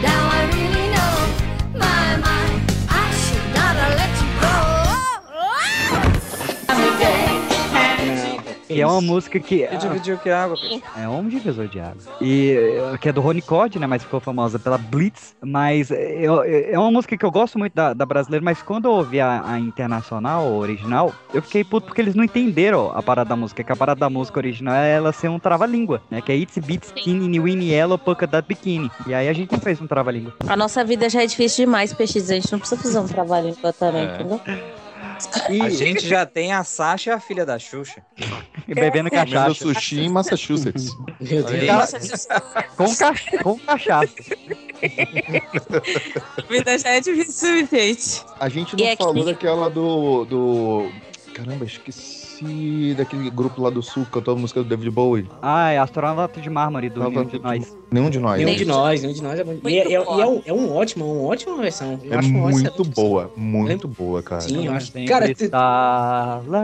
[0.05, 1.79] now I really know.
[1.79, 2.17] My,
[8.67, 9.63] Que é uma música que.
[9.63, 10.57] E dividiu que água.
[10.97, 11.97] É um divisor de água.
[12.21, 13.87] E eh, que é do Rony Code, né?
[13.87, 15.35] Mas ficou famosa pela Blitz.
[15.41, 18.61] Mas eh, eu- eh, é uma música que eu gosto muito da, da brasileira, mas
[18.61, 22.91] quando eu ouvi a, a internacional, a original, eu fiquei puto porque eles não entenderam
[22.93, 23.63] a parada da música.
[23.63, 26.21] Que a parada da música original é ela ser um trava-língua, né?
[26.21, 28.91] Que é It's Beats Skinny Winnie Yellow Polka Dot Bikini.
[29.05, 30.33] E aí a gente não fez um trava-língua.
[30.47, 32.29] A nossa vida já é difícil demais, PX.
[32.29, 33.07] A gente não precisa fazer um
[33.47, 34.15] em também, É.
[34.15, 34.41] entendeu?
[35.61, 38.01] A gente já tem a Sasha e a filha da Xuxa.
[38.67, 39.53] E bebendo Comendo cachaça.
[39.55, 40.89] sushi em Massachusetts.
[41.19, 42.27] Meu Deus.
[42.75, 43.13] Com, ca...
[43.43, 44.13] com cachaça.
[46.37, 48.25] A vida já é difícil o suficiente.
[48.39, 50.91] A gente E não é falou daquela do, do.
[51.33, 52.26] Caramba, esqueci
[52.95, 55.27] daquele grupo lá do sul que cantou a música do David Bowie.
[55.41, 57.77] Ah, é Astronauta de Mármore do Nenhum de Nós.
[57.89, 58.37] Nenhum de nós.
[58.37, 59.57] Nenhum de nós, nenhum de nós é bom.
[59.65, 61.99] E, é, é- é um, é um ótimo, uma ótima versão.
[62.03, 64.41] Eu É muito boa, muito boa, cara.
[64.41, 64.91] Sim, eu acho.
[65.07, 65.25] Cara,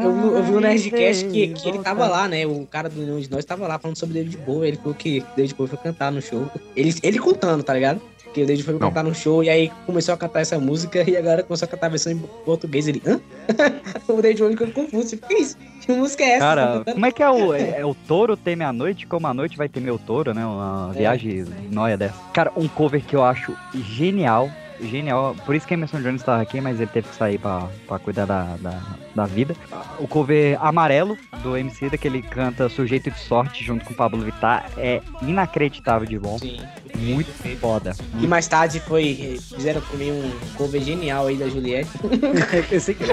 [0.04, 2.45] eu, vi- eu vi um Nerdcast que, que ele tava lá, né?
[2.45, 4.68] O cara do Nenhum de Nós tava lá falando sobre David Bowie.
[4.70, 6.45] Ele falou que David Bowie foi cantar no show.
[6.76, 8.02] Ele, ele contando, tá ligado?
[8.34, 11.15] Que o David foi cantar no show e aí começou a cantar essa música e
[11.15, 12.88] agora começou a cantar a versão em português.
[12.88, 13.19] Ele, hã?
[14.10, 15.18] o David Bowie ficou confuso.
[15.18, 15.57] Que isso?
[15.81, 16.39] Que música é essa?
[16.39, 17.53] Cara, como é que é o.
[17.53, 20.45] É, é o touro teme a noite, como a noite vai ter meu touro, né?
[20.45, 20.97] Uma É.
[20.99, 22.15] viagem nóia dessa.
[22.34, 24.49] Cara, um cover que eu acho genial.
[24.88, 25.35] Genial.
[25.45, 28.55] Por isso que Emerson Jones estava aqui, mas ele teve que sair pra cuidar da,
[28.57, 28.81] da,
[29.15, 29.55] da vida.
[29.99, 33.95] O cover amarelo do MC, da que ele canta Sujeito de Sorte junto com o
[33.95, 36.38] Pablo Vittar, é inacreditável de bom.
[36.38, 36.60] Sim.
[36.95, 37.95] Muito foda.
[38.19, 39.39] E mais tarde foi.
[39.55, 41.89] Fizeram também um cover genial aí da Juliette.
[42.69, 43.03] Pensei que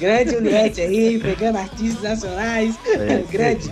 [0.00, 2.78] Grande Juliette aí, pegando artistas nacionais.
[2.86, 3.70] É, Grande.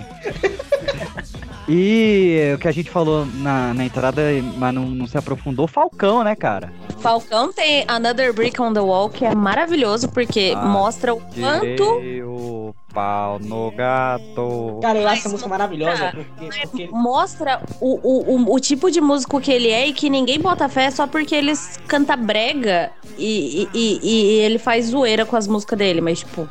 [1.67, 4.21] E o que a gente falou na, na entrada,
[4.57, 6.73] mas não, não se aprofundou, Falcão, né, cara?
[6.99, 11.83] Falcão tem Another Brick on the Wall, que é maravilhoso, porque Ah, mostra o quanto.
[12.25, 14.79] O pau no gato.
[14.81, 16.11] Cara, eu acho essa música maravilhosa.
[16.13, 20.09] Porque, porque Mostra o, o, o, o tipo de músico que ele é e que
[20.09, 21.53] ninguém bota fé só porque ele
[21.87, 26.01] canta brega e, e, e- e ele faz zoeira com as músicas dele.
[26.01, 26.47] Mas, tipo,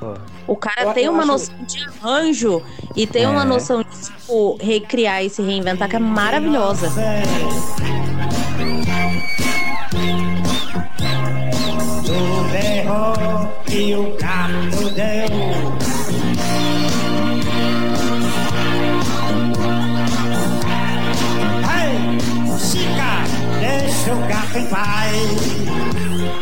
[0.47, 2.63] o cara Eu- tem eu uma acho- noção de arranjo
[2.97, 3.47] e tem uma É.
[3.47, 6.89] noção de, tipo, recriar e se reinventar que é maravilhosa.
[12.05, 16.00] Do berro que o gato deu.
[24.51, 25.13] Gato em paz.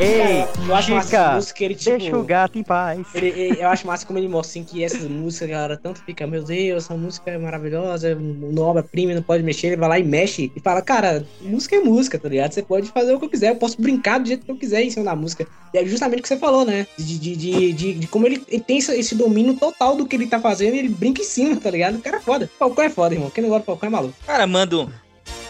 [0.00, 3.00] Ei, Cara, eu acho massa Chica, música, ele, tipo, deixa o gato em paz.
[3.14, 6.24] Ele- ele- eu acho massa como ele mostra assim, que essas músicas, galera, tanto fica,
[6.26, 10.04] meu Deus, essa música é maravilhosa, uma obra-prima, não pode mexer, ele vai lá e
[10.04, 12.52] mexe e fala, cara, música é música, tá ligado?
[12.52, 14.82] Você pode fazer o que eu quiser, eu posso brincar do jeito que eu quiser
[14.84, 15.46] em cima da música.
[15.74, 16.86] E é justamente o que você falou, né?
[16.96, 20.14] De, de, de, de, de como ele, ele tem esse, esse domínio total do que
[20.14, 21.96] ele tá fazendo e ele brinca em cima, tá ligado?
[21.96, 22.48] O cara é foda.
[22.58, 23.30] Falcão é foda, irmão.
[23.30, 24.14] Quem não gosta do Falcão é maluco.
[24.24, 24.88] Cara, manda um.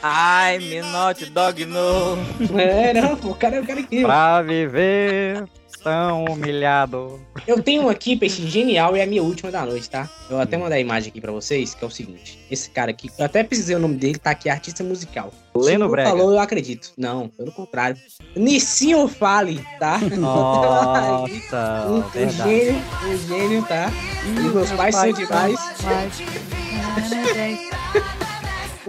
[0.02, 2.16] I'm not dog no.
[2.58, 4.06] É, não, pô, o cara é o cara incrível.
[4.06, 5.44] Pra viver
[5.82, 7.20] tão humilhado.
[7.46, 10.08] Eu tenho um aqui, peixe genial, e é a minha última da noite, tá?
[10.24, 12.38] Eu vou até mandar a imagem aqui pra vocês, que é o seguinte.
[12.50, 15.32] Esse cara aqui, eu até precisei o nome dele, tá aqui, artista musical.
[15.56, 16.10] Leno não Brega.
[16.10, 16.92] falou, eu acredito.
[16.96, 17.96] Não, pelo contrário.
[18.36, 19.98] Nissinho Fale, tá?
[20.16, 23.90] Nossa, um, um gênio, um gênio, tá?
[24.26, 25.58] E meus pais são demais.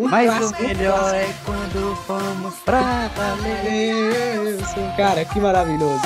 [0.08, 4.58] Mas o melhor é quando fomos pra valer.
[4.96, 6.02] Cara, que maravilhoso.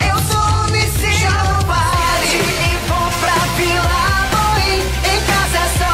[0.00, 4.00] Eu sou Nissinha no baile e vou pra Vila
[4.32, 4.80] Boim.
[4.80, 5.88] Em casa é só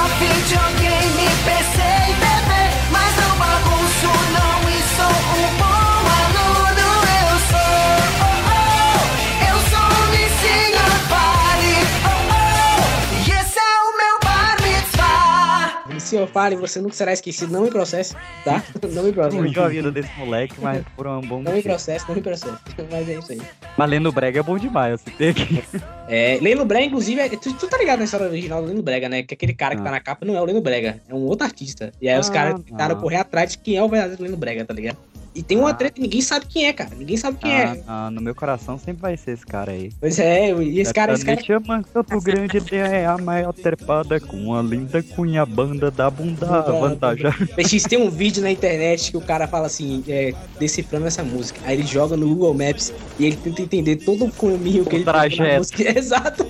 [16.14, 17.52] Senhor Fale, você nunca será esquecido.
[17.52, 18.14] Não me processe,
[18.44, 18.62] tá?
[18.92, 19.36] Não me processe.
[19.42, 22.54] Fugiu a vida desse moleque, mas por um bom Não me processe, não me processe.
[22.90, 23.42] Mas é isso aí.
[23.76, 25.64] Mas Lendo Brega é bom demais, você tem que...
[26.06, 29.08] É, Leno Brega, inclusive, é- tu, tu tá ligado na história original do Leno Brega,
[29.08, 29.22] né?
[29.22, 29.84] Que aquele cara que Ah.
[29.84, 31.92] tá na capa não é o Leno Brega, é um outro artista.
[32.00, 33.00] E aí os Ah, caras tentaram ah.
[33.00, 34.98] correr atrás de quem é o verdadeiro Leno Brega, tá ligado?
[35.34, 36.90] E tem uma treta, ninguém sabe quem é, cara.
[36.96, 37.82] Ninguém sabe quem Ah, é.
[37.88, 39.90] ah, no meu coração sempre vai ser esse cara aí.
[40.00, 41.42] Pois é, e esse cara, esse cara.
[41.42, 47.32] Chama Campo Grande é a maior trepada com a linda cunha banda da bunda vantagem.
[47.56, 51.60] PX, tem um vídeo na internet que o cara fala assim, é, decifrando essa música.
[51.64, 55.04] Aí ele joga no Google Maps e ele tenta entender todo o caminho que ele
[55.04, 55.58] trajeto.
[55.58, 55.82] música.
[55.98, 56.46] Exato.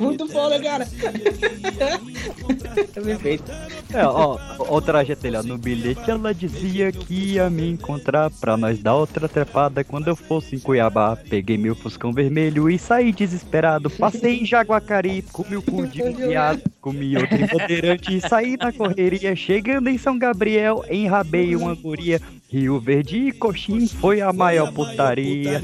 [0.00, 0.88] Muito foda, cara.
[2.96, 3.52] é perfeito.
[3.92, 5.42] É, ó, ó o trajeto dele, ó.
[5.42, 7.99] No bilhete ela dizia que ia me encontrar
[8.40, 11.16] pra nós dar outra trepada quando eu fosse em Cuiabá.
[11.16, 13.90] Peguei meu fuscão vermelho e saí desesperado.
[13.90, 18.72] Passei em Jaguacari, comi o cu de viado, comi outro em Bandeirante e saí na
[18.72, 19.36] correria.
[19.36, 22.20] Chegando em São Gabriel, enrabei uma guria.
[22.48, 25.62] Rio Verde e Coxim foi a maior putaria.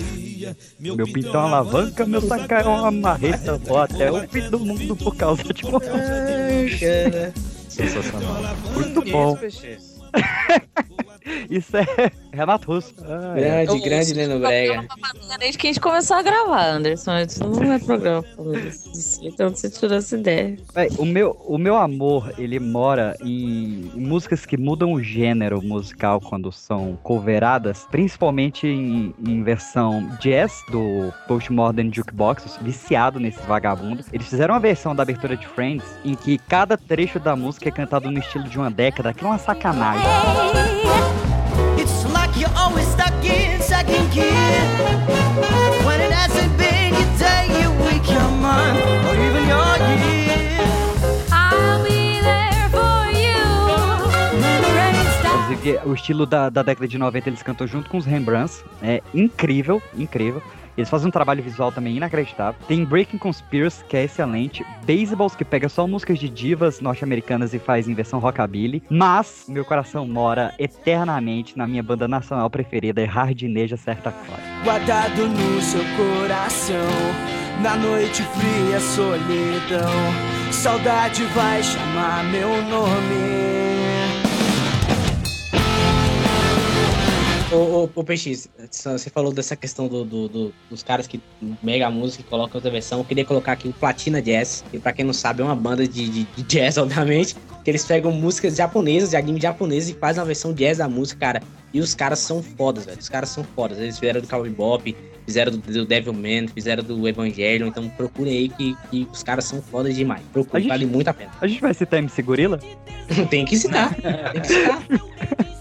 [0.79, 3.57] Meu pintão alavanca, meu sacar é uma marreta.
[3.59, 7.35] Vou até o fim do mundo por causa de cara.
[7.69, 8.57] Sensacional.
[8.73, 9.37] Muito bom.
[11.51, 12.95] Isso é Renato Russo.
[13.03, 13.65] Ah, é.
[13.65, 14.87] Grande, grande Leno Brega.
[15.39, 17.19] Desde que a gente começou a gravar, Anderson.
[17.19, 18.25] Isso não é programa.
[19.23, 20.57] Então você tirou essa ideia.
[20.99, 26.53] O, meu, o meu amor, ele mora em, músicas que mudam o gênero musical quando
[26.53, 34.07] são coveradas, principalmente em, em versão jazz do Postmodern Jukebox, viciado nesses vagabundos.
[34.13, 37.73] Eles fizeram uma versão da abertura de Friends em que cada trecho da música é
[37.73, 40.07] cantado no estilo de uma década, que é uma sacanagem.
[40.87, 41.16] Like
[42.39, 44.61] you're always stuck in second gear.
[45.85, 49.73] When it hasn't been your day, your week, your month, or even your
[50.05, 50.61] year.
[51.33, 53.43] I'll be there for you
[54.41, 55.51] when the rain stops.
[55.51, 58.65] Inclusive, o estilo da, da década de 90 eles cantam junto com os Rembrandts.
[58.83, 60.43] É incrível, incrível.
[60.77, 62.61] Eles fazem um trabalho visual também inacreditável.
[62.69, 64.65] Tem Breaking Conspiracy, que é excelente.
[64.87, 68.83] Baseballs, que pega só músicas de divas norte-americanas e faz em versão rockabilly.
[68.91, 74.43] Mas meu coração mora eternamente na minha banda nacional preferida, é Hardneja Certa Clara.
[74.65, 76.77] Guardado no seu coração,
[77.63, 80.37] na noite fria, solidão.
[80.53, 83.86] Saudade vai chamar meu nome.
[87.57, 88.49] Ô, ô, PX,
[88.85, 91.21] você falou dessa questão do, do- do- dos caras que
[91.63, 92.99] mega música e colocam outra versão.
[92.99, 95.89] Eu queria colocar aqui o Platina Jazz, que pra quem não sabe é uma banda
[95.89, 97.35] de, de- de jazz, obviamente.
[97.65, 101.19] Que eles pegam músicas japonesas, de anime japonês e fazem uma versão jazz da música,
[101.21, 101.43] cara.
[101.73, 102.99] E os caras são fodas, velho.
[102.99, 103.79] Os caras são fodas.
[103.79, 104.97] Eles fizeram do Cowboy Bop,
[105.27, 107.67] fizeram do, do Devilman, fizeram do Evangelho.
[107.67, 110.23] Então procurem aí que, que os caras são fodas demais.
[110.31, 111.31] A Procurem, gente- vale muito a pena.
[111.41, 112.59] A gente vai citar MC Gorila?
[113.31, 113.95] Tem que citar.
[113.95, 114.83] Tem que citar.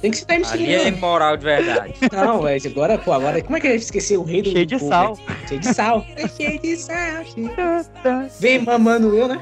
[0.02, 0.84] Tem que citar MC Ali Gorila.
[0.84, 1.94] é imoral de verdade.
[2.14, 4.66] Não, velho, agora, pô, agora, como é que a gente esqueceu o rei do Cheio
[4.66, 5.16] de povo, sal.
[5.16, 5.48] velho?
[5.48, 6.06] Cheio de sal.
[6.16, 7.26] É cheio de sal.
[7.26, 8.28] cheio de sal.
[8.40, 9.38] Vem mamando eu, né?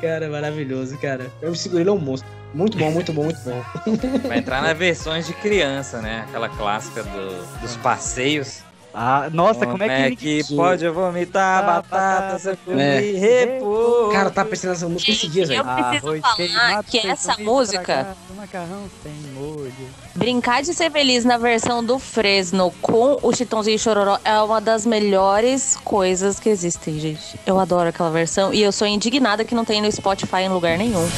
[0.00, 1.30] cara, maravilhoso, cara.
[1.40, 2.28] Eu segurei ele é um monstro.
[2.54, 3.62] Muito bom, muito bom, muito bom.
[4.28, 6.24] Vai entrar nas versões de criança, né?
[6.28, 8.60] Aquela clássica do- dos passeios.
[8.94, 10.42] Ah, nossa, como é que.
[10.44, 13.00] que pode vomitar batata, se eu É.
[13.00, 14.12] repor?
[14.12, 15.60] Cara, eu tava pensando nessa música esses dias, velho.
[15.60, 19.72] Eu preciso falar que essa música, Macarrão sem molho.
[20.14, 24.60] Brincar de Ser Feliz na versão do Fresno com o Chitãozinho e Chororó é uma
[24.60, 27.40] das melhores coisas que existem, gente.
[27.46, 30.76] Eu adoro aquela versão e eu sou indignada que não tem no Spotify em lugar
[30.76, 31.08] nenhum.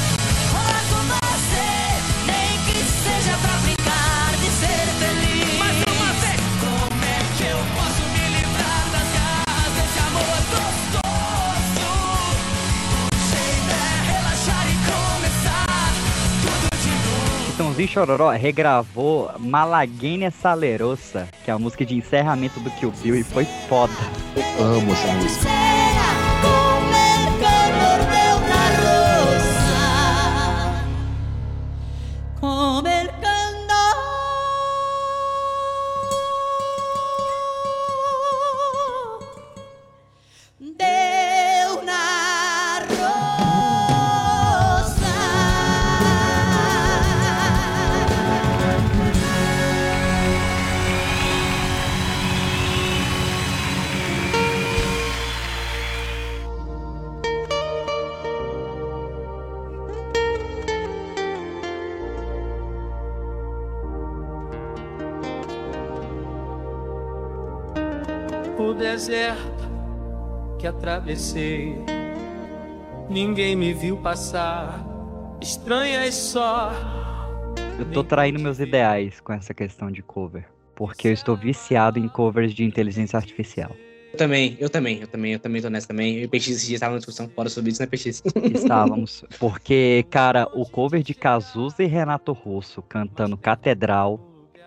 [17.95, 23.45] Chororó regravou Malagueña Salerosa, que é a música de encerramento do Kill Bill, e foi
[23.69, 23.93] foda.
[24.35, 25.49] Eu amo essa música.
[68.95, 69.69] Deserto
[70.57, 71.75] que atravessei,
[73.09, 74.85] ninguém me viu passar.
[75.41, 76.71] Estranhas só.
[77.77, 80.45] Eu tô traindo meus ideais com essa questão de cover.
[80.73, 83.75] Porque eu estou viciado em covers de inteligência artificial.
[84.13, 86.15] Eu também, eu também, eu também, eu também tô nessa também.
[86.15, 88.23] Eu e PX esse dia tava numa discussão fora sobre isso, né, PX?
[88.55, 89.25] Estávamos.
[89.37, 94.21] Porque, cara, o cover de Cazuza e Renato Russo cantando Catedral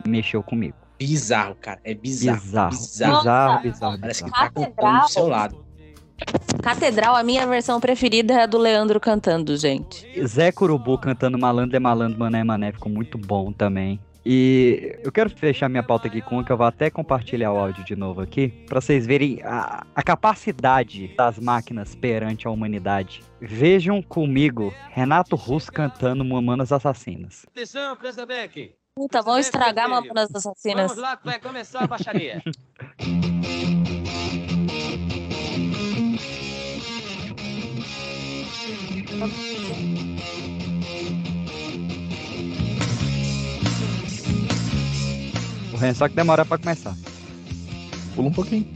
[0.07, 0.88] mexeu comigo.
[0.99, 1.81] Bizarro, cara.
[1.85, 2.41] É bizarro.
[2.41, 4.01] Bizarro, Bizarro, bizarro, bizarro.
[4.01, 4.53] Parece que bizarro.
[4.53, 5.65] tá contando do seu lado.
[6.63, 10.05] Catedral, a minha versão preferida é a do Leandro cantando, gente.
[10.27, 14.01] Zé Curubu cantando Malandro é Malandro, Mané é Mané ficou muito bom também.
[14.27, 17.57] E eu quero fechar minha pauta aqui com uma que eu vou até compartilhar o
[17.57, 23.23] áudio de novo aqui, pra vocês verem a, a capacidade das máquinas perante a humanidade.
[23.41, 27.47] Vejam comigo Renato Russo cantando Mamonas Assassinas.
[27.47, 28.75] Atenção, presta bem aqui.
[28.99, 30.89] Puta, vão estragar Mamonas Assassinas.
[30.89, 32.43] Vamos lá que vai começar a baixaria.
[45.73, 46.97] O Ren só que demora pra começar.
[48.17, 48.67] Pula um pouquinho.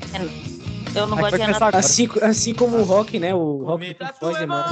[0.94, 3.34] Eu não gosto de começar Assim, assim como o rock, né?
[3.34, 4.68] O rock com voz demora.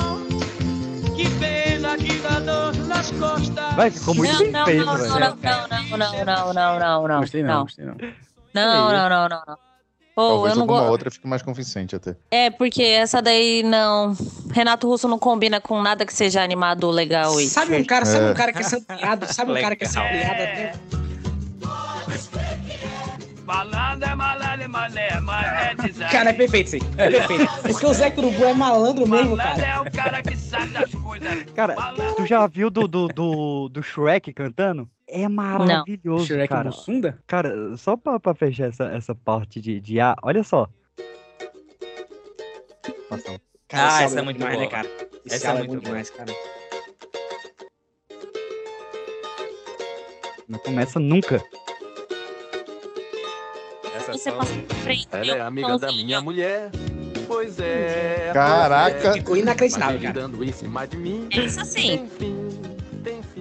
[1.17, 3.75] Que pena que dá dor nas costas.
[3.75, 5.09] Vai, ficou muito Não, bem não, feito, não, velho.
[5.11, 7.21] não, não, não, não, não, não, não, não.
[7.21, 7.97] Gostei não, gostei não.
[8.53, 9.59] Não, não, não, não, não.
[10.15, 10.91] Pô, Talvez eu não alguma gosto.
[10.91, 12.15] outra fique mais convincente até.
[12.31, 14.15] É, porque essa daí não.
[14.51, 17.41] Renato Russo não combina com nada que seja animado ou legal.
[17.41, 18.31] e Sabe um cara, sabe É.
[18.31, 19.33] um cara que é sampleado?
[19.33, 20.73] Sabe um cara que é sampleado até.
[23.51, 26.13] Malandro é malandro, é mané, mané design.
[26.13, 26.83] Cara, é perfeito isso aí.
[26.99, 27.63] É perfeito.
[27.63, 29.67] Porque o Zé Curubu é malandro mesmo, Malandro cara.
[29.67, 31.43] é o cara que sabe das coisas.
[31.55, 31.75] Cara,
[32.17, 34.89] tu já viu do, do, do, do Shrek cantando?
[35.09, 36.65] É maravilhoso, Shrek cara.
[36.67, 37.19] Mussunda?
[37.27, 40.69] Cara, só pra, pra fechar essa, essa parte de, de A, olha só.
[43.69, 44.65] Cara, Ah, essa álbum é muito demais, boa.
[44.65, 44.89] né, cara?
[45.27, 46.03] Esse Essa é é muito muito boa.
[46.17, 46.33] cara.
[50.49, 51.43] Não começa nunca.
[54.11, 55.07] Essa Você.
[55.13, 56.71] Ela é amiga da minha mulher.
[57.27, 58.31] Pois é.
[58.33, 59.13] Caraca.
[59.13, 60.13] Ficou inacreditável, cara.
[60.15, 61.29] dando em cima de mim.
[61.31, 62.09] É isso assim.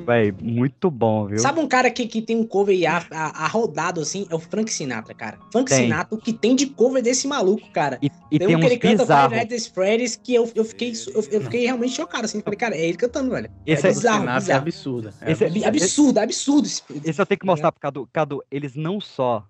[0.06, 1.38] Véi, muito bom, viu?
[1.40, 4.26] Sabe um cara que, que tem um cover e a, a, a rodado assim?
[4.30, 5.38] É o Frank Sinatra, cara.
[5.52, 5.84] Frank Tem.
[5.84, 8.00] Sinatra, o que tem de cover desse maluco, cara.
[8.02, 9.36] E, e tem um que ele canta Five.
[9.36, 12.41] Nights at Freddy's que eu, eu, fiquei, eu, eu fiquei realmente chocado, assim.
[12.41, 13.50] Falei, cara, é ele cantando, velho.
[13.66, 14.62] Esse é é- bizarro, Sinatra é bizarro.
[14.62, 15.14] absurda.
[15.22, 15.68] É Esse é- absurdo.
[15.68, 16.66] Absurdo, absurdo.
[16.68, 18.10] esse- Esse eu tenho que mostrar pro Cadu.
[18.14, 19.46] Cadu, eles não só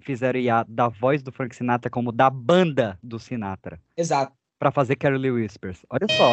[0.00, 3.80] fizeram IA da voz do Frank Sinatra, como da banda do Sinatra.
[3.96, 4.32] Exato.
[4.58, 5.84] Pra fazer Carol Lee Whispers.
[5.90, 6.32] Olha só.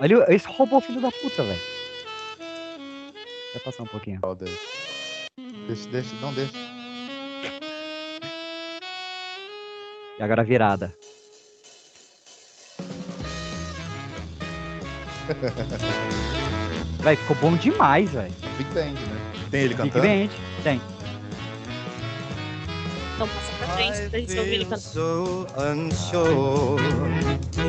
[0.00, 1.60] Olha esse robô filho da puta, velho.
[3.54, 4.20] Vai passar um pouquinho.
[4.36, 4.58] Deixa,
[5.66, 6.52] deixa, deixa, não deixa.
[10.18, 10.94] E agora a virada.
[17.02, 18.32] Véi, ficou bom demais, velho.
[18.58, 19.21] Big Bang, né?
[19.52, 20.08] Tem ele Big cantando?
[20.08, 20.28] Band,
[20.64, 20.80] tem.
[23.14, 26.82] Então passa pra frente pra gente ouvir ele so unsure.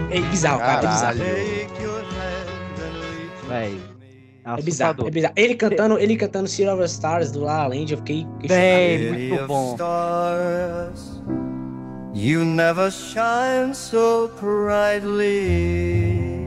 [0.09, 0.73] É bizarro, cara.
[0.73, 1.17] É bizarro.
[1.19, 1.35] Caralho.
[1.35, 3.79] Take your hand and lead Véi.
[4.45, 5.07] É bizarro, assustador.
[5.07, 5.33] é bizarro.
[5.37, 8.25] Ele cantando, ele cantando City of Stars do La La Land, eu fiquei.
[8.45, 8.97] Véi.
[8.97, 9.73] City muito of bom.
[9.75, 11.21] Stars,
[12.13, 16.42] you never shine so brightly.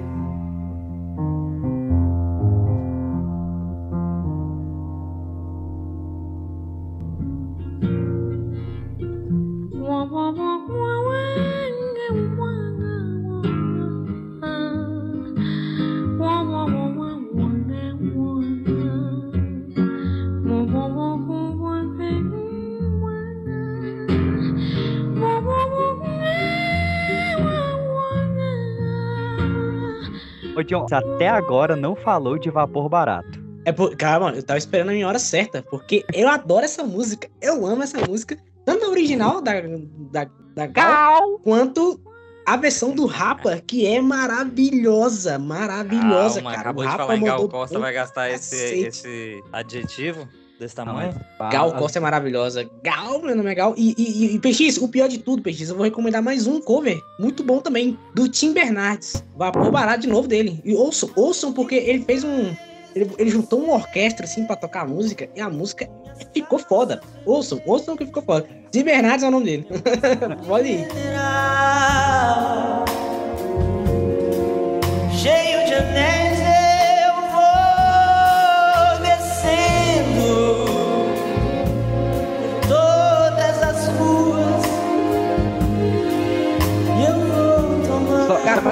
[30.66, 33.44] John, você até agora não falou de vapor barato.
[33.64, 33.97] É por...
[33.97, 37.66] Cara, mano, eu tava esperando a minha hora certa, porque eu adoro essa música, eu
[37.66, 39.52] amo essa música, tanto a original da,
[40.12, 42.01] da, da Gal, quanto
[42.47, 46.60] a versão do Rapa, que é maravilhosa, maravilhosa, Calma, cara.
[46.60, 51.14] acabou o de Rapa falar em Gal Costa, vai gastar esse, esse adjetivo desse tamanho?
[51.50, 52.68] Gal Costa é maravilhosa.
[52.82, 53.74] Gal, meu nome é Gal.
[53.76, 56.98] E, e, e PX, o pior de tudo, PX, eu vou recomendar mais um cover,
[57.18, 59.24] muito bom também, do Tim Bernardes.
[59.36, 60.60] Vapor barato de novo dele.
[60.64, 62.54] E ouçam, ouçam, porque ele fez um.
[62.94, 65.88] Ele, ele juntou uma orquestra assim pra tocar a música e a música
[66.32, 67.00] ficou foda.
[67.24, 68.48] Ouçam, ouçam que ficou foda.
[68.70, 69.66] Tim Bernardes é o nome dele.
[70.46, 70.88] Pode ir.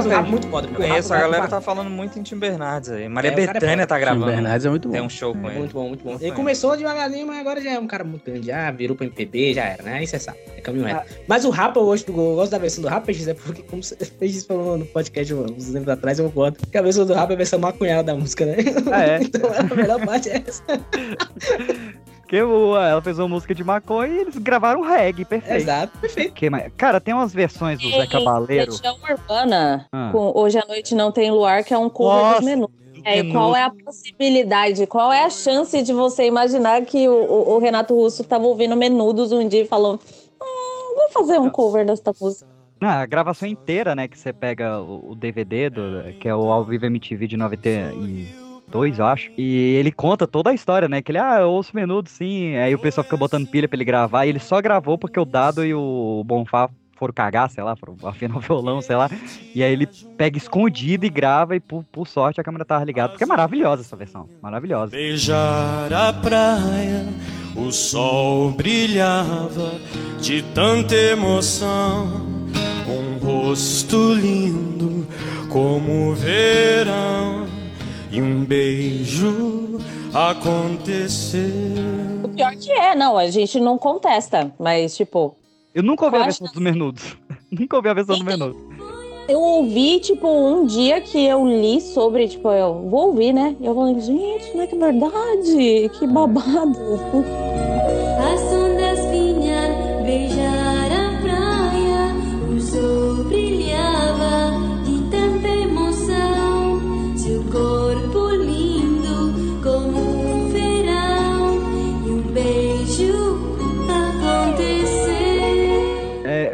[0.02, 0.68] Rabo muito foda.
[0.68, 0.76] meu.
[0.76, 3.08] Conheço, a galera tá falando muito em Tim Bernardes aí.
[3.08, 3.86] Maria É, é Bethânia foda.
[3.86, 4.26] tá Tim gravando.
[4.26, 4.92] Bernardes é muito bom.
[4.92, 5.58] Tem um show com ele.
[5.58, 6.16] Muito bom, muito bom.
[6.20, 8.46] Ele começou devagarinho, mas agora já é um cara muito grande.
[8.46, 9.94] Já virou pro MPB, já era, né?
[9.94, 11.14] Aí você sabe, é caminho reto.
[11.26, 14.44] Mas o Rapa hoje, eu gosto da versão do Rapa, é porque, como você fez
[14.44, 16.66] falou no podcast uns tempos atrás, eu gosto.
[16.66, 18.56] Que a versão do Rapa é a versão maconhada da música, né?
[18.92, 19.18] Ah, é?
[19.22, 20.62] então a melhor parte é essa.
[22.42, 25.62] Porque ela fez uma música de maconha e eles gravaram um reggae, perfeito.
[25.62, 26.32] Exato, perfeito.
[26.32, 26.72] Que mais?
[26.76, 28.72] Cara, tem umas versões do Zé Cabaleiro.
[29.10, 30.10] Urbana, Ah.
[30.12, 32.68] com Hoje à Noite Não Tem Luar, que é um cover Nossa, dos menus.
[33.04, 37.12] É, e qual é a possibilidade, qual é a chance de você imaginar que o,
[37.12, 39.98] o- o Renato Russo estava ouvindo Menudos um dia e falou:
[40.42, 42.46] hum, vou fazer um cover desta música.
[42.80, 44.08] Ah, a gravação inteira, né?
[44.08, 45.82] Que você pega o, o DVD, do,
[46.18, 47.36] que é o Ao Vivo MTV de
[48.74, 49.30] 92, eu acho.
[49.38, 51.00] E ele conta toda a história, né?
[51.00, 52.56] Que ele, ah, eu ouço menudo, sim.
[52.56, 54.26] Aí o pessoal fica botando pilha pra ele gravar.
[54.26, 57.96] E ele só gravou porque o Dado e o Bonfá foram cagar, sei lá, foram
[58.04, 59.08] afinar o violão, sei lá.
[59.54, 59.86] E aí ele
[60.16, 61.54] pega escondido e grava.
[61.54, 63.10] E por, por sorte a câmera tava ligada.
[63.10, 64.28] Porque é maravilhosa essa versão.
[64.42, 64.90] Maravilhosa.
[64.90, 67.06] Beijar a praia,
[67.54, 69.72] o sol brilhava
[70.20, 72.34] de tanta emoção.
[72.86, 75.06] Um rosto lindo
[75.48, 77.46] como o verão,
[78.14, 79.80] e um beijo
[80.14, 81.40] aconteceu.
[82.22, 85.34] O pior que é, não, a gente não contesta, mas tipo.
[85.74, 87.16] Eu nunca ouvi a versão dos menudos.
[87.50, 88.56] nunca ouvi a versão do menudo.
[89.26, 93.56] Eu ouvi, tipo, um dia que eu li sobre, tipo, eu vou ouvir, né?
[93.58, 95.90] E eu falei, gente, não é que é verdade?
[95.98, 97.24] Que babado.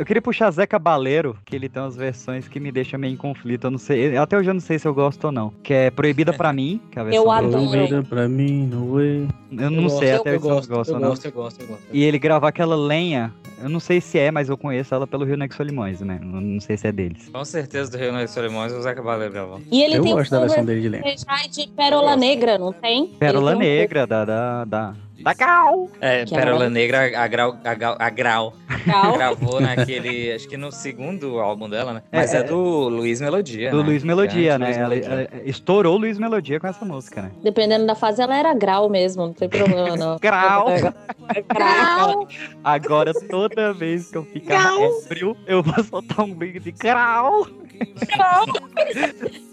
[0.00, 3.16] Eu queria puxar Zé Cabaleiro, que ele tem umas versões que me deixam meio em
[3.16, 3.64] conflito.
[3.66, 5.52] Eu não sei, até hoje eu não sei se eu gosto ou não.
[5.62, 7.68] Que é Proibida pra mim, que é a versão Eu do- adoro.
[7.70, 9.28] Proibida pra mim, no way.
[9.52, 11.08] Eu não sei até eu se eu gosto, gosto eu ou não.
[11.10, 11.82] gosto, eu gosto, eu gosto.
[11.92, 13.30] E ele gravar aquela lenha,
[13.62, 16.18] eu não sei se é, mas eu conheço ela pelo Rio Negro Solimões, né?
[16.22, 17.28] Eu não sei se é deles.
[17.28, 19.60] Com certeza do Rio Negro Solimões, o Zé Cabaleiro gravou.
[19.70, 20.96] E ele Eu tem gosto da versão dele de.
[20.96, 23.06] Rejai de Pérola Negra, não tem?
[23.08, 25.88] Pérola tem um Negra, da, da, da, da Gal.
[26.00, 26.70] É, Que é Pérola maravilhoso.
[26.70, 28.52] Negra, a Grau, a, Grau- a Grau.
[28.86, 29.12] Grau.
[29.16, 32.02] Gravou naquele, acho que no segundo álbum dela, né?
[32.12, 32.42] Mas É, é, é.
[32.44, 33.82] do Luiz Melodia, Do né?
[33.84, 34.66] Luiz Melodia, né?
[34.66, 35.10] Luiz Ela, Melodia.
[35.12, 37.30] ela estourou o Luiz Melodia com essa música, né?
[37.42, 40.18] Dependendo da fase, ela era grau mesmo, não tem problema, não.
[40.22, 40.66] Grau.
[41.48, 42.28] grau.
[42.64, 44.72] Agora, toda vez que eu ficar
[45.04, 47.46] ébrio, eu vou soltar um brinco de grau.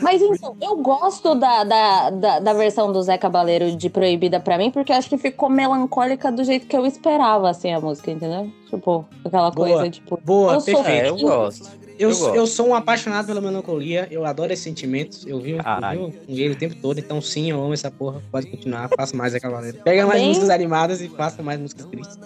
[0.00, 4.58] Mas então, eu gosto da, da, da, da versão do Zé Cabaleiro de Proibida pra
[4.58, 8.10] mim, porque eu acho que ficou melancólica do jeito que eu esperava, assim, a música,
[8.10, 8.50] entendeu?
[8.68, 10.18] Tipo, aquela Boa, coisa, tipo.
[10.24, 10.88] boa, eu perfeito.
[10.88, 11.70] É, eu gosto.
[11.98, 15.26] Eu, Eu eu sou um apaixonado pela melancolia, eu adoro esses sentimentos.
[15.26, 16.08] Eu vi, eu Caralho.
[16.08, 18.20] vi com ele o tempo todo, então sim, eu amo essa porra.
[18.30, 19.78] Pode continuar, faça mais a cavaleiro.
[19.84, 22.18] Pega mais Bem- músicas animadas e faça mais músicas tristes.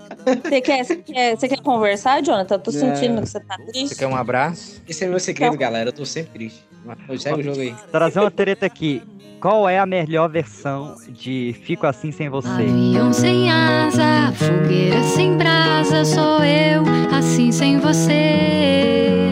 [0.45, 2.55] Você quer, você, quer, quer conversar, Jonathan?
[2.55, 3.89] Eu tô sentindo que você tá triste.
[3.89, 4.83] Você quer um abraço?
[4.89, 5.89] Esse é meu segredo, galera.
[5.91, 6.65] Eu tô sempre triste.
[6.85, 7.75] Mas Segue o jogo aí.
[7.91, 9.03] Trazer uma treta aqui.
[9.41, 12.49] Qual é a melhor versão de Fico Assim Sem Você?
[12.49, 16.83] Avião sem asa, fogueira sem brasa, sou eu,
[17.15, 19.26] assim sem você.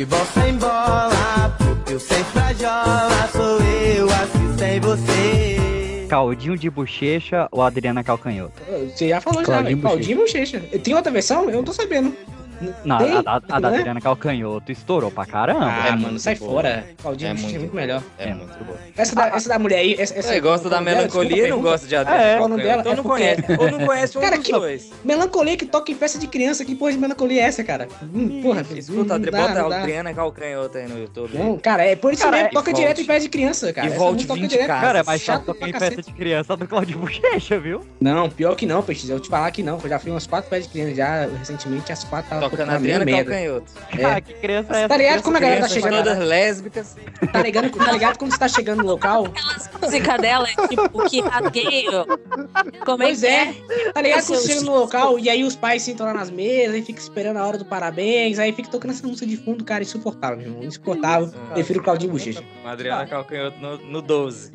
[0.00, 6.06] Futebol sem bola, piu sem frajola, sou eu assim sem você.
[6.08, 8.54] Caldinho de Bochecha ou Adriana Calcanhoto?
[8.66, 9.82] Você já falou já, Claudinho velho.
[9.82, 10.60] Claudinho Bochecha.
[10.82, 11.50] Tem outra versão?
[11.50, 12.16] Eu não tô sabendo.
[12.84, 13.12] Não, Tem?
[13.16, 13.78] a, a- a da Né?
[13.78, 15.64] Adriana Calcanhoto estourou pra caramba.
[15.66, 16.84] Ah, mano, sai fora.
[17.00, 18.02] Claudinho É Bochecha é muito muito melhor.
[18.18, 18.74] É muito bom.
[18.96, 19.94] Essa da, essa da mulher aí.
[19.98, 22.62] Essa, essa, Você gosta da melancolia e não gosta de Adriana É, qual o nome
[22.62, 22.68] Calcanhoto?
[22.68, 22.80] dela?
[22.80, 23.62] Então não É porque- conhece.
[23.74, 24.90] Ou não conhece um Cara, dos que dois.
[25.04, 26.64] melancolia que toca em festa de criança.
[26.64, 27.88] Que porra de melancolia é essa, cara?
[28.02, 29.78] Hum, porra, Escuta, dá, bota a.
[29.80, 31.36] Adriana Calcanhoto aí no YouTube.
[31.38, 32.48] Não, cara, é por isso Cara, mesmo.
[32.50, 33.86] e Toca direto em festa de criança, cara.
[33.86, 34.66] E volte música toca 20 direto.
[34.66, 34.82] casas.
[34.84, 37.80] Cara, é mais Chato tocar em festa de criança do Claudio Bochecha, viu?
[38.00, 39.08] Não, pior que não, Peixes.
[39.08, 39.78] Eu te falar que não.
[39.82, 41.92] Eu já fui umas quatro festas de criança já recentemente.
[41.92, 43.04] As quatro tava A Adriana.
[43.04, 43.72] Calcanhoto.
[43.98, 44.10] É.
[44.10, 44.88] Ah, que criança é essa?
[44.88, 45.96] Tá ligado como a galera tá chegando?
[45.96, 46.96] todas lésbicas.
[47.32, 49.26] Tá ligado, tá ligado quando você tá chegando no local?
[49.74, 52.06] A música dela é tipo, que rasgueio.
[52.84, 53.54] Como é Pois que é.
[53.92, 56.30] Tá ligado quando Seu você chega no local e aí os pais sentam lá nas
[56.30, 59.64] mesas e fica esperando a hora do parabéns, aí fica tocando essa música de fundo,
[59.64, 60.64] cara, insuportável, meu irmão.
[60.64, 61.32] Insuportável.
[61.52, 62.42] Prefiro o Claudinho Bochecha.
[62.64, 64.52] Adriana Calcanhoto no, no 12.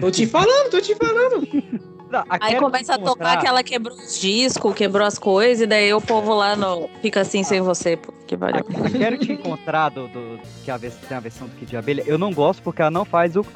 [0.00, 1.99] Tô te falando, tô te falando.
[2.10, 5.66] Não, Aí começa a tocar mostrar- que ela quebrou os discos, quebrou as coisas, e
[5.66, 6.88] daí o povo lá no...
[7.00, 7.96] fica assim sem você.
[8.26, 11.70] Que a Quero te encontrar do, do- que a vez, tem a versão do Kid
[11.70, 12.02] de Abelha.
[12.06, 13.46] Eu não gosto porque ela não faz o.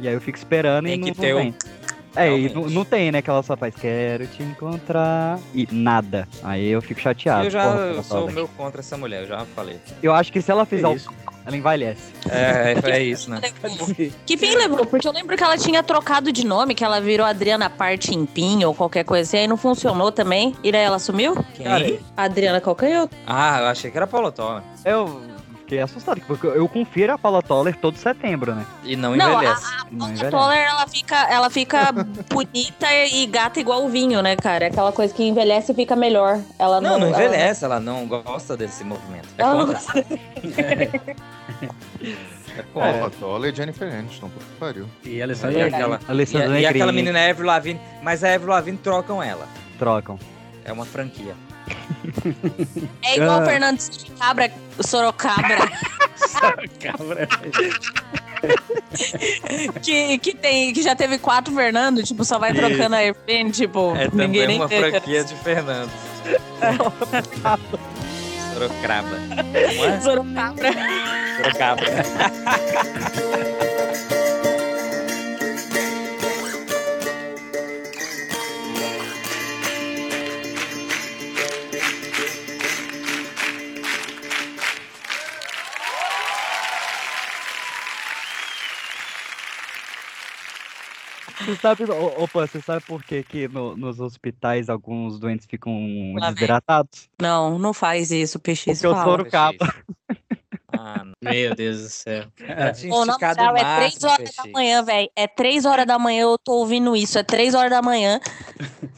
[0.00, 1.54] E aí eu fico esperando e Tem não, que não ter o- vem.
[2.16, 3.20] É, e não, não tem, né?
[3.20, 6.28] Que ela só faz quero te encontrar e nada.
[6.42, 7.46] Aí eu fico chateado.
[7.46, 9.78] Eu já Porra, eu sou meu contra essa mulher, eu já falei.
[10.02, 10.96] Eu acho que se ela fizer o...
[11.44, 12.12] ela envelhece.
[12.30, 13.40] É, é isso, né?
[14.24, 14.86] Que fim levou?
[14.86, 18.74] Porque eu lembro que ela tinha trocado de nome, que ela virou Adriana Partimpim ou
[18.74, 20.54] qualquer coisa assim, aí não funcionou também.
[20.62, 21.34] E daí ela sumiu?
[21.54, 22.00] Quem?
[22.16, 23.14] Adriana Calcanhoto.
[23.26, 24.62] Ah, eu achei que era Paula Toller.
[24.84, 25.33] Eu
[25.74, 28.64] fiquei assustado, porque eu confiro a Paula Toller todo setembro, né?
[28.84, 29.64] E não Não, envelhece.
[29.90, 30.30] Não A envelhece.
[30.30, 31.92] Toller, ela fica, ela fica
[32.30, 34.64] bonita e gata igual o vinho, né, cara?
[34.66, 36.40] É aquela coisa que envelhece e fica melhor.
[36.58, 39.28] Ela Não, não ela- envelhece, ela não gosta desse movimento.
[39.36, 40.04] É Ela não contra.
[42.56, 43.18] É Paula contra.
[43.18, 44.86] Toller e Jennifer Aniston, puta que pariu.
[45.04, 48.78] E E Alessandra aquela, Alessandra e, e aquela menina Avril Lavigne, mas a Avril Lavigne
[48.78, 49.48] trocam ela.
[49.78, 50.18] Trocam.
[50.64, 51.34] É uma franquia.
[53.02, 53.42] É igual Ah.
[53.42, 55.58] o Fernando Sorocabra, Sorocabra
[56.80, 57.28] Cabra.
[59.82, 63.94] que, que, tem, que já teve quatro Fernando, tipo, só vai trocando a Airplane, tipo,
[63.96, 64.80] É ninguém também nem uma tem.
[64.80, 65.90] franquia de Fernando.
[66.62, 66.72] É?
[68.54, 69.18] Sorocabra.
[71.36, 71.90] Sorocabra.
[91.44, 91.84] Você sabe,
[92.32, 95.72] Pan, você sabe por que, que no- nos hospitais alguns doentes ficam
[96.14, 96.34] Lá vem.
[96.34, 97.08] desidratados?
[97.20, 99.04] Não, não faz isso, PX Porque o fala.
[99.04, 99.56] Sorocaba.
[100.76, 101.12] Ah, não.
[101.22, 102.24] Meu Deus do céu.
[102.48, 104.52] Já tinha Ô, na esticado moral, o é três máximo, horas da Peixe.
[104.52, 105.10] manhã, velho.
[105.14, 107.16] É três horas da manhã, eu tô ouvindo isso.
[107.16, 108.18] É três horas da manhã.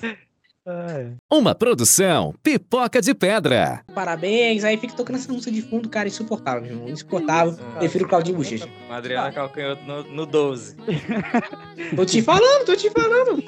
[1.30, 3.82] Uma produção Pipoca de Pedra.
[3.94, 6.88] Parabéns, aí fica tocando essa música de fundo, cara, insuportável, meu irmão.
[6.88, 7.56] Insuportável.
[7.78, 8.68] Prefiro o Claudinho Bochecha.
[8.90, 10.76] A Adriana Calcanhoto no, no 12.
[11.94, 13.42] Tô te falando, tô te falando.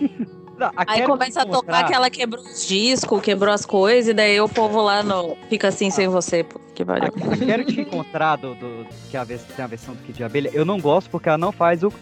[0.58, 4.14] Não, a Aí começa a tocar que ela quebrou os discos, quebrou as coisas, e
[4.14, 5.36] daí o povo lá no...
[5.48, 6.42] fica assim sem você.
[6.42, 7.12] Pô, que pariu.
[7.32, 10.24] a Quero te encontrar do, do- que é a tem a versão do Kid de
[10.24, 10.50] Abelha.
[10.52, 11.92] Eu não gosto porque ela não faz o.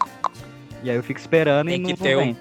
[0.83, 2.35] E aí eu fico esperando e Tem não, que não ter um-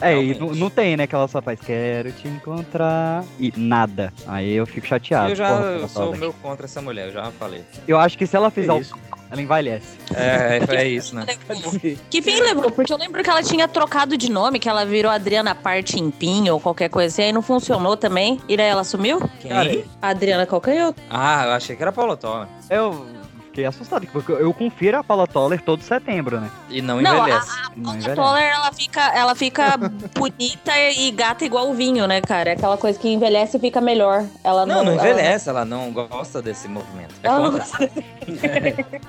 [0.00, 1.06] É, e não, não tem, né?
[1.06, 4.12] Que ela só faz quero te encontrar e nada.
[4.26, 5.30] Aí eu fico chateado.
[5.30, 6.20] eu já porra, eu sou Toller.
[6.20, 7.62] meu contra essa mulher, eu já falei.
[7.86, 8.94] Eu acho que se ela fizer isso.
[8.94, 9.20] o.
[9.30, 9.96] Ela envelhece.
[10.12, 11.24] É, é, é isso, né?
[12.10, 12.70] Que fim levou?
[12.70, 16.58] Porque eu lembro que ela tinha trocado de nome, que ela virou Adriana Partimpim ou
[16.58, 18.40] qualquer coisa assim, aí não funcionou também.
[18.48, 19.20] E daí ela sumiu?
[19.40, 19.84] Quem?
[20.02, 21.00] Adriana Calcanhoto.
[21.08, 22.48] Ah, eu achei que era Paula Toller.
[22.68, 23.06] Eu
[23.50, 26.50] fiquei assustado, porque eu confiro a Paula Toller todo setembro, né?
[26.68, 27.50] E não Não, a, envelhece.
[27.50, 28.16] a Não Paula envelhece.
[28.16, 29.76] Toller, ela fica, ela fica
[30.14, 32.50] bonita e gata igual o vinho, né, cara?
[32.50, 34.24] É aquela coisa que envelhece e fica melhor.
[34.42, 37.14] Ela não, Não, não ela envelhece, ela não gosta desse movimento.
[37.22, 37.64] É Ela contra.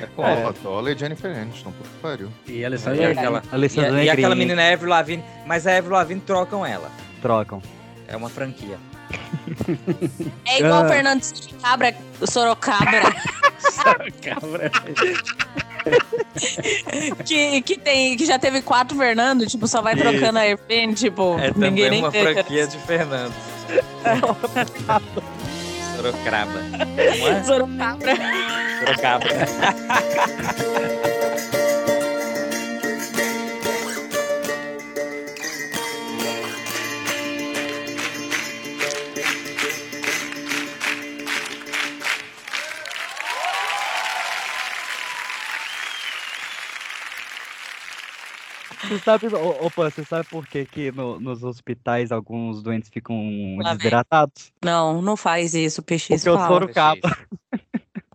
[0.00, 0.34] É contra.
[0.36, 2.28] Paula Toller e Jennifer Aniston, que pariu.
[2.46, 6.20] E E Alessandra aquela, Alessandra e, e aquela menina Avril Lavigne, mas a Avril Lavigne
[6.20, 6.88] trocam ela.
[7.20, 7.60] Trocam.
[8.06, 8.78] É uma franquia.
[10.46, 10.86] É igual Ah.
[10.86, 11.94] o Fernando Sorocabra,
[12.24, 13.02] Sorocabra
[14.22, 14.70] Cabra.
[17.24, 21.38] que, que, tem, que já teve quatro Fernando, tipo, só vai trocando a Airplane, tipo,
[21.38, 22.22] É ninguém também nem uma tem.
[22.22, 23.32] franquia de Fernando.
[25.96, 26.58] Sorocraba.
[26.98, 27.42] É?
[27.42, 28.14] Sorocabra.
[28.84, 29.34] Sorocabra.
[48.88, 49.26] Você sabe,
[49.74, 53.16] Pan, você sabe por que, que no- nos hospitais alguns doentes ficam
[53.58, 53.76] Lá vem.
[53.78, 54.52] desidratados?
[54.64, 56.60] Não, não faz isso, PX Porque eu fala.
[56.60, 57.00] sou o cabo.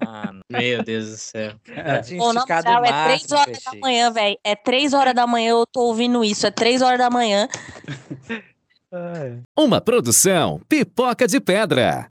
[0.01, 0.41] Ah, não.
[0.59, 1.53] Meu Deus do céu.
[1.65, 3.79] Já tinha Ô, na esticado moral, o é três máximo, horas da Peixe.
[3.81, 4.37] manhã, velho.
[4.43, 6.45] É três horas da manhã, eu tô ouvindo isso.
[6.47, 7.47] É três horas da manhã.
[8.95, 9.39] É.
[9.57, 12.11] Uma produção Pipoca de Pedra.